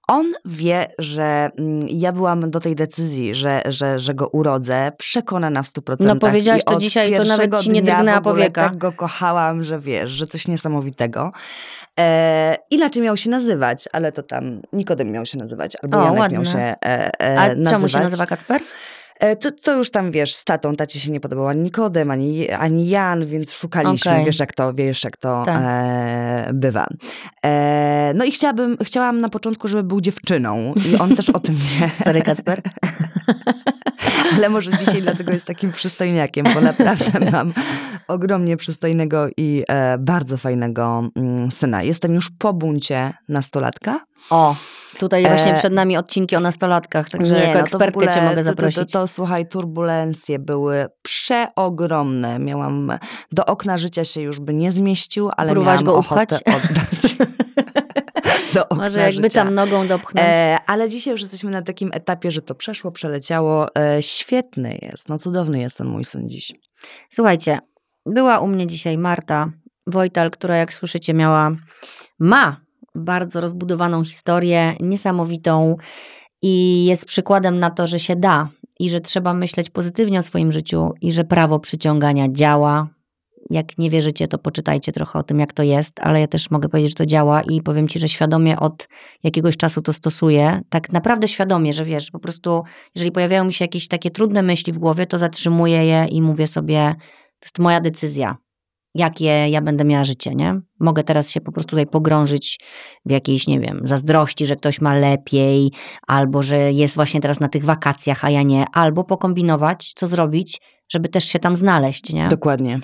[0.08, 5.62] on wie, że mm, ja byłam do tej decyzji, że, że, że go urodzę, przekonana
[5.62, 5.96] w 100%.
[6.00, 8.68] No, powiedziałaś to dzisiaj, to nawet ci nie drgnęła powieka.
[8.68, 11.32] Tak go kochałam, że wiesz, że coś niesamowitego.
[12.00, 16.20] E, inaczej miał się nazywać, ale to tam Nikodem miał się nazywać, albo O, Janek
[16.20, 16.36] ładne.
[16.38, 17.72] miał się e, e, A nazywać.
[17.72, 18.60] czemu się nazywa Kacper?
[19.18, 22.50] E, To, to już tam, wiesz, z tatą, tacie się nie podobał ani Nikodem, ani,
[22.50, 24.24] ani Jan, więc szukaliśmy, Okej.
[24.24, 25.62] wiesz jak to, wiesz jak to Tak.
[25.64, 26.86] e, bywa.
[27.44, 31.54] E, no i chciałabym, chciałam na początku, żeby był dziewczyną i on też o tym
[31.80, 32.62] wie, Sorry, Kacper.
[34.36, 37.52] ale może dzisiaj dlatego jest takim przystojniakiem, bo naprawdę mam
[38.08, 41.82] ogromnie przystojnego i e, bardzo fajnego mm, syna.
[41.82, 44.00] Jestem już po buncie nastolatka.
[44.30, 44.56] O,
[44.98, 48.14] tutaj właśnie E, przed nami odcinki o nastolatkach, także Nie, jako no to ekspertkę ogóle
[48.14, 48.76] cię mogę to- zaprosić.
[48.76, 52.38] To, to, to, słuchaj, turbulencje były przeogromne.
[52.38, 52.92] Miałam,
[53.32, 56.64] do okna życia się już by nie zmieścił, ale Próbowałaś miałam go ochotę upchać?
[56.64, 57.16] oddać.
[58.54, 59.44] do okna Może jakby życia.
[59.44, 60.26] tam nogą dopchnąć.
[60.28, 63.74] E, ale dzisiaj już jesteśmy na takim etapie, że to przeszło, przeleciało.
[63.78, 66.52] E, świetny jest, no cudowny jest ten mój syn dziś.
[67.10, 67.58] Słuchajcie,
[68.06, 69.50] była u mnie dzisiaj Marta
[69.86, 71.50] Wojtal, która jak słyszycie miała,
[72.18, 72.60] ma
[72.98, 75.76] bardzo rozbudowaną historię, niesamowitą
[76.42, 78.48] i jest przykładem na to, że się da
[78.80, 82.88] i że trzeba myśleć pozytywnie o swoim życiu i że prawo przyciągania działa.
[83.50, 86.68] Jak nie wierzycie, to poczytajcie trochę o tym, jak to jest, ale ja też mogę
[86.68, 88.88] powiedzieć, że to działa i powiem ci, że świadomie od
[89.22, 90.60] jakiegoś czasu to stosuję.
[90.68, 92.62] Tak naprawdę świadomie, że wiesz, po prostu,
[92.94, 96.46] jeżeli pojawiają mi się jakieś takie trudne myśli w głowie, to zatrzymuję je i mówię
[96.46, 96.94] sobie,
[97.40, 98.36] to jest moja decyzja.
[98.94, 100.60] Jakie ja będę miała życie, nie?
[100.80, 102.60] Mogę teraz się po prostu tutaj pogrążyć
[103.06, 105.70] w jakiejś, nie wiem, zazdrości, że ktoś ma lepiej,
[106.06, 110.60] albo że jest właśnie teraz na tych wakacjach, a ja nie, albo pokombinować, co zrobić,
[110.88, 112.28] żeby też się tam znaleźć, nie?
[112.28, 112.80] Dokładnie.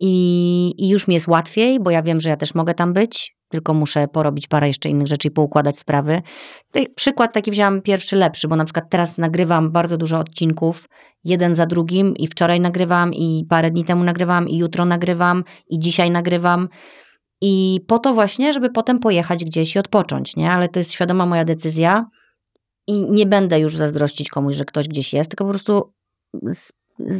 [0.00, 3.36] I, I już mi jest łatwiej, bo ja wiem, że ja też mogę tam być,
[3.54, 6.22] tylko muszę porobić parę jeszcze innych rzeczy i poukładać sprawy.
[6.94, 10.88] Przykład taki wziąłam pierwszy lepszy, bo na przykład teraz nagrywam bardzo dużo odcinków,
[11.24, 15.78] jeden za drugim i wczoraj nagrywam i parę dni temu nagrywam i jutro nagrywam i
[15.78, 16.68] dzisiaj nagrywam.
[17.40, 20.50] I po to właśnie, żeby potem pojechać gdzieś i odpocząć, nie?
[20.50, 22.06] Ale to jest świadoma moja decyzja
[22.86, 25.92] i nie będę już zazdrościć komuś, że ktoś gdzieś jest, tylko po prostu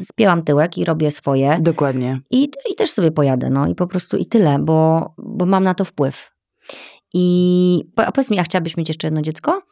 [0.05, 1.59] spięłam tyłek i robię swoje.
[1.61, 2.21] Dokładnie.
[2.31, 5.75] I, I też sobie pojadę, no i po prostu i tyle, bo, bo mam na
[5.75, 6.31] to wpływ.
[7.15, 9.63] I a powiedz mi, a chciałabyś mieć jeszcze jedno dziecko?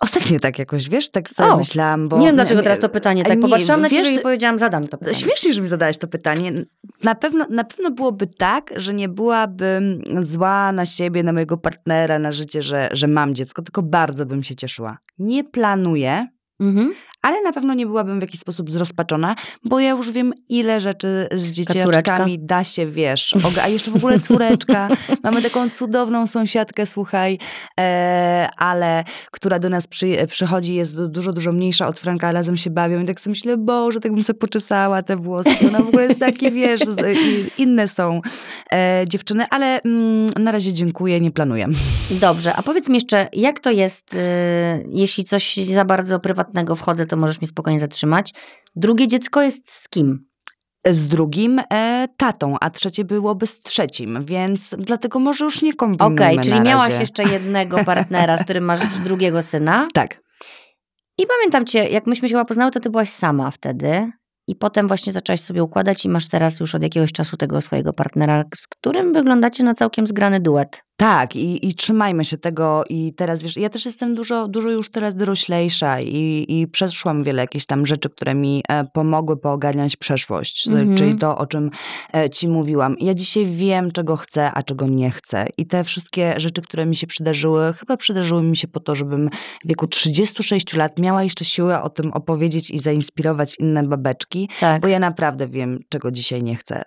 [0.00, 2.18] Ostatnio tak jakoś, wiesz, tak sobie O, myślałam, bo...
[2.18, 4.84] nie wiem dlaczego teraz to pytanie, tak nie, popatrzyłam na wiesz, ciebie i powiedziałam, zadam
[4.84, 5.16] to pytanie.
[5.16, 6.52] Śmiesznie, że mi zadałeś to pytanie.
[7.02, 12.18] Na pewno, na pewno byłoby tak, że nie byłabym zła na siebie, na mojego partnera,
[12.18, 14.98] na życie, że, że mam dziecko, tylko bardzo bym się cieszyła.
[15.18, 16.26] Nie planuję,
[16.60, 16.92] Mhm.
[17.22, 21.28] Ale na pewno nie byłabym w jakiś sposób zrozpaczona, bo ja już wiem, ile rzeczy
[21.32, 23.34] z dzieciaczkami da się, wiesz.
[23.64, 24.88] A jeszcze w ogóle córeczka.
[25.22, 27.38] Mamy taką cudowną sąsiadkę, słuchaj,
[27.80, 32.32] e, ale która do nas przy, przychodzi, jest du- dużo, dużo mniejsza od Franka, a
[32.32, 33.00] razem się bawią.
[33.00, 35.68] I tak sobie myślę, Boże, tak bym sobie poczesała te włoski.
[35.68, 37.00] Ona w ogóle jest taki, wiesz, z,
[37.58, 38.20] inne są
[38.72, 41.68] e, dziewczyny, ale mm, na razie dziękuję, nie planuję.
[42.10, 44.18] Dobrze, a powiedz mi jeszcze, jak to jest, y,
[44.88, 48.34] jeśli coś za bardzo prywatnego wchodzę, to możesz mnie spokojnie zatrzymać.
[48.76, 50.30] Drugie dziecko jest z kim?
[50.86, 56.14] z drugim e, tatą, a trzecie byłoby z trzecim, więc dlatego może już nie kombinujmy
[56.14, 57.00] Okej, na czyli miałaś razie.
[57.00, 59.88] jeszcze jednego partnera, z którym masz drugiego syna.
[59.94, 60.20] Tak,
[61.18, 64.10] I pamiętam cię, jak myśmy się chyba poznały, to ty byłaś sama wtedy.
[64.46, 67.92] I potem właśnie zaczęłaś sobie układać i masz teraz już od jakiegoś czasu tego swojego
[67.92, 70.82] partnera, z którym wyglądacie na całkiem zgrany duet.
[71.00, 74.90] Tak i, i trzymajmy się tego i teraz wiesz, ja też jestem dużo, dużo już
[74.90, 80.68] teraz doroślejsza i, i przeszłam wiele jakichś tam rzeczy, które mi e, pomogły poogarniać przeszłość,
[80.68, 80.96] Mhm.
[80.96, 81.70] czyli to, o czym
[82.14, 82.96] e, ci mówiłam.
[83.00, 86.96] Ja dzisiaj wiem, czego chcę, a czego nie chcę i te wszystkie rzeczy, które mi
[86.96, 89.30] się przydarzyły, chyba przydarzyły mi się po to, żebym
[89.64, 94.82] w wieku 36 lat miała jeszcze siłę o tym opowiedzieć i zainspirować inne babeczki, Tak.
[94.82, 96.82] Bo ja naprawdę wiem, czego dzisiaj nie chcę.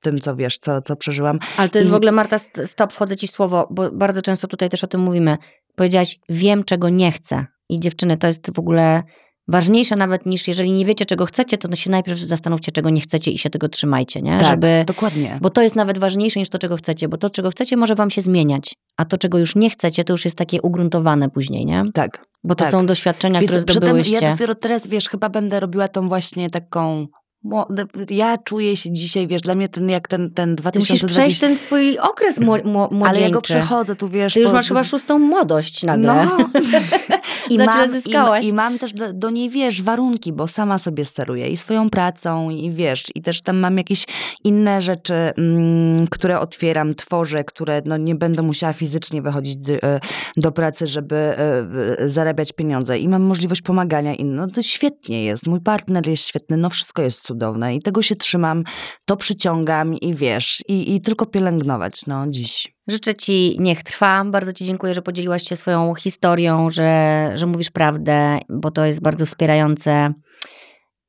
[0.00, 1.38] Tym, co wiesz, co, co przeżyłam.
[1.56, 4.22] Ale to jest I- w ogóle, Marta, st- stop, wchodzę ci w słowo, bo bardzo
[4.22, 5.36] często tutaj też o tym mówimy.
[5.76, 7.46] Powiedziałaś, wiem, czego nie chcę.
[7.68, 9.02] I dziewczyny, to jest w ogóle
[9.48, 13.30] ważniejsze nawet niż jeżeli nie wiecie, czego chcecie, to się najpierw zastanówcie, czego nie chcecie
[13.30, 14.32] i się tego trzymajcie, nie?
[14.38, 15.38] Tak, Żeby, dokładnie.
[15.42, 18.10] bo to jest nawet ważniejsze niż to, czego chcecie, bo to, czego chcecie, może wam
[18.10, 21.82] się zmieniać, a to, czego już nie chcecie, to już jest takie ugruntowane później, nie?
[21.94, 22.24] Tak.
[22.44, 22.72] Bo to Tak.
[22.72, 24.18] są doświadczenia, które Więc tym zdobyłyście.
[24.22, 27.06] ja dopiero teraz, wiesz, chyba będę robiła tą właśnie taką...
[28.10, 31.08] Ja czuję się dzisiaj, wiesz, dla mnie ten, jak ten, ten Ty musisz 2020...
[31.20, 33.08] przejść ten swój okres mło- mło- młodzieńczy.
[33.08, 34.34] Ale ja go przechodzę, tu wiesz...
[34.34, 36.06] Ty już po- masz chyba szóstą młodość nagle.
[36.26, 36.36] No.
[37.50, 38.44] I, Znaczy, mam, zyskałaś.
[38.44, 41.90] i, I mam też do, do niej, wiesz, warunki, bo sama sobie steruję i swoją
[41.90, 44.06] pracą i wiesz, i też tam mam jakieś
[44.44, 50.00] inne rzeczy, mm, które otwieram, tworzę, które no, nie będę musiała fizycznie wychodzić do, e,
[50.36, 54.36] do pracy, żeby e, zarabiać pieniądze i mam możliwość pomagania innym.
[54.36, 58.16] No to świetnie jest, mój partner jest świetny, no wszystko jest cudowne i tego się
[58.16, 58.64] trzymam,
[59.04, 62.77] to przyciągam i wiesz, i, i tylko pielęgnować, no dziś.
[62.88, 64.24] Życzę Ci, niech trwa.
[64.24, 69.02] Bardzo Ci dziękuję, że podzieliłaś się swoją historią, że, że mówisz prawdę, bo to jest
[69.02, 70.12] bardzo wspierające.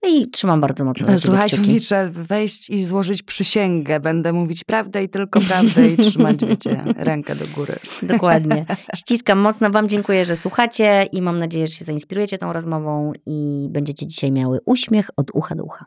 [0.03, 3.99] No I trzymam bardzo mocno Słuchajcie, liczę wejść i złożyć przysięgę.
[3.99, 7.79] Będę mówić prawdę i tylko prawdę i trzymać, wiecie, rękę do góry.
[8.03, 8.65] Dokładnie.
[8.95, 9.69] Ściskam mocno.
[9.69, 14.31] Wam dziękuję, że słuchacie i mam nadzieję, że się zainspirujecie tą rozmową i będziecie dzisiaj
[14.31, 15.85] miały uśmiech od ucha do ucha.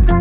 [0.09, 0.16] you.